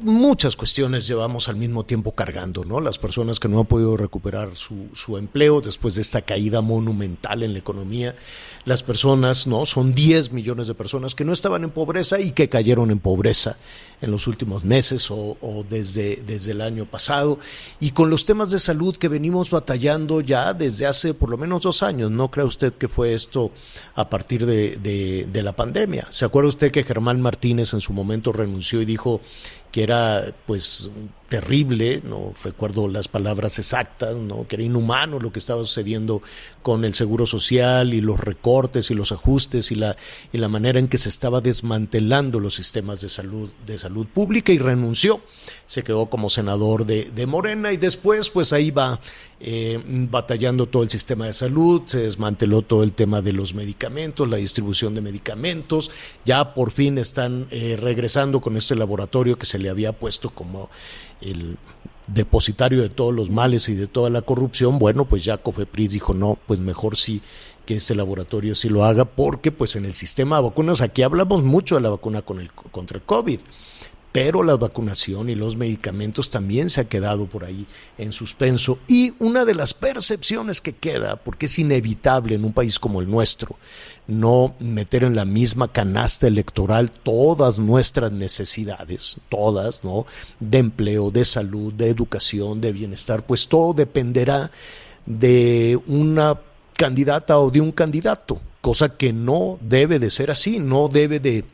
muchas 0.00 0.56
cuestiones 0.56 1.06
llevamos 1.06 1.48
al 1.48 1.56
mismo 1.56 1.84
tiempo 1.84 2.14
cargando, 2.14 2.64
¿no? 2.64 2.80
Las 2.80 2.98
personas 2.98 3.40
que 3.40 3.48
no 3.48 3.60
han 3.60 3.66
podido 3.66 3.96
recuperar 3.96 4.56
su, 4.56 4.88
su 4.94 5.16
empleo 5.16 5.60
después 5.60 5.94
de 5.94 6.02
esta 6.02 6.22
caída 6.22 6.60
monumental 6.60 7.42
en 7.42 7.52
la 7.52 7.58
economía, 7.58 8.14
las 8.64 8.82
personas, 8.82 9.46
¿no? 9.46 9.66
Son 9.66 9.94
10 9.94 10.32
millones 10.32 10.66
de 10.66 10.74
personas 10.74 11.14
que 11.14 11.24
no 11.24 11.32
estaban 11.32 11.64
en 11.64 11.70
pobreza 11.70 12.20
y 12.20 12.32
que 12.32 12.48
cayeron 12.48 12.90
en 12.90 12.98
pobreza 12.98 13.56
en 14.00 14.10
los 14.10 14.26
últimos 14.26 14.64
meses 14.64 15.10
o, 15.10 15.36
desde, 15.68 16.22
desde 16.26 16.52
el 16.52 16.60
año 16.60 16.86
pasado. 16.86 17.38
Y 17.80 17.90
con 17.90 18.10
los 18.10 18.24
temas 18.24 18.50
de 18.50 18.58
salud 18.58 18.96
que 18.96 19.08
venimos 19.08 19.50
batallando 19.50 20.20
ya 20.20 20.54
desde 20.54 20.86
hace 20.86 21.14
por 21.14 21.30
lo 21.30 21.36
menos 21.36 21.62
dos 21.62 21.82
años. 21.82 22.10
¿No 22.10 22.30
cree 22.30 22.44
usted 22.44 22.72
que 22.74 22.88
fue 22.88 23.14
esto 23.14 23.50
a 23.94 24.08
partir 24.08 24.46
de, 24.46 25.26
de 25.30 25.42
la 25.42 25.54
pandemia? 25.54 26.06
¿Se 26.10 26.24
acuerda 26.24 26.48
usted 26.48 26.72
que 26.72 26.84
Germán 26.84 27.20
Martínez 27.20 27.74
en 27.74 27.80
su 27.80 27.92
momento 27.92 28.32
renunció 28.32 28.80
y 28.80 28.84
dijo 28.84 29.20
que 29.74 29.82
era 29.82 30.32
pues 30.46 30.88
terrible, 31.28 32.02
no 32.04 32.32
recuerdo 32.42 32.88
las 32.88 33.08
palabras 33.08 33.58
exactas, 33.58 34.16
¿no? 34.16 34.46
que 34.46 34.56
era 34.56 34.62
inhumano 34.62 35.18
lo 35.18 35.32
que 35.32 35.38
estaba 35.38 35.62
sucediendo 35.64 36.22
con 36.62 36.84
el 36.84 36.94
seguro 36.94 37.26
social 37.26 37.94
y 37.94 38.00
los 38.00 38.20
recortes 38.20 38.90
y 38.90 38.94
los 38.94 39.12
ajustes 39.12 39.70
y 39.72 39.74
la, 39.74 39.96
y 40.32 40.38
la 40.38 40.48
manera 40.48 40.78
en 40.78 40.88
que 40.88 40.98
se 40.98 41.08
estaba 41.08 41.40
desmantelando 41.40 42.40
los 42.40 42.54
sistemas 42.54 43.00
de 43.00 43.08
salud, 43.08 43.50
de 43.66 43.78
salud 43.78 44.06
pública 44.06 44.52
y 44.52 44.58
renunció. 44.58 45.20
Se 45.66 45.82
quedó 45.82 46.06
como 46.06 46.30
senador 46.30 46.86
de, 46.86 47.10
de 47.14 47.26
Morena 47.26 47.72
y 47.72 47.76
después 47.76 48.30
pues 48.30 48.52
ahí 48.52 48.70
va 48.70 49.00
eh, 49.40 49.78
batallando 49.84 50.66
todo 50.66 50.82
el 50.82 50.90
sistema 50.90 51.26
de 51.26 51.32
salud, 51.32 51.82
se 51.84 51.98
desmanteló 51.98 52.62
todo 52.62 52.82
el 52.82 52.92
tema 52.92 53.20
de 53.20 53.32
los 53.32 53.54
medicamentos, 53.54 54.28
la 54.28 54.38
distribución 54.38 54.94
de 54.94 55.00
medicamentos, 55.00 55.90
ya 56.24 56.54
por 56.54 56.70
fin 56.70 56.96
están 56.98 57.46
eh, 57.50 57.76
regresando 57.78 58.40
con 58.40 58.56
este 58.56 58.74
laboratorio 58.74 59.36
que 59.36 59.46
se 59.46 59.58
le 59.58 59.68
había 59.68 59.92
puesto 59.92 60.30
como 60.30 60.70
el 61.20 61.58
depositario 62.06 62.82
de 62.82 62.90
todos 62.90 63.14
los 63.14 63.30
males 63.30 63.68
y 63.68 63.74
de 63.74 63.86
toda 63.86 64.10
la 64.10 64.22
corrupción, 64.22 64.78
bueno, 64.78 65.04
pues 65.04 65.24
ya 65.24 65.38
Cofepris 65.38 65.92
dijo, 65.92 66.14
no, 66.14 66.38
pues 66.46 66.60
mejor 66.60 66.96
sí 66.96 67.20
que 67.66 67.76
este 67.76 67.94
laboratorio 67.94 68.54
sí 68.54 68.68
lo 68.68 68.84
haga, 68.84 69.04
porque 69.04 69.52
pues 69.52 69.76
en 69.76 69.86
el 69.86 69.94
sistema 69.94 70.36
de 70.36 70.42
vacunas, 70.42 70.80
aquí 70.80 71.02
hablamos 71.02 71.42
mucho 71.42 71.76
de 71.76 71.80
la 71.80 71.90
vacuna 71.90 72.22
con 72.22 72.40
el, 72.40 72.52
contra 72.52 72.98
el 72.98 73.04
COVID, 73.04 73.40
pero 74.14 74.44
la 74.44 74.54
vacunación 74.54 75.28
y 75.28 75.34
los 75.34 75.56
medicamentos 75.56 76.30
también 76.30 76.70
se 76.70 76.80
ha 76.80 76.88
quedado 76.88 77.26
por 77.26 77.44
ahí 77.44 77.66
en 77.98 78.12
suspenso. 78.12 78.78
Y 78.86 79.12
una 79.18 79.44
de 79.44 79.56
las 79.56 79.74
percepciones 79.74 80.60
que 80.60 80.72
queda, 80.72 81.16
porque 81.16 81.46
es 81.46 81.58
inevitable 81.58 82.36
en 82.36 82.44
un 82.44 82.52
país 82.52 82.78
como 82.78 83.00
el 83.00 83.10
nuestro, 83.10 83.56
no 84.06 84.54
meter 84.60 85.02
en 85.02 85.16
la 85.16 85.24
misma 85.24 85.66
canasta 85.66 86.28
electoral 86.28 86.92
todas 86.92 87.58
nuestras 87.58 88.12
necesidades, 88.12 89.18
todas, 89.28 89.82
¿no? 89.82 90.06
De 90.38 90.58
empleo, 90.58 91.10
de 91.10 91.24
salud, 91.24 91.72
de 91.72 91.88
educación, 91.88 92.60
de 92.60 92.70
bienestar, 92.70 93.26
pues 93.26 93.48
todo 93.48 93.74
dependerá 93.74 94.52
de 95.06 95.76
una 95.88 96.38
candidata 96.76 97.36
o 97.40 97.50
de 97.50 97.60
un 97.60 97.72
candidato, 97.72 98.40
cosa 98.60 98.90
que 98.90 99.12
no 99.12 99.58
debe 99.60 99.98
de 99.98 100.10
ser 100.10 100.30
así, 100.30 100.60
no 100.60 100.86
debe 100.86 101.18
de 101.18 101.44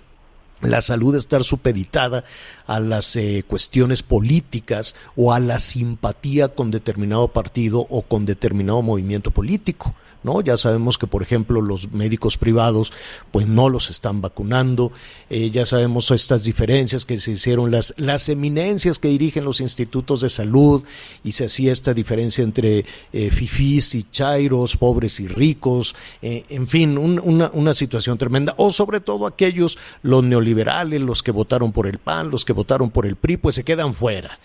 la 0.61 0.81
salud 0.81 1.15
estar 1.15 1.43
supeditada 1.43 2.25
a 2.67 2.81
las 2.81 3.17
eh, 3.17 3.45
cuestiones 3.47 4.03
políticas 4.03 4.95
o 5.17 5.33
a 5.33 5.41
la 5.41 5.59
simpatía 5.59 6.49
con 6.49 6.71
determinado 6.71 7.29
partido 7.29 7.87
o 7.89 8.03
con 8.03 8.27
determinado 8.27 8.83
movimiento 8.83 9.31
político. 9.31 9.95
¿No? 10.23 10.41
Ya 10.41 10.57
sabemos 10.57 10.99
que, 10.99 11.07
por 11.07 11.23
ejemplo, 11.23 11.61
los 11.63 11.93
médicos 11.93 12.37
privados 12.37 12.93
pues 13.31 13.47
no 13.47 13.69
los 13.69 13.91
están 13.91 14.21
vacunando, 14.21 14.93
eh, 15.29 15.51
ya 15.51 15.65
sabemos 15.65 16.11
estas 16.11 16.45
diferencias 16.45 17.05
que 17.05 17.19
se 17.19 17.33
hicieron, 17.33 17.71
las, 17.71 17.95
las 17.97 18.29
eminencias 18.29 18.99
que 18.99 19.09
dirigen 19.09 19.45
los 19.45 19.61
institutos 19.61 20.21
de 20.21 20.31
salud 20.31 20.83
y 21.25 21.33
se 21.33 21.47
hacía 21.47 21.73
esta 21.73 21.95
diferencia 21.95 22.45
entre 22.45 22.85
eh, 23.13 23.31
fifís 23.31 23.95
y 23.95 24.05
chairos, 24.11 24.77
pobres 24.77 25.21
y 25.21 25.29
ricos, 25.29 25.95
eh, 26.23 26.45
en 26.49 26.67
fin, 26.67 26.99
una, 26.99 27.51
una 27.53 27.75
situación 27.75 28.19
tremenda, 28.19 28.55
o 28.57 28.71
sobre 28.71 29.01
todo 29.01 29.27
aquellos, 29.27 29.79
los 30.03 30.25
neoliberales, 30.25 31.01
los 31.01 31.23
que 31.23 31.31
votaron 31.31 31.73
por 31.73 31.87
el 31.87 31.99
PAN, 31.99 32.31
los 32.31 32.45
que 32.45 32.53
votaron 32.53 32.91
por 32.91 33.07
el 33.07 33.17
PRI, 33.17 33.37
pues 33.37 33.55
se 33.55 33.65
quedan 33.65 33.95
fuera. 33.95 34.39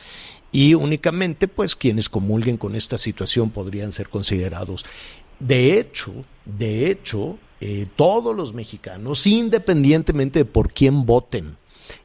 Y 0.52 0.74
únicamente 0.74 1.50
pues 1.50 1.76
quienes 1.76 2.08
comulguen 2.08 2.56
con 2.56 2.76
esta 2.76 2.98
situación 2.98 3.50
podrían 3.50 3.92
ser 3.92 4.08
considerados 4.08 4.86
de 5.40 5.80
hecho, 5.80 6.14
de 6.46 6.90
hecho, 6.90 7.38
eh, 7.62 7.88
todos 7.96 8.36
los 8.36 8.54
mexicanos, 8.54 9.26
independientemente 9.26 10.40
de 10.40 10.46
por 10.46 10.72
quién 10.72 11.06
voten, 11.06 11.58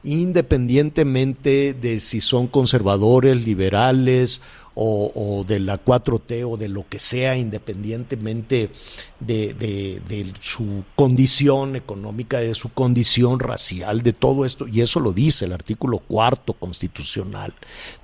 independientemente 0.02 1.74
de 1.74 2.00
si 2.00 2.20
son 2.20 2.46
conservadores, 2.46 3.44
liberales 3.44 4.42
o, 4.74 5.44
de 5.46 5.58
la 5.58 5.84
4T 5.84 6.50
o 6.50 6.56
de 6.56 6.68
lo 6.68 6.88
que 6.88 6.98
sea, 7.00 7.36
independientemente 7.36 8.70
de, 9.18 9.52
de, 9.52 10.32
su 10.40 10.84
condición 10.96 11.76
económica, 11.76 12.38
de 12.38 12.54
su 12.54 12.72
condición 12.72 13.40
racial, 13.40 14.02
de 14.02 14.14
todo 14.14 14.46
esto, 14.46 14.66
y 14.66 14.80
eso 14.80 15.00
lo 15.00 15.12
dice 15.12 15.44
el 15.44 15.52
artículo 15.52 15.98
cuarto 15.98 16.54
constitucional, 16.54 17.52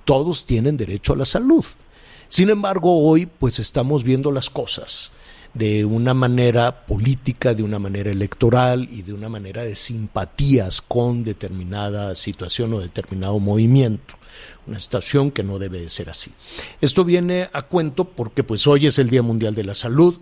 todos 0.05 0.45
tienen 0.45 0.77
derecho 0.77 1.15
a 1.15 1.17
la 1.17 1.25
salud. 1.25 1.65
Sin 2.29 2.51
embargo, 2.51 3.09
hoy 3.09 3.25
pues 3.27 3.59
estamos 3.59 4.03
viendo 4.05 4.33
las 4.33 4.51
cosas 4.51 5.13
de 5.57 5.87
una 5.87 6.13
manera 6.13 6.87
política, 6.87 7.55
de 7.55 7.63
una 7.63 7.79
manera 7.79 8.11
electoral 8.11 8.89
y 8.91 9.03
de 9.03 9.15
una 9.15 9.31
manera 9.31 9.63
de 9.63 9.75
simpatías 9.75 10.83
con 10.83 11.25
determinada 11.25 12.15
situación 12.15 12.75
o 12.75 12.81
determinado 12.81 13.39
movimiento. 13.39 14.17
Una 14.67 14.79
situación 14.79 15.31
que 15.31 15.43
no 15.43 15.59
debe 15.59 15.81
de 15.81 15.89
ser 15.89 16.11
así. 16.11 16.33
Esto 16.81 17.05
viene 17.05 17.49
a 17.53 17.63
cuento 17.63 18.05
porque 18.05 18.45
pues 18.45 18.67
hoy 18.67 18.87
es 18.87 18.99
el 18.99 19.09
Día 19.09 19.23
Mundial 19.23 19.55
de 19.55 19.65
la 19.65 19.75
Salud 19.75 20.19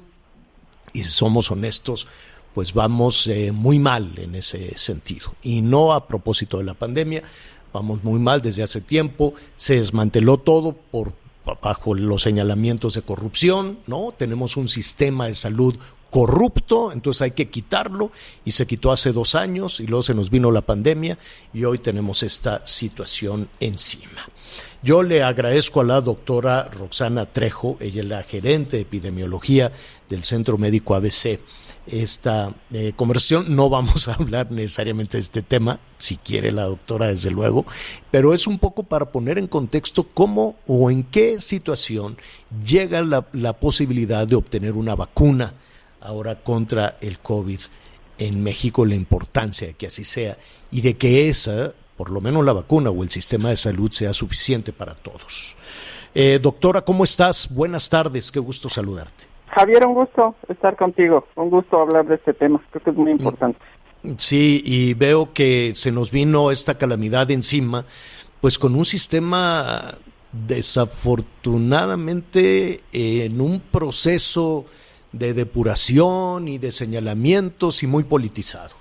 y 0.93 1.03
si 1.03 1.09
somos 1.09 1.51
honestos, 1.51 2.07
pues 2.53 2.73
vamos 2.73 3.27
eh, 3.27 3.51
muy 3.51 3.81
mal 3.81 4.13
en 4.19 4.37
ese 4.37 4.79
sentido. 4.79 5.35
Y 5.43 5.63
no 5.63 5.95
a 5.95 6.07
propósito 6.07 6.59
de 6.59 6.65
la 6.65 6.75
pandemia, 6.75 7.25
vamos 7.73 8.05
muy 8.05 8.21
mal 8.21 8.41
desde 8.41 8.63
hace 8.63 8.81
tiempo, 8.81 9.35
se 9.57 9.77
desmanteló 9.77 10.37
todo 10.37 10.75
por 10.75 11.13
bajo 11.63 11.95
los 11.95 12.23
señalamientos 12.23 12.95
de 12.95 13.03
corrupción, 13.03 13.79
¿no? 13.87 14.15
Tenemos 14.17 14.57
un 14.57 14.69
sistema 14.69 15.27
de 15.27 15.35
salud 15.35 15.77
corrupto, 16.11 16.93
entonces 16.93 17.23
hay 17.23 17.31
que 17.33 17.51
quitarlo 17.51 18.13
y 18.45 18.53
se 18.53 18.67
quitó 18.67 18.93
hace 18.93 19.13
dos 19.13 19.35
años 19.35 19.81
y 19.81 19.87
luego 19.89 20.05
se 20.05 20.15
nos 20.15 20.31
vino 20.31 20.53
la 20.53 20.61
pandemia 20.61 21.19
y 21.53 21.65
hoy 21.65 21.79
tenemos 21.79 22.23
esta 22.23 22.65
situación 22.67 23.49
encima. 23.59 24.29
Yo 24.81 25.03
le 25.03 25.23
agradezco 25.23 25.81
a 25.81 25.85
la 25.85 26.01
doctora 26.01 26.69
Roxana 26.69 27.27
Trejo, 27.27 27.79
ella 27.81 28.03
es 28.03 28.09
la 28.09 28.23
gerente 28.23 28.77
de 28.77 28.83
epidemiología 28.83 29.73
del 30.09 30.23
Centro 30.23 30.57
Médico 30.57 30.95
ABC 30.95 31.41
esta 31.87 32.55
eh, 32.73 32.93
conversación. 32.97 33.55
No 33.55 33.69
vamos 33.69 34.09
a 34.09 34.15
hablar 34.15 34.51
necesariamente 34.51 35.17
de 35.17 35.23
este 35.23 35.43
tema, 35.43 35.81
si 35.99 36.17
quiere 36.17 36.53
la 36.53 36.65
doctora, 36.65 37.09
desde 37.09 37.31
luego, 37.31 37.65
pero 38.11 38.35
es 38.35 38.47
un 38.47 38.59
poco 38.59 38.85
para 38.85 39.13
poner 39.13 39.39
en 39.39 39.47
contexto 39.47 40.05
cómo 40.05 40.57
o 40.67 40.91
en 40.91 41.05
qué 41.05 41.41
situación 41.41 42.17
llega 42.65 43.03
la, 43.03 43.27
la 43.33 43.55
posibilidad 43.55 44.27
de 44.27 44.37
obtener 44.37 44.75
una 44.75 44.95
vacuna 44.95 45.55
ahora 46.01 46.43
contra 46.43 46.99
el 47.01 47.19
COVID 47.19 47.61
en 48.19 48.43
México, 48.43 48.87
la 48.87 48.95
importancia 48.95 49.69
de 49.69 49.75
que 49.75 49.87
así 49.87 50.05
sea 50.05 50.39
y 50.71 50.81
de 50.81 50.97
que 50.97 51.29
esa, 51.29 51.75
por 51.97 52.11
lo 52.11 52.21
menos 52.21 52.45
la 52.45 52.53
vacuna 52.53 52.91
o 52.91 53.03
el 53.03 53.11
sistema 53.11 53.49
de 53.51 53.57
salud 53.57 53.91
sea 53.91 54.13
suficiente 54.13 54.73
para 54.73 54.95
todos. 54.95 55.57
Eh, 56.15 56.39
doctora, 56.41 56.83
¿cómo 56.83 57.03
estás? 57.03 57.49
Buenas 57.53 57.89
tardes, 57.89 58.31
qué 58.31 58.39
gusto 58.39 58.69
saludarte. 58.69 59.34
Javier, 59.55 59.87
un 59.87 59.95
gusto 59.95 60.35
estar 60.49 60.77
contigo, 60.77 61.29
un 61.37 61.49
gusto 61.49 61.81
hablar 61.81 62.05
de 62.07 62.17
este 62.17 62.35
tema, 62.35 62.61
creo 62.71 62.83
que 62.83 62.91
es 62.91 62.97
muy 62.97 63.13
importante. 63.13 63.61
Sí, 64.17 64.61
y 64.65 64.95
veo 64.95 65.33
que 65.33 65.71
se 65.75 65.93
nos 65.93 66.11
vino 66.11 66.51
esta 66.51 66.77
calamidad 66.77 67.31
encima, 67.31 67.85
pues 68.41 68.59
con 68.59 68.75
un 68.75 68.85
sistema 68.85 69.95
desafortunadamente 70.33 72.81
en 72.93 73.41
un 73.41 73.61
proceso 73.61 74.65
de 75.13 75.33
depuración 75.33 76.49
y 76.49 76.59
de 76.59 76.73
señalamientos 76.73 77.85
y 77.85 77.87
muy 77.87 78.03
politizado. 78.03 78.75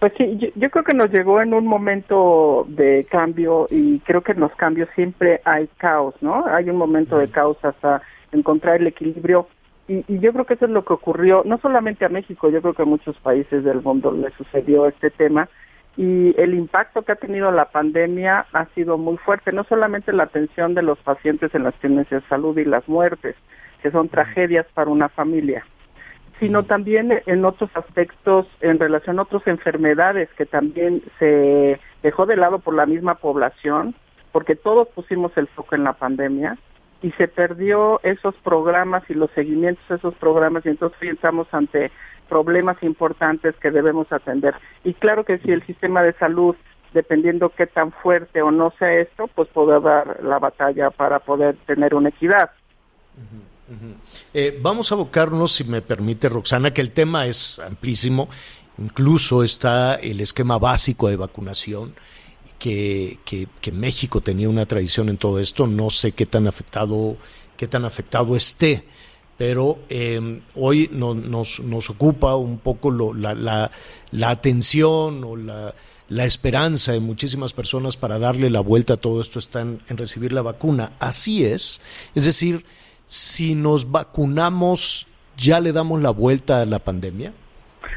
Pues 0.00 0.12
sí, 0.18 0.36
yo, 0.56 0.70
creo 0.70 0.84
que 0.84 0.92
nos 0.92 1.10
llegó 1.10 1.40
en 1.40 1.54
un 1.54 1.66
momento 1.66 2.66
de 2.68 3.06
cambio 3.10 3.66
y 3.70 4.00
creo 4.00 4.20
que 4.22 4.32
en 4.32 4.40
los 4.40 4.54
cambios 4.56 4.90
siempre 4.94 5.40
hay 5.44 5.70
caos, 5.78 6.14
¿no? 6.20 6.44
Hay 6.46 6.68
un 6.68 6.76
momento 6.76 7.16
de 7.16 7.30
caos 7.30 7.56
hasta 7.62 8.02
encontrar 8.32 8.80
el 8.80 8.86
equilibrio. 8.86 9.48
Y, 9.88 10.04
yo 10.18 10.32
creo 10.32 10.44
que 10.44 10.54
eso 10.54 10.64
es 10.64 10.70
lo 10.70 10.84
que 10.84 10.92
ocurrió, 10.92 11.42
no 11.44 11.58
solamente 11.58 12.04
a 12.04 12.08
México, 12.08 12.50
yo 12.50 12.60
creo 12.60 12.74
que 12.74 12.82
a 12.82 12.86
muchos 12.86 13.16
países 13.18 13.62
del 13.64 13.82
mundo 13.82 14.10
le 14.12 14.30
sucedió 14.32 14.86
este 14.86 15.10
tema. 15.10 15.48
Y 15.96 16.38
el 16.38 16.54
impacto 16.54 17.02
que 17.02 17.12
ha 17.12 17.16
tenido 17.16 17.50
la 17.50 17.70
pandemia 17.70 18.46
ha 18.52 18.66
sido 18.74 18.98
muy 18.98 19.16
fuerte, 19.16 19.52
no 19.52 19.64
solamente 19.64 20.12
la 20.12 20.24
atención 20.24 20.74
de 20.74 20.82
los 20.82 20.98
pacientes 20.98 21.54
en 21.54 21.62
las 21.62 21.74
tiendas 21.76 22.08
de 22.10 22.20
salud 22.22 22.58
y 22.58 22.64
las 22.66 22.86
muertes, 22.86 23.34
que 23.82 23.90
son 23.90 24.08
tragedias 24.08 24.66
para 24.74 24.90
una 24.90 25.08
familia, 25.08 25.64
sino 26.38 26.64
también 26.64 27.22
en 27.24 27.44
otros 27.46 27.70
aspectos 27.74 28.46
en 28.60 28.78
relación 28.78 29.18
a 29.18 29.22
otras 29.22 29.46
enfermedades 29.46 30.28
que 30.36 30.44
también 30.44 31.02
se 31.18 31.80
dejó 32.02 32.26
de 32.26 32.36
lado 32.36 32.58
por 32.58 32.74
la 32.74 32.84
misma 32.84 33.14
población, 33.14 33.94
porque 34.32 34.54
todos 34.54 34.88
pusimos 34.88 35.34
el 35.38 35.46
foco 35.46 35.76
en 35.76 35.84
la 35.84 35.94
pandemia 35.94 36.58
y 37.02 37.10
se 37.12 37.28
perdió 37.28 38.00
esos 38.02 38.34
programas 38.36 39.02
y 39.08 39.14
los 39.14 39.30
seguimientos 39.32 39.86
de 39.88 39.96
esos 39.96 40.14
programas 40.14 40.64
y 40.66 40.70
entonces 40.70 40.98
estamos 41.02 41.46
ante 41.52 41.90
problemas 42.28 42.82
importantes 42.82 43.54
que 43.56 43.70
debemos 43.70 44.10
atender. 44.12 44.54
Y 44.84 44.94
claro 44.94 45.24
que 45.24 45.38
si 45.38 45.52
el 45.52 45.64
sistema 45.66 46.02
de 46.02 46.12
salud 46.14 46.56
dependiendo 46.96 47.50
qué 47.50 47.66
tan 47.66 47.92
fuerte 47.92 48.40
o 48.40 48.50
no 48.50 48.72
sea 48.78 49.00
esto, 49.00 49.28
pues 49.28 49.48
poder 49.50 49.82
dar 49.82 50.22
la 50.22 50.38
batalla 50.38 50.90
para 50.90 51.18
poder 51.18 51.56
tener 51.66 51.94
una 51.94 52.08
equidad. 52.08 52.50
Eh, 54.32 54.58
vamos 54.62 54.90
a 54.90 54.94
abocarnos, 54.94 55.52
si 55.52 55.64
me 55.64 55.82
permite, 55.82 56.28
Roxana, 56.28 56.72
que 56.72 56.80
el 56.80 56.92
tema 56.92 57.26
es 57.26 57.58
amplísimo. 57.58 58.28
Incluso 58.78 59.42
está 59.42 59.96
el 59.96 60.20
esquema 60.20 60.58
básico 60.58 61.08
de 61.08 61.16
vacunación, 61.16 61.94
que, 62.58 63.18
que, 63.24 63.72
México 63.72 64.20
tenía 64.20 64.48
una 64.48 64.66
tradición 64.66 65.08
en 65.08 65.16
todo 65.16 65.38
esto. 65.38 65.66
No 65.66 65.90
sé 65.90 66.12
qué 66.12 66.26
tan 66.26 66.46
afectado, 66.46 67.16
qué 67.56 67.66
tan 67.68 67.84
afectado 67.84 68.36
esté, 68.36 68.84
pero 69.36 69.78
eh, 69.88 70.40
hoy 70.54 70.88
nos, 70.92 71.60
nos, 71.60 71.90
ocupa 71.90 72.36
un 72.36 72.58
poco 72.58 72.90
la, 72.90 73.34
la, 73.34 73.70
la, 74.10 74.30
atención 74.30 75.22
o 75.24 75.36
la, 75.36 75.74
la, 76.08 76.24
esperanza 76.24 76.92
de 76.92 77.00
muchísimas 77.00 77.52
personas 77.52 77.96
para 77.96 78.18
darle 78.18 78.48
la 78.50 78.60
vuelta 78.60 78.94
a 78.94 78.96
todo 78.96 79.20
esto 79.20 79.38
están 79.38 79.82
en 79.88 79.96
recibir 79.96 80.32
la 80.32 80.42
vacuna. 80.42 80.92
Así 80.98 81.44
es, 81.44 81.80
es 82.14 82.24
decir, 82.24 82.64
si 83.04 83.54
nos 83.54 83.90
vacunamos, 83.90 85.06
¿ya 85.36 85.60
le 85.60 85.72
damos 85.72 86.00
la 86.00 86.10
vuelta 86.10 86.62
a 86.62 86.66
la 86.66 86.78
pandemia? 86.78 87.32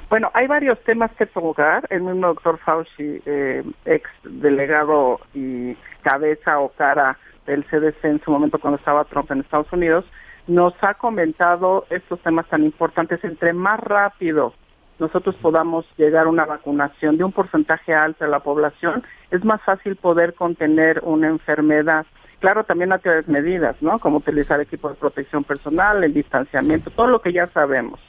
Bueno, 0.10 0.32
hay 0.34 0.48
varios 0.48 0.80
temas 0.84 1.12
que 1.18 1.26
tocar. 1.26 1.86
El 1.90 2.02
mismo 2.02 2.28
doctor 2.28 2.58
Fauci, 2.60 3.22
eh, 3.26 3.64
ex 3.86 4.10
delegado 4.24 5.20
y 5.34 5.76
cabeza 6.02 6.60
o 6.60 6.70
cara 6.70 7.18
del 7.46 7.66
CDC 7.66 8.04
en 8.06 8.22
su 8.22 8.32
momento 8.32 8.60
cuando 8.60 8.78
estaba 8.78 9.06
Trump 9.06 9.32
en 9.32 9.42
Estados 9.42 9.72
Unidos, 9.74 10.06
nos 10.48 10.74
ha 10.82 10.96
comentado 10.96 11.86
estos 11.90 12.20
temas 12.22 12.48
tan 12.48 12.64
importantes. 12.64 13.24
Entre 13.24 13.54
más 13.54 13.80
rápido 13.80 14.54
nosotros 15.00 15.36
podamos 15.36 15.86
llegar 15.98 16.26
a 16.26 16.30
una 16.30 16.46
vacunación 16.46 17.18
de 17.18 17.24
un 17.24 17.32
porcentaje 17.32 17.94
alto 17.94 18.26
de 18.26 18.32
la 18.32 18.42
población, 18.42 19.04
es 19.32 19.44
más 19.46 19.62
fácil 19.62 19.96
poder 19.96 20.34
contener 20.34 21.00
una 21.04 21.28
enfermedad. 21.28 22.06
Claro, 22.40 22.64
también 22.66 22.92
hay 22.92 23.00
medidas, 23.28 23.82
¿no? 23.82 24.00
Como 24.00 24.18
utilizar 24.18 24.60
equipos 24.60 24.92
de 24.92 24.98
protección 24.98 25.44
personal, 25.44 26.04
el 26.04 26.14
distanciamiento, 26.14 26.90
todo 26.92 27.08
lo 27.08 27.22
que 27.22 27.34
ya 27.34 27.48
sabemos. 27.48 28.00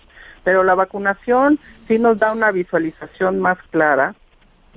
Pero 0.44 0.64
la 0.64 0.74
vacunación 0.74 1.58
sí 1.86 1.98
nos 1.98 2.18
da 2.18 2.32
una 2.32 2.50
visualización 2.50 3.40
más 3.40 3.58
clara 3.70 4.14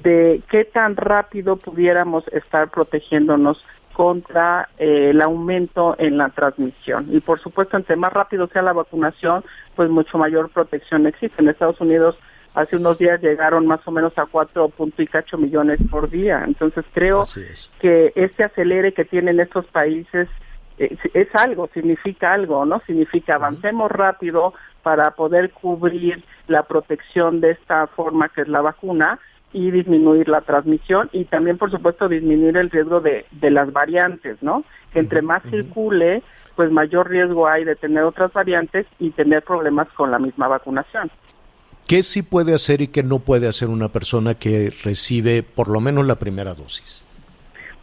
de 0.02 0.42
qué 0.50 0.66
tan 0.66 0.96
rápido 0.96 1.56
pudiéramos 1.58 2.28
estar 2.30 2.70
protegiéndonos 2.70 3.64
contra 3.94 4.70
eh, 4.78 5.12
el 5.12 5.22
aumento 5.22 5.96
en 6.00 6.18
la 6.18 6.30
transmisión. 6.30 7.08
Y 7.12 7.20
por 7.20 7.40
supuesto, 7.40 7.78
entre 7.78 7.96
más 7.96 8.12
rápido 8.12 8.48
sea 8.48 8.64
la 8.64 8.74
vacunación, 8.74 9.44
pues 9.76 9.90
mucho 9.90 10.18
mayor 10.18 10.50
protección 10.50 11.06
existe. 11.06 11.42
En 11.42 11.50
Estados 11.50 11.80
Unidos 11.80 12.18
hace 12.56 12.76
unos 12.76 12.98
días 12.98 13.22
llegaron 13.22 13.66
más 13.66 13.88
o 13.88 13.92
menos 13.92 14.18
a 14.18 14.26
cuatro 14.26 14.72
y 14.98 15.08
cacho 15.08 15.38
millones 15.38 15.80
por 15.90 16.10
día. 16.10 16.44
Entonces 16.46 16.86
creo 16.94 17.26
que 17.80 18.12
este 18.16 18.44
acelere 18.44 18.94
que 18.94 19.06
tienen 19.06 19.40
estos 19.40 19.66
países 19.68 20.28
es 20.78 21.28
algo, 21.36 21.70
significa 21.74 22.34
algo, 22.34 22.66
¿no? 22.66 22.82
Significa 22.86 23.36
avancemos 23.36 23.92
rápido 23.92 24.54
para 24.82 25.12
poder 25.12 25.52
cubrir 25.52 26.24
la 26.48 26.64
protección 26.64 27.42
de 27.42 27.52
esta 27.52 27.88
forma 27.88 28.30
que 28.30 28.42
es 28.42 28.48
la 28.48 28.62
vacuna 28.62 29.20
y 29.54 29.70
disminuir 29.72 30.28
la 30.28 30.42
transmisión 30.42 31.10
y 31.14 31.26
también, 31.26 31.58
por 31.58 31.70
supuesto, 31.70 32.10
disminuir 32.10 32.58
el 32.58 32.72
riesgo 32.72 33.00
de, 33.00 33.26
de 33.32 33.52
las 33.52 33.72
variantes, 33.72 34.42
¿no? 34.42 34.64
Que 34.92 35.00
entre 35.00 35.22
más 35.22 35.44
circule, 35.50 36.24
pues 36.56 36.72
mayor 36.72 37.10
riesgo 37.10 37.48
hay 37.48 37.64
de 37.64 37.76
tener 37.76 38.04
otras 38.04 38.34
variantes 38.34 38.88
y 39.00 39.12
tener 39.12 39.44
problemas 39.44 39.88
con 39.90 40.12
la 40.12 40.20
misma 40.20 40.48
vacunación. 40.48 41.12
¿Qué 41.88 42.02
sí 42.02 42.24
puede 42.24 42.54
hacer 42.54 42.82
y 42.82 42.88
qué 42.88 43.04
no 43.04 43.20
puede 43.20 43.48
hacer 43.48 43.70
una 43.70 43.90
persona 43.90 44.36
que 44.36 44.74
recibe 44.84 45.44
por 45.44 45.68
lo 45.68 45.80
menos 45.82 46.06
la 46.06 46.16
primera 46.16 46.54
dosis? 46.54 47.06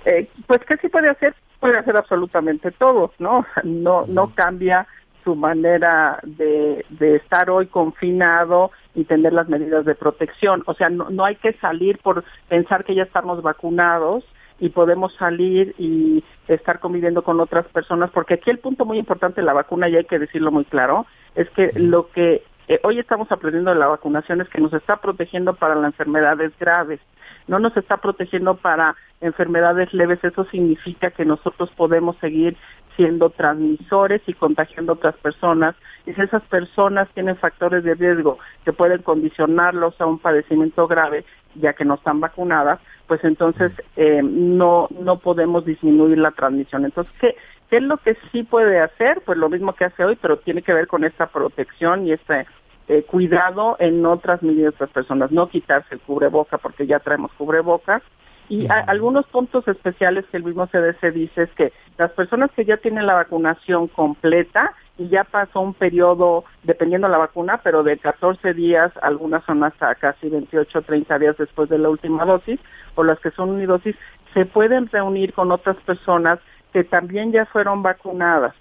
Eh, 0.06 0.28
pues 0.46 0.60
qué 0.66 0.76
sí 0.78 0.88
puede 0.88 1.10
hacer, 1.10 1.34
puede 1.60 1.78
hacer 1.78 1.96
absolutamente 1.96 2.70
todo, 2.72 3.12
¿no? 3.18 3.46
No, 3.64 4.06
no 4.06 4.34
cambia 4.34 4.86
su 5.22 5.36
manera 5.36 6.18
de, 6.22 6.84
de, 6.88 7.16
estar 7.16 7.50
hoy 7.50 7.66
confinado 7.66 8.70
y 8.94 9.04
tener 9.04 9.34
las 9.34 9.48
medidas 9.48 9.84
de 9.84 9.94
protección. 9.94 10.62
O 10.66 10.74
sea, 10.74 10.88
no, 10.88 11.10
no 11.10 11.24
hay 11.24 11.36
que 11.36 11.52
salir 11.54 11.98
por 11.98 12.24
pensar 12.48 12.84
que 12.84 12.94
ya 12.94 13.02
estamos 13.02 13.42
vacunados 13.42 14.24
y 14.58 14.70
podemos 14.70 15.14
salir 15.14 15.74
y 15.78 16.24
estar 16.48 16.80
conviviendo 16.80 17.22
con 17.22 17.40
otras 17.40 17.66
personas, 17.66 18.10
porque 18.10 18.34
aquí 18.34 18.50
el 18.50 18.58
punto 18.58 18.84
muy 18.84 18.98
importante 18.98 19.40
de 19.40 19.46
la 19.46 19.52
vacuna, 19.52 19.88
y 19.88 19.96
hay 19.96 20.04
que 20.04 20.18
decirlo 20.18 20.52
muy 20.52 20.64
claro, 20.64 21.06
es 21.34 21.48
que 21.50 21.70
lo 21.74 22.10
que 22.10 22.42
eh, 22.70 22.78
hoy 22.84 23.00
estamos 23.00 23.32
aprendiendo 23.32 23.72
de 23.72 23.80
la 23.80 23.88
vacunación 23.88 24.40
es 24.40 24.48
que 24.48 24.60
nos 24.60 24.72
está 24.72 24.98
protegiendo 24.98 25.54
para 25.54 25.74
las 25.74 25.86
enfermedades 25.86 26.52
graves, 26.56 27.00
no 27.48 27.58
nos 27.58 27.76
está 27.76 27.96
protegiendo 27.96 28.54
para 28.58 28.94
enfermedades 29.20 29.92
leves, 29.92 30.22
eso 30.22 30.44
significa 30.44 31.10
que 31.10 31.24
nosotros 31.24 31.68
podemos 31.76 32.16
seguir 32.18 32.56
siendo 32.94 33.30
transmisores 33.30 34.22
y 34.28 34.34
contagiando 34.34 34.92
a 34.92 34.94
otras 34.94 35.16
personas. 35.16 35.74
Y 36.06 36.12
si 36.12 36.20
esas 36.20 36.44
personas 36.44 37.08
tienen 37.12 37.36
factores 37.36 37.82
de 37.82 37.96
riesgo 37.96 38.38
que 38.64 38.72
pueden 38.72 39.02
condicionarlos 39.02 40.00
a 40.00 40.06
un 40.06 40.20
padecimiento 40.20 40.86
grave, 40.86 41.24
ya 41.56 41.72
que 41.72 41.84
no 41.84 41.94
están 41.94 42.20
vacunadas, 42.20 42.78
pues 43.08 43.24
entonces 43.24 43.72
eh, 43.96 44.20
no 44.22 44.86
no 44.90 45.18
podemos 45.18 45.64
disminuir 45.64 46.18
la 46.18 46.30
transmisión. 46.30 46.84
Entonces, 46.84 47.12
¿qué, 47.20 47.34
¿qué 47.68 47.78
es 47.78 47.82
lo 47.82 47.96
que 47.96 48.16
sí 48.30 48.44
puede 48.44 48.78
hacer? 48.78 49.22
Pues 49.26 49.38
lo 49.38 49.48
mismo 49.48 49.72
que 49.72 49.86
hace 49.86 50.04
hoy, 50.04 50.16
pero 50.22 50.38
tiene 50.38 50.62
que 50.62 50.72
ver 50.72 50.86
con 50.86 51.02
esta 51.02 51.26
protección 51.26 52.06
y 52.06 52.12
este 52.12 52.46
eh, 52.90 53.04
cuidado 53.04 53.76
en 53.78 54.02
no 54.02 54.18
transmitir 54.18 54.66
a 54.66 54.70
otras 54.70 54.90
personas, 54.90 55.30
no 55.30 55.48
quitarse 55.48 55.94
el 55.94 56.00
cubreboca 56.00 56.58
porque 56.58 56.88
ya 56.88 56.98
traemos 56.98 57.30
cubreboca. 57.38 58.02
Y 58.48 58.66
algunos 58.88 59.26
puntos 59.26 59.68
especiales 59.68 60.24
que 60.26 60.38
el 60.38 60.42
mismo 60.42 60.66
CDC 60.66 61.12
dice 61.14 61.42
es 61.44 61.50
que 61.52 61.72
las 61.98 62.10
personas 62.10 62.50
que 62.50 62.64
ya 62.64 62.78
tienen 62.78 63.06
la 63.06 63.14
vacunación 63.14 63.86
completa 63.86 64.72
y 64.98 65.08
ya 65.08 65.22
pasó 65.22 65.60
un 65.60 65.72
periodo, 65.72 66.42
dependiendo 66.64 67.06
de 67.06 67.12
la 67.12 67.18
vacuna, 67.18 67.60
pero 67.62 67.84
de 67.84 67.96
14 67.96 68.54
días, 68.54 68.90
algunas 69.02 69.44
son 69.44 69.62
hasta 69.62 69.94
casi 69.94 70.28
28 70.28 70.82
30 70.82 71.18
días 71.20 71.36
después 71.38 71.68
de 71.68 71.78
la 71.78 71.90
última 71.90 72.24
dosis, 72.24 72.58
o 72.96 73.04
las 73.04 73.20
que 73.20 73.30
son 73.30 73.50
unidosis, 73.50 73.94
se 74.34 74.46
pueden 74.46 74.88
reunir 74.88 75.32
con 75.32 75.52
otras 75.52 75.76
personas 75.86 76.40
que 76.72 76.82
también 76.82 77.30
ya 77.30 77.46
fueron 77.46 77.84
vacunadas 77.84 78.56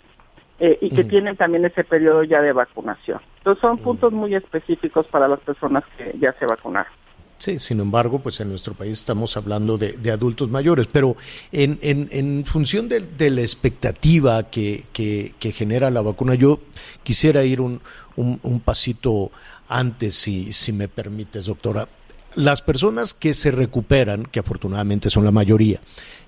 eh, 0.59 0.77
y 0.81 0.89
que 0.89 1.03
tienen 1.03 1.37
también 1.37 1.65
ese 1.65 1.83
periodo 1.83 2.23
ya 2.23 2.41
de 2.41 2.51
vacunación. 2.51 3.19
Entonces 3.37 3.61
son 3.61 3.77
puntos 3.77 4.11
muy 4.11 4.35
específicos 4.35 5.07
para 5.07 5.27
las 5.27 5.39
personas 5.39 5.83
que 5.97 6.15
ya 6.19 6.33
se 6.33 6.45
vacunaron. 6.45 6.91
Sí, 7.39 7.57
sin 7.57 7.79
embargo, 7.79 8.19
pues 8.19 8.41
en 8.41 8.49
nuestro 8.49 8.73
país 8.73 8.99
estamos 8.99 9.37
hablando 9.37 9.77
de, 9.77 10.11
adultos 10.11 10.49
mayores, 10.49 10.87
pero 10.91 11.15
en, 11.53 11.79
en, 11.81 12.09
en 12.11 12.43
función 12.43 12.89
de, 12.89 13.29
la 13.29 13.39
expectativa 13.39 14.49
que, 14.49 14.83
que, 14.91 15.51
genera 15.53 15.89
la 15.89 16.01
vacuna, 16.01 16.35
yo 16.35 16.59
quisiera 17.03 17.45
ir 17.45 17.61
un, 17.61 17.79
un, 18.17 18.59
pasito 18.59 19.31
antes, 19.69 20.15
si, 20.15 20.51
si 20.51 20.73
me 20.73 20.89
permites, 20.89 21.45
doctora. 21.45 21.87
Las 22.35 22.61
personas 22.61 23.13
que 23.13 23.33
se 23.33 23.51
recuperan, 23.51 24.23
que 24.25 24.41
afortunadamente 24.41 25.09
son 25.09 25.23
la 25.23 25.31
mayoría, 25.31 25.79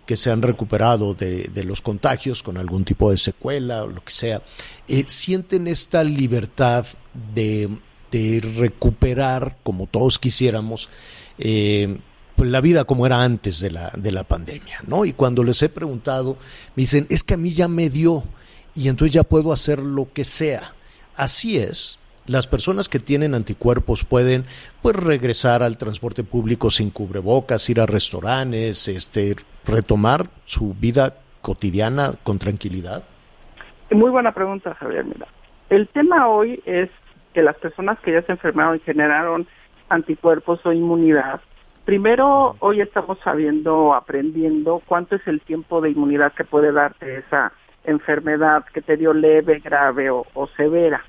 que 0.06 0.18
se 0.18 0.32
han 0.32 0.42
recuperado 0.42 1.14
de, 1.14 1.44
de, 1.54 1.64
los 1.64 1.82
contagios 1.82 2.44
con 2.44 2.58
algún 2.58 2.84
tipo 2.84 3.12
de 3.12 3.18
secuela 3.18 3.84
o 3.84 3.88
lo 3.88 4.04
que 4.04 4.14
sea, 4.14 4.42
eh, 4.88 5.04
sienten 5.08 5.68
esta 5.68 6.04
libertad 6.04 6.86
de, 7.34 7.70
de, 8.12 8.42
recuperar, 8.58 9.58
como 9.64 9.88
todos 9.88 10.20
quisiéramos, 10.20 10.90
eh, 11.38 12.00
pues 12.36 12.50
la 12.50 12.62
vida 12.62 12.86
como 12.86 13.06
era 13.06 13.24
antes 13.24 13.60
de 13.60 13.72
la, 13.72 13.92
de 13.96 14.12
la 14.12 14.24
pandemia, 14.24 14.80
¿no? 14.88 15.06
Y 15.06 15.14
cuando 15.14 15.44
les 15.44 15.62
he 15.62 15.70
preguntado, 15.70 16.38
me 16.76 16.84
dicen, 16.84 17.06
es 17.10 17.24
que 17.24 17.36
a 17.36 17.38
mí 17.38 17.54
ya 17.54 17.68
me 17.68 17.90
dio 17.90 18.24
y 18.74 18.88
entonces 18.88 19.14
ya 19.14 19.24
puedo 19.24 19.54
hacer 19.54 19.80
lo 19.80 20.12
que 20.12 20.24
sea. 20.24 20.76
Así 21.16 21.58
es, 21.58 22.00
las 22.32 22.48
personas 22.48 22.88
que 22.88 23.00
tienen 23.00 23.36
anticuerpos 23.36 24.06
pueden 24.06 24.46
pues 24.82 24.96
regresar 24.96 25.64
al 25.64 25.78
transporte 25.78 26.24
público 26.24 26.72
sin 26.72 26.90
cubrebocas, 26.90 27.70
ir 27.70 27.82
a 27.82 27.86
restaurantes, 27.86 28.88
este 28.88 29.36
retomar 29.66 30.28
su 30.46 30.74
vida 30.74 31.16
cotidiana 31.42 32.12
con 32.24 32.40
tranquilidad? 32.40 33.04
Muy 33.92 34.10
buena 34.10 34.32
pregunta, 34.32 34.74
Javier. 34.76 35.04
Mira, 35.04 35.28
el 35.70 35.90
tema 35.90 36.30
hoy 36.30 36.62
es 36.66 36.90
que 37.34 37.42
las 37.42 37.58
personas 37.58 38.00
que 38.00 38.14
ya 38.14 38.22
se 38.22 38.32
enfermaron 38.32 38.78
y 38.78 38.80
generaron 38.80 39.46
anticuerpos 39.90 40.66
o 40.66 40.72
inmunidad, 40.72 41.42
primero 41.84 42.56
hoy 42.60 42.80
estamos 42.80 43.18
sabiendo, 43.26 43.94
aprendiendo 43.94 44.82
cuánto 44.86 45.18
es 45.18 45.28
el 45.28 45.42
tiempo 45.42 45.82
de 45.82 45.90
inmunidad 45.90 46.32
que 46.34 46.46
puede 46.46 46.72
darte 46.72 47.18
esa 47.18 47.52
enfermedad 47.84 48.64
que 48.74 48.82
te 48.82 48.96
dio 48.96 49.14
leve, 49.14 49.60
grave 49.60 50.10
o 50.10 50.50
severa. 50.56 51.04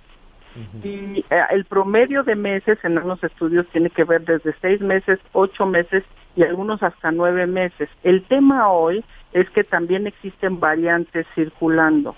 Y 0.83 1.25
eh, 1.31 1.43
el 1.51 1.65
promedio 1.65 2.23
de 2.23 2.35
meses 2.35 2.79
en 2.83 2.97
algunos 2.99 3.23
estudios 3.25 3.67
tiene 3.69 3.91
que 3.91 4.05
ver 4.05 4.25
desde 4.25 4.55
seis 4.61 4.81
meses, 4.81 5.19
ocho 5.33 5.67
meses 5.67 6.05
y 6.37 6.43
algunos 6.43 6.83
hasta 6.83 7.11
nueve 7.11 7.47
meses. 7.47 7.89
El 8.03 8.23
tema 8.25 8.71
hoy 8.71 9.05
es 9.33 9.49
que 9.51 9.65
también 9.65 10.07
existen 10.07 10.61
variantes 10.61 11.27
circulando. 11.35 12.15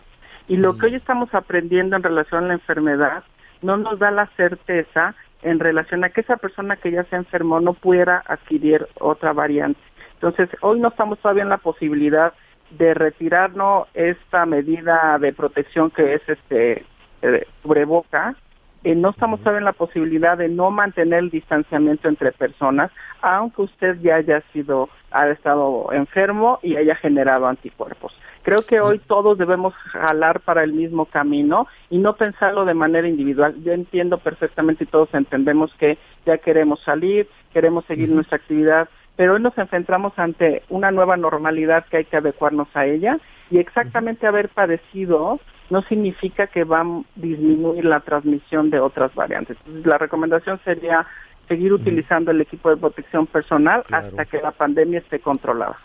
Y 0.49 0.57
lo 0.57 0.76
que 0.76 0.87
hoy 0.87 0.95
estamos 0.95 1.32
aprendiendo 1.35 1.97
en 1.97 2.03
relación 2.03 2.45
a 2.45 2.49
la 2.49 2.55
enfermedad 2.55 3.24
no 3.62 3.76
nos 3.76 3.99
da 3.99 4.11
la 4.11 4.26
certeza 4.37 5.14
en 5.43 5.59
relación 5.59 6.05
a 6.05 6.11
que 6.11 6.20
esa 6.20 6.37
persona 6.37 6.76
que 6.76 6.91
ya 6.91 7.05
se 7.05 7.16
enfermó 7.16 7.61
no 7.61 7.74
pudiera 7.74 8.22
adquirir 8.26 8.87
otra 8.99 9.32
variante. 9.32 9.80
Entonces, 10.14 10.49
hoy 10.61 10.80
no 10.80 10.89
estamos 10.89 11.18
todavía 11.18 11.43
en 11.43 11.49
la 11.51 11.59
posibilidad 11.59 12.32
de 12.70 12.95
retirarnos 12.95 13.89
esta 13.95 14.47
medida 14.47 15.18
de 15.18 15.32
protección 15.32 15.91
que 15.91 16.14
es 16.14 16.22
este 16.28 16.85
eh, 17.24 17.46
cubreboca, 17.62 18.36
eh, 18.84 18.94
no 18.94 19.10
estamos 19.10 19.40
todavía 19.40 19.60
en 19.60 19.64
la 19.64 19.72
posibilidad 19.72 20.36
de 20.36 20.50
no 20.50 20.70
mantener 20.70 21.20
el 21.20 21.30
distanciamiento 21.30 22.06
entre 22.06 22.32
personas, 22.32 22.90
aunque 23.22 23.62
usted 23.62 23.98
ya 24.02 24.16
haya 24.16 24.42
sido, 24.52 24.90
ha 25.10 25.26
estado 25.28 25.90
enfermo 25.92 26.58
y 26.62 26.76
haya 26.76 26.94
generado 26.94 27.46
anticuerpos. 27.46 28.14
Creo 28.42 28.58
que 28.58 28.80
hoy 28.80 28.98
todos 28.98 29.38
debemos 29.38 29.72
jalar 29.74 30.40
para 30.40 30.62
el 30.64 30.74
mismo 30.74 31.06
camino 31.06 31.66
y 31.88 31.96
no 31.96 32.14
pensarlo 32.16 32.66
de 32.66 32.74
manera 32.74 33.08
individual. 33.08 33.54
Yo 33.64 33.72
entiendo 33.72 34.18
perfectamente 34.18 34.84
y 34.84 34.86
todos 34.86 35.08
entendemos 35.14 35.72
que 35.78 35.96
ya 36.26 36.36
queremos 36.36 36.80
salir, 36.82 37.26
queremos 37.54 37.86
seguir 37.86 38.10
nuestra 38.10 38.36
actividad, 38.36 38.90
pero 39.16 39.34
hoy 39.34 39.40
nos 39.40 39.56
enfrentamos 39.56 40.12
ante 40.18 40.62
una 40.68 40.90
nueva 40.90 41.16
normalidad 41.16 41.86
que 41.86 41.98
hay 41.98 42.04
que 42.04 42.18
adecuarnos 42.18 42.68
a 42.74 42.84
ella 42.84 43.18
y 43.50 43.60
exactamente 43.60 44.26
haber 44.26 44.50
padecido 44.50 45.40
no 45.70 45.82
significa 45.82 46.46
que 46.46 46.64
va 46.64 46.80
a 46.80 47.02
disminuir 47.16 47.84
la 47.84 48.00
transmisión 48.00 48.70
de 48.70 48.80
otras 48.80 49.14
variantes. 49.14 49.56
la 49.84 49.98
recomendación 49.98 50.60
sería 50.64 51.06
seguir 51.48 51.72
utilizando 51.72 52.30
el 52.30 52.40
equipo 52.40 52.70
de 52.70 52.76
protección 52.76 53.26
personal 53.26 53.84
hasta 53.90 54.24
que 54.24 54.40
la 54.40 54.50
pandemia 54.50 55.00
esté 55.00 55.20
controlada. 55.20 55.76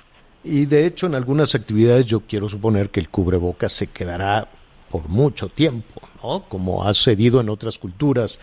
Y 0.43 0.65
de 0.65 0.85
hecho 0.85 1.07
en 1.07 1.15
algunas 1.15 1.53
actividades 1.55 2.05
yo 2.05 2.21
quiero 2.21 2.47
suponer 2.47 2.89
que 2.89 2.99
el 2.99 3.09
cubrebocas 3.09 3.73
se 3.73 3.87
quedará 3.87 4.47
por 4.89 5.07
mucho 5.07 5.49
tiempo, 5.49 6.01
¿no? 6.23 6.43
Como 6.47 6.83
ha 6.83 6.93
sucedido 6.93 7.41
en 7.41 7.49
otras 7.49 7.77
culturas 7.77 8.39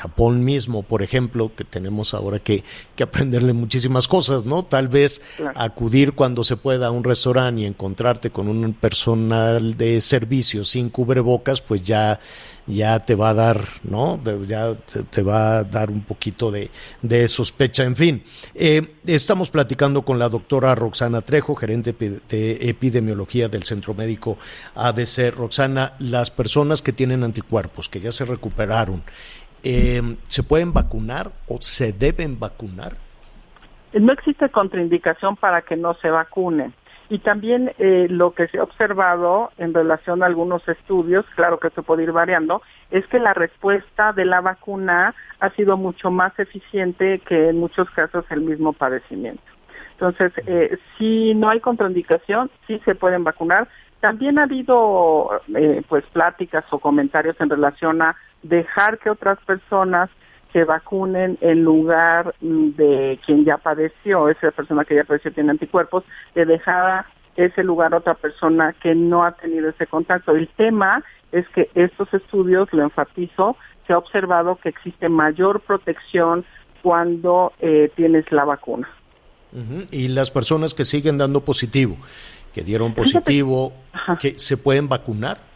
Japón 0.00 0.44
mismo, 0.44 0.82
por 0.82 1.02
ejemplo, 1.02 1.52
que 1.54 1.64
tenemos 1.64 2.14
ahora 2.14 2.38
que, 2.38 2.64
que 2.96 3.02
aprenderle 3.02 3.52
muchísimas 3.52 4.08
cosas, 4.08 4.46
¿no? 4.46 4.62
Tal 4.64 4.88
vez 4.88 5.20
acudir 5.54 6.14
cuando 6.14 6.42
se 6.42 6.56
pueda 6.56 6.86
a 6.86 6.90
un 6.90 7.04
restaurante 7.04 7.60
y 7.60 7.66
encontrarte 7.66 8.30
con 8.30 8.48
un 8.48 8.72
personal 8.72 9.76
de 9.76 10.00
servicio 10.00 10.64
sin 10.64 10.88
cubrebocas, 10.88 11.60
pues 11.60 11.82
ya, 11.82 12.18
ya 12.66 13.00
te 13.00 13.14
va 13.14 13.30
a 13.30 13.34
dar, 13.34 13.68
¿no? 13.82 14.18
Ya 14.46 14.74
te, 15.10 15.22
va 15.22 15.58
a 15.58 15.64
dar 15.64 15.90
un 15.90 16.02
poquito 16.02 16.50
de, 16.50 16.70
de 17.02 17.28
sospecha. 17.28 17.84
En 17.84 17.96
fin, 17.96 18.22
eh, 18.54 18.94
estamos 19.06 19.50
platicando 19.50 20.02
con 20.02 20.18
la 20.18 20.28
doctora 20.28 20.74
Roxana 20.74 21.20
Trejo, 21.20 21.54
gerente 21.54 21.92
de 21.92 22.58
epidemiología 22.68 23.48
del 23.48 23.64
Centro 23.64 23.92
Médico 23.94 24.38
ABC. 24.74 25.30
Roxana, 25.36 25.94
las 25.98 26.30
personas 26.30 26.82
que 26.82 26.92
tienen 26.92 27.22
anticuerpos, 27.22 27.88
que 27.88 28.00
ya 28.00 28.12
se 28.12 28.24
recuperaron, 28.24 29.02
eh, 29.62 30.16
¿se 30.28 30.42
pueden 30.42 30.72
vacunar 30.72 31.32
o 31.48 31.58
se 31.60 31.92
deben 31.92 32.38
vacunar? 32.38 32.96
No 33.92 34.12
existe 34.12 34.48
contraindicación 34.50 35.36
para 35.36 35.62
que 35.62 35.76
no 35.76 35.94
se 35.94 36.10
vacunen. 36.10 36.72
Y 37.08 37.18
también 37.18 37.72
eh, 37.78 38.06
lo 38.08 38.34
que 38.34 38.46
se 38.46 38.58
ha 38.58 38.62
observado 38.62 39.50
en 39.58 39.74
relación 39.74 40.22
a 40.22 40.26
algunos 40.26 40.66
estudios, 40.68 41.26
claro 41.34 41.58
que 41.58 41.70
se 41.70 41.82
puede 41.82 42.04
ir 42.04 42.12
variando, 42.12 42.62
es 42.92 43.04
que 43.08 43.18
la 43.18 43.34
respuesta 43.34 44.12
de 44.12 44.24
la 44.24 44.40
vacuna 44.40 45.12
ha 45.40 45.50
sido 45.50 45.76
mucho 45.76 46.12
más 46.12 46.38
eficiente 46.38 47.18
que 47.18 47.48
en 47.48 47.58
muchos 47.58 47.90
casos 47.90 48.24
el 48.30 48.42
mismo 48.42 48.72
padecimiento. 48.72 49.42
Entonces, 49.92 50.32
eh, 50.46 50.78
si 50.96 51.34
no 51.34 51.50
hay 51.50 51.58
contraindicación, 51.58 52.48
sí 52.68 52.80
se 52.84 52.94
pueden 52.94 53.24
vacunar. 53.24 53.68
También 53.98 54.38
ha 54.38 54.44
habido 54.44 55.42
eh, 55.54 55.82
pues 55.88 56.04
pláticas 56.12 56.64
o 56.70 56.78
comentarios 56.78 57.36
en 57.40 57.50
relación 57.50 58.00
a 58.02 58.16
dejar 58.42 58.98
que 58.98 59.10
otras 59.10 59.38
personas 59.44 60.10
se 60.52 60.64
vacunen 60.64 61.38
en 61.40 61.62
lugar 61.62 62.34
de 62.40 63.18
quien 63.24 63.44
ya 63.44 63.56
padeció, 63.58 64.28
esa 64.28 64.50
persona 64.50 64.84
que 64.84 64.96
ya 64.96 65.04
padeció 65.04 65.32
tiene 65.32 65.50
anticuerpos, 65.50 66.04
de 66.34 66.44
dejar 66.44 67.06
ese 67.36 67.62
lugar 67.62 67.94
a 67.94 67.98
otra 67.98 68.14
persona 68.14 68.74
que 68.82 68.94
no 68.94 69.24
ha 69.24 69.32
tenido 69.32 69.68
ese 69.68 69.86
contacto. 69.86 70.32
El 70.32 70.48
tema 70.48 71.04
es 71.32 71.48
que 71.50 71.70
estos 71.74 72.12
estudios, 72.12 72.68
lo 72.72 72.82
enfatizo, 72.82 73.56
se 73.86 73.92
ha 73.92 73.98
observado 73.98 74.56
que 74.56 74.68
existe 74.68 75.08
mayor 75.08 75.60
protección 75.60 76.44
cuando 76.82 77.52
eh, 77.60 77.90
tienes 77.94 78.30
la 78.32 78.44
vacuna. 78.44 78.88
Y 79.90 80.08
las 80.08 80.30
personas 80.30 80.74
que 80.74 80.84
siguen 80.84 81.18
dando 81.18 81.44
positivo, 81.44 81.96
que 82.54 82.62
dieron 82.62 82.94
positivo, 82.94 83.72
que 84.20 84.38
se 84.38 84.56
pueden 84.56 84.88
vacunar. 84.88 85.49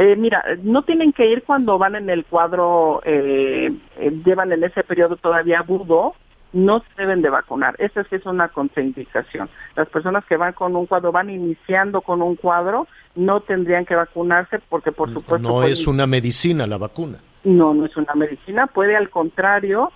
Eh, 0.00 0.14
mira, 0.14 0.44
no 0.62 0.82
tienen 0.82 1.12
que 1.12 1.26
ir 1.26 1.42
cuando 1.42 1.76
van 1.76 1.96
en 1.96 2.08
el 2.08 2.24
cuadro, 2.24 3.02
eh, 3.04 3.76
eh, 3.96 4.12
llevan 4.24 4.52
en 4.52 4.62
ese 4.62 4.84
periodo 4.84 5.16
todavía 5.16 5.58
agudo, 5.58 6.14
no 6.52 6.78
se 6.78 7.02
deben 7.02 7.20
de 7.20 7.30
vacunar. 7.30 7.74
Esa 7.80 8.04
sí 8.04 8.14
es 8.14 8.24
una 8.24 8.46
contraindicación. 8.46 9.50
Las 9.74 9.88
personas 9.88 10.24
que 10.26 10.36
van 10.36 10.52
con 10.52 10.76
un 10.76 10.86
cuadro, 10.86 11.10
van 11.10 11.30
iniciando 11.30 12.00
con 12.00 12.22
un 12.22 12.36
cuadro, 12.36 12.86
no 13.16 13.40
tendrían 13.40 13.84
que 13.86 13.96
vacunarse 13.96 14.60
porque 14.68 14.92
por 14.92 15.12
supuesto... 15.12 15.48
No 15.48 15.64
es 15.64 15.88
una 15.88 16.06
medicina 16.06 16.68
la 16.68 16.78
vacuna. 16.78 17.18
No, 17.42 17.74
no 17.74 17.84
es 17.84 17.96
una 17.96 18.14
medicina. 18.14 18.68
Puede 18.68 18.94
al 18.94 19.10
contrario 19.10 19.90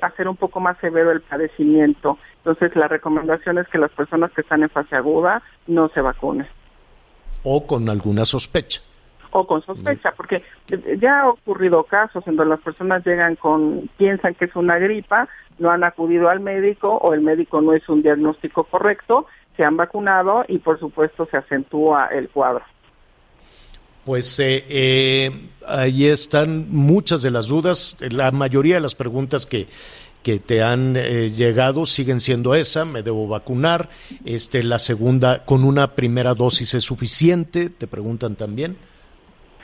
hacer 0.00 0.28
un 0.28 0.36
poco 0.36 0.60
más 0.60 0.78
severo 0.78 1.10
el 1.10 1.20
padecimiento. 1.20 2.16
Entonces 2.38 2.74
la 2.76 2.88
recomendación 2.88 3.58
es 3.58 3.68
que 3.68 3.76
las 3.76 3.90
personas 3.90 4.30
que 4.32 4.40
están 4.40 4.62
en 4.62 4.70
fase 4.70 4.96
aguda 4.96 5.42
no 5.66 5.90
se 5.90 6.00
vacunen. 6.00 6.46
O 7.42 7.66
con 7.66 7.90
alguna 7.90 8.24
sospecha 8.24 8.80
o 9.34 9.46
con 9.46 9.62
sospecha, 9.62 10.12
porque 10.16 10.42
ya 11.00 11.22
ha 11.22 11.28
ocurrido 11.28 11.82
casos 11.82 12.24
en 12.28 12.36
donde 12.36 12.54
las 12.54 12.60
personas 12.60 13.04
llegan 13.04 13.34
con, 13.34 13.90
piensan 13.96 14.34
que 14.34 14.44
es 14.44 14.54
una 14.54 14.78
gripa, 14.78 15.28
no 15.58 15.70
han 15.70 15.82
acudido 15.82 16.28
al 16.28 16.38
médico 16.38 16.96
o 16.98 17.14
el 17.14 17.20
médico 17.20 17.60
no 17.60 17.72
es 17.72 17.88
un 17.88 18.02
diagnóstico 18.02 18.62
correcto, 18.62 19.26
se 19.56 19.64
han 19.64 19.76
vacunado 19.76 20.44
y 20.46 20.58
por 20.58 20.78
supuesto 20.78 21.26
se 21.30 21.36
acentúa 21.36 22.06
el 22.06 22.28
cuadro. 22.28 22.64
Pues 24.04 24.38
eh, 24.38 24.64
eh, 24.68 25.48
ahí 25.66 26.06
están 26.06 26.66
muchas 26.70 27.22
de 27.22 27.32
las 27.32 27.48
dudas, 27.48 27.96
la 28.10 28.30
mayoría 28.30 28.76
de 28.76 28.82
las 28.82 28.94
preguntas 28.94 29.46
que, 29.46 29.66
que 30.22 30.38
te 30.38 30.62
han 30.62 30.96
eh, 30.96 31.30
llegado 31.30 31.86
siguen 31.86 32.20
siendo 32.20 32.54
esa, 32.54 32.84
me 32.84 33.02
debo 33.02 33.26
vacunar, 33.26 33.90
este, 34.24 34.62
la 34.62 34.78
segunda, 34.78 35.44
con 35.44 35.64
una 35.64 35.94
primera 35.94 36.34
dosis 36.34 36.74
es 36.74 36.84
suficiente, 36.84 37.68
te 37.68 37.88
preguntan 37.88 38.36
también. 38.36 38.76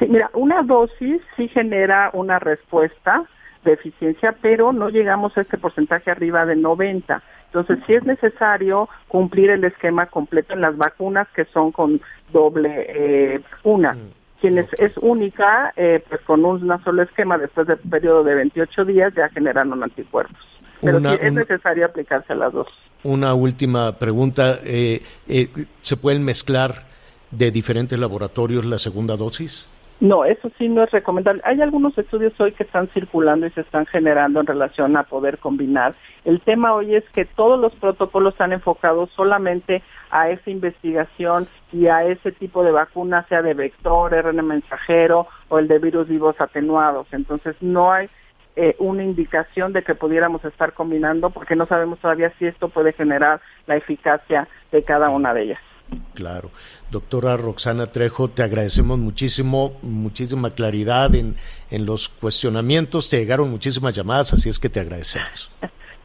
Sí, 0.01 0.07
mira, 0.09 0.31
una 0.35 0.63
dosis 0.63 1.21
sí 1.37 1.47
genera 1.49 2.11
una 2.15 2.39
respuesta 2.39 3.23
de 3.65 3.75
eficiencia, 3.75 4.35
pero 4.41 4.73
no 4.73 4.89
llegamos 4.89 5.37
a 5.37 5.43
este 5.43 5.59
porcentaje 5.59 6.11
arriba 6.11 6.47
de 6.47 6.57
90. 6.57 7.23
Entonces, 7.47 7.79
sí 7.87 7.95
es 7.95 8.05
necesario 8.05 8.89
cumplir 9.09 9.51
el 9.51 9.63
esquema 9.63 10.07
completo 10.07 10.55
en 10.55 10.63
las 10.63 10.77
vacunas 10.77 11.29
que 11.37 11.45
son 11.47 11.71
con 11.71 12.01
doble 12.33 12.87
eh, 12.89 13.41
una. 13.63 13.93
Mm, 13.93 14.11
Quienes 14.41 14.67
es 14.79 14.97
única, 14.97 15.75
eh, 15.77 16.03
pues 16.09 16.23
con 16.23 16.45
un 16.47 16.67
solo 16.83 17.03
esquema, 17.03 17.37
después 17.37 17.67
del 17.67 17.77
periodo 17.77 18.25
de 18.25 18.37
28 18.37 18.87
días, 18.87 19.13
ya 19.15 19.29
generan 19.29 19.71
un 19.71 19.83
anticuerpos. 19.83 20.39
Pero 20.81 20.99
sí 20.99 21.19
es 21.21 21.33
necesario 21.35 21.85
aplicarse 21.85 22.35
las 22.35 22.55
dos. 22.55 22.69
Una 23.03 23.35
última 23.35 23.99
pregunta. 23.99 24.59
Eh, 24.65 25.03
eh, 25.29 25.49
¿Se 25.83 25.99
pueden 25.99 26.25
mezclar 26.25 26.87
de 27.31 27.51
diferentes 27.51 27.99
laboratorios 27.99 28.65
la 28.65 28.79
segunda 28.79 29.19
dosis? 29.19 29.69
No, 30.01 30.25
eso 30.25 30.51
sí 30.57 30.67
no 30.71 30.83
es 30.83 30.91
recomendable. 30.91 31.43
Hay 31.45 31.61
algunos 31.61 31.97
estudios 31.99 32.33
hoy 32.41 32.53
que 32.53 32.63
están 32.63 32.89
circulando 32.89 33.47
y 33.47 33.51
se 33.51 33.61
están 33.61 33.85
generando 33.85 34.41
en 34.41 34.47
relación 34.47 34.97
a 34.97 35.03
poder 35.03 35.37
combinar. 35.37 35.95
El 36.25 36.41
tema 36.41 36.73
hoy 36.73 36.95
es 36.95 37.05
que 37.11 37.27
todos 37.27 37.61
los 37.61 37.75
protocolos 37.75 38.33
están 38.33 38.55
enfocados 38.55 39.11
solamente 39.11 39.83
a 40.11 40.31
esa 40.31 40.49
investigación 40.49 41.49
y 41.71 41.89
a 41.89 42.05
ese 42.05 42.33
tipo 42.33 42.65
de 42.65 42.73
vacuna, 42.73 43.27
sea 43.29 43.43
de 43.43 43.53
vector, 43.53 44.13
RN 44.13 44.43
mensajero 44.43 45.27
o 45.51 45.59
el 45.59 45.69
de 45.69 45.79
virus 45.79 46.09
vivos 46.09 46.35
atenuados. 46.41 47.07
Entonces 47.13 47.55
no 47.61 47.93
hay 47.93 48.09
eh, 48.57 48.77
una 48.79 49.05
indicación 49.05 49.75
de 49.75 49.83
que 49.83 49.95
pudiéramos 49.95 50.43
estar 50.47 50.73
combinando 50.73 51.29
porque 51.29 51.57
no 51.57 51.67
sabemos 51.67 51.99
todavía 51.99 52.33
si 52.39 52.47
esto 52.47 52.71
puede 52.71 52.95
generar 52.95 53.43
la 53.67 53.77
eficacia 53.77 54.49
de 54.73 54.83
cada 54.83 55.11
una 55.11 55.35
de 55.35 55.43
ellas. 55.43 55.70
Claro. 56.15 56.51
Doctora 56.91 57.37
Roxana 57.37 57.87
Trejo, 57.87 58.29
te 58.29 58.43
agradecemos 58.43 58.99
muchísimo, 58.99 59.79
muchísima 59.83 60.51
claridad 60.51 61.15
en, 61.15 61.37
en 61.71 61.87
los 61.87 62.09
cuestionamientos. 62.09 63.09
Te 63.09 63.19
llegaron 63.19 63.51
muchísimas 63.51 63.95
llamadas, 63.95 64.33
así 64.33 64.49
es 64.49 64.59
que 64.59 64.69
te 64.69 64.81
agradecemos. 64.81 65.51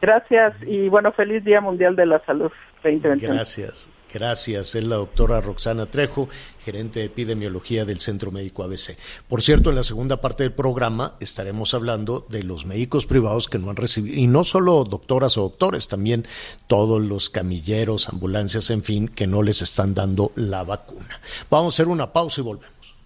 Gracias 0.00 0.54
y 0.66 0.88
bueno, 0.88 1.12
feliz 1.12 1.44
Día 1.44 1.60
Mundial 1.60 1.96
de 1.96 2.06
la 2.06 2.24
Salud 2.24 2.50
2021. 2.82 3.34
Gracias. 3.34 3.90
Gracias. 4.18 4.74
Es 4.74 4.84
la 4.84 4.96
doctora 4.96 5.42
Roxana 5.42 5.84
Trejo, 5.84 6.26
gerente 6.64 7.00
de 7.00 7.06
epidemiología 7.06 7.84
del 7.84 8.00
Centro 8.00 8.30
Médico 8.30 8.62
ABC. 8.62 8.96
Por 9.28 9.42
cierto, 9.42 9.68
en 9.68 9.76
la 9.76 9.84
segunda 9.84 10.22
parte 10.22 10.42
del 10.42 10.54
programa 10.54 11.16
estaremos 11.20 11.74
hablando 11.74 12.24
de 12.30 12.42
los 12.42 12.64
médicos 12.64 13.04
privados 13.04 13.46
que 13.46 13.58
no 13.58 13.68
han 13.68 13.76
recibido, 13.76 14.16
y 14.16 14.26
no 14.26 14.44
solo 14.44 14.84
doctoras 14.84 15.36
o 15.36 15.42
doctores, 15.42 15.88
también 15.88 16.26
todos 16.66 17.02
los 17.02 17.28
camilleros, 17.28 18.08
ambulancias, 18.08 18.70
en 18.70 18.82
fin, 18.82 19.06
que 19.06 19.26
no 19.26 19.42
les 19.42 19.60
están 19.60 19.92
dando 19.92 20.32
la 20.34 20.64
vacuna. 20.64 21.20
Vamos 21.50 21.74
a 21.74 21.76
hacer 21.76 21.88
una 21.88 22.10
pausa 22.14 22.40
y 22.40 22.44
volvemos. 22.44 22.96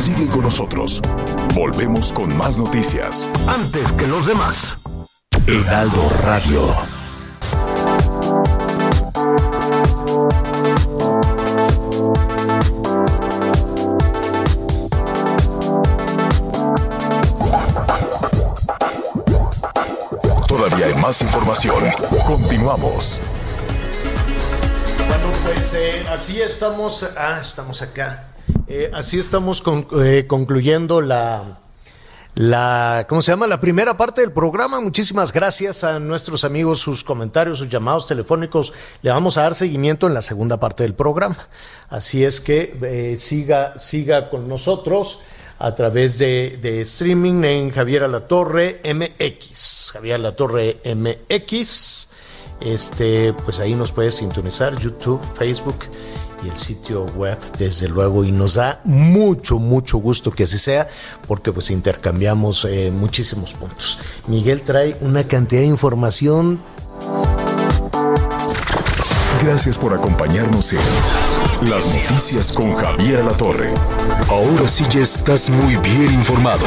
Sigue 0.00 0.26
con 0.26 0.42
nosotros. 0.42 1.00
Volvemos 1.54 2.12
con 2.12 2.36
más 2.36 2.58
noticias. 2.58 3.30
Antes 3.46 3.92
que 3.92 4.08
los 4.08 4.26
demás. 4.26 4.78
Heraldo 5.46 6.10
Radio. 6.24 6.99
Todavía 20.48 20.86
hay 20.86 20.94
más 20.94 21.22
información. 21.22 21.84
Continuamos. 22.26 23.20
Bueno, 25.06 25.30
pues 25.44 25.74
eh, 25.74 26.04
así 26.10 26.42
estamos. 26.42 27.08
Ah, 27.16 27.38
estamos 27.40 27.80
acá. 27.80 28.24
Eh, 28.66 28.90
así 28.92 29.18
estamos 29.18 29.62
eh, 30.02 30.24
concluyendo 30.26 31.00
la, 31.02 31.59
la, 32.40 33.04
¿cómo 33.06 33.20
se 33.20 33.32
llama? 33.32 33.46
La 33.46 33.60
primera 33.60 33.98
parte 33.98 34.22
del 34.22 34.32
programa. 34.32 34.80
Muchísimas 34.80 35.30
gracias 35.30 35.84
a 35.84 35.98
nuestros 35.98 36.42
amigos, 36.42 36.80
sus 36.80 37.04
comentarios, 37.04 37.58
sus 37.58 37.68
llamados 37.68 38.06
telefónicos. 38.06 38.72
Le 39.02 39.10
vamos 39.10 39.36
a 39.36 39.42
dar 39.42 39.54
seguimiento 39.54 40.06
en 40.06 40.14
la 40.14 40.22
segunda 40.22 40.58
parte 40.58 40.82
del 40.82 40.94
programa. 40.94 41.36
Así 41.90 42.24
es 42.24 42.40
que 42.40 42.74
eh, 42.80 43.18
siga, 43.18 43.78
siga 43.78 44.30
con 44.30 44.48
nosotros 44.48 45.18
a 45.58 45.74
través 45.74 46.16
de, 46.16 46.80
streaming 46.80 47.44
en 47.44 47.70
Javier 47.72 48.04
Alatorre 48.04 48.80
MX. 48.84 49.90
Javier 49.92 50.14
Alatorre 50.14 50.80
MX. 50.82 52.08
Este, 52.62 53.34
pues 53.34 53.60
ahí 53.60 53.74
nos 53.74 53.92
puede 53.92 54.10
sintonizar 54.10 54.78
YouTube, 54.78 55.20
Facebook 55.34 55.84
y 56.44 56.48
el 56.48 56.56
sitio 56.56 57.04
web, 57.16 57.38
desde 57.58 57.88
luego, 57.88 58.24
y 58.24 58.32
nos 58.32 58.54
da 58.54 58.80
mucho, 58.84 59.58
mucho 59.58 59.98
gusto 59.98 60.30
que 60.30 60.44
así 60.44 60.58
sea, 60.58 60.88
porque 61.26 61.52
pues 61.52 61.70
intercambiamos 61.70 62.64
eh, 62.64 62.90
muchísimos 62.90 63.54
puntos. 63.54 63.98
Miguel 64.26 64.62
trae 64.62 64.96
una 65.00 65.24
cantidad 65.24 65.62
de 65.62 65.66
información. 65.66 66.60
Gracias 69.42 69.78
por 69.78 69.94
acompañarnos 69.94 70.72
en 70.72 71.70
Las 71.70 71.94
Noticias 71.94 72.52
con 72.52 72.74
Javier 72.74 73.24
La 73.24 73.32
Torre. 73.32 73.72
Ahora 74.28 74.68
sí 74.68 74.84
ya 74.90 75.00
estás 75.00 75.48
muy 75.48 75.76
bien 75.76 76.12
informado. 76.12 76.66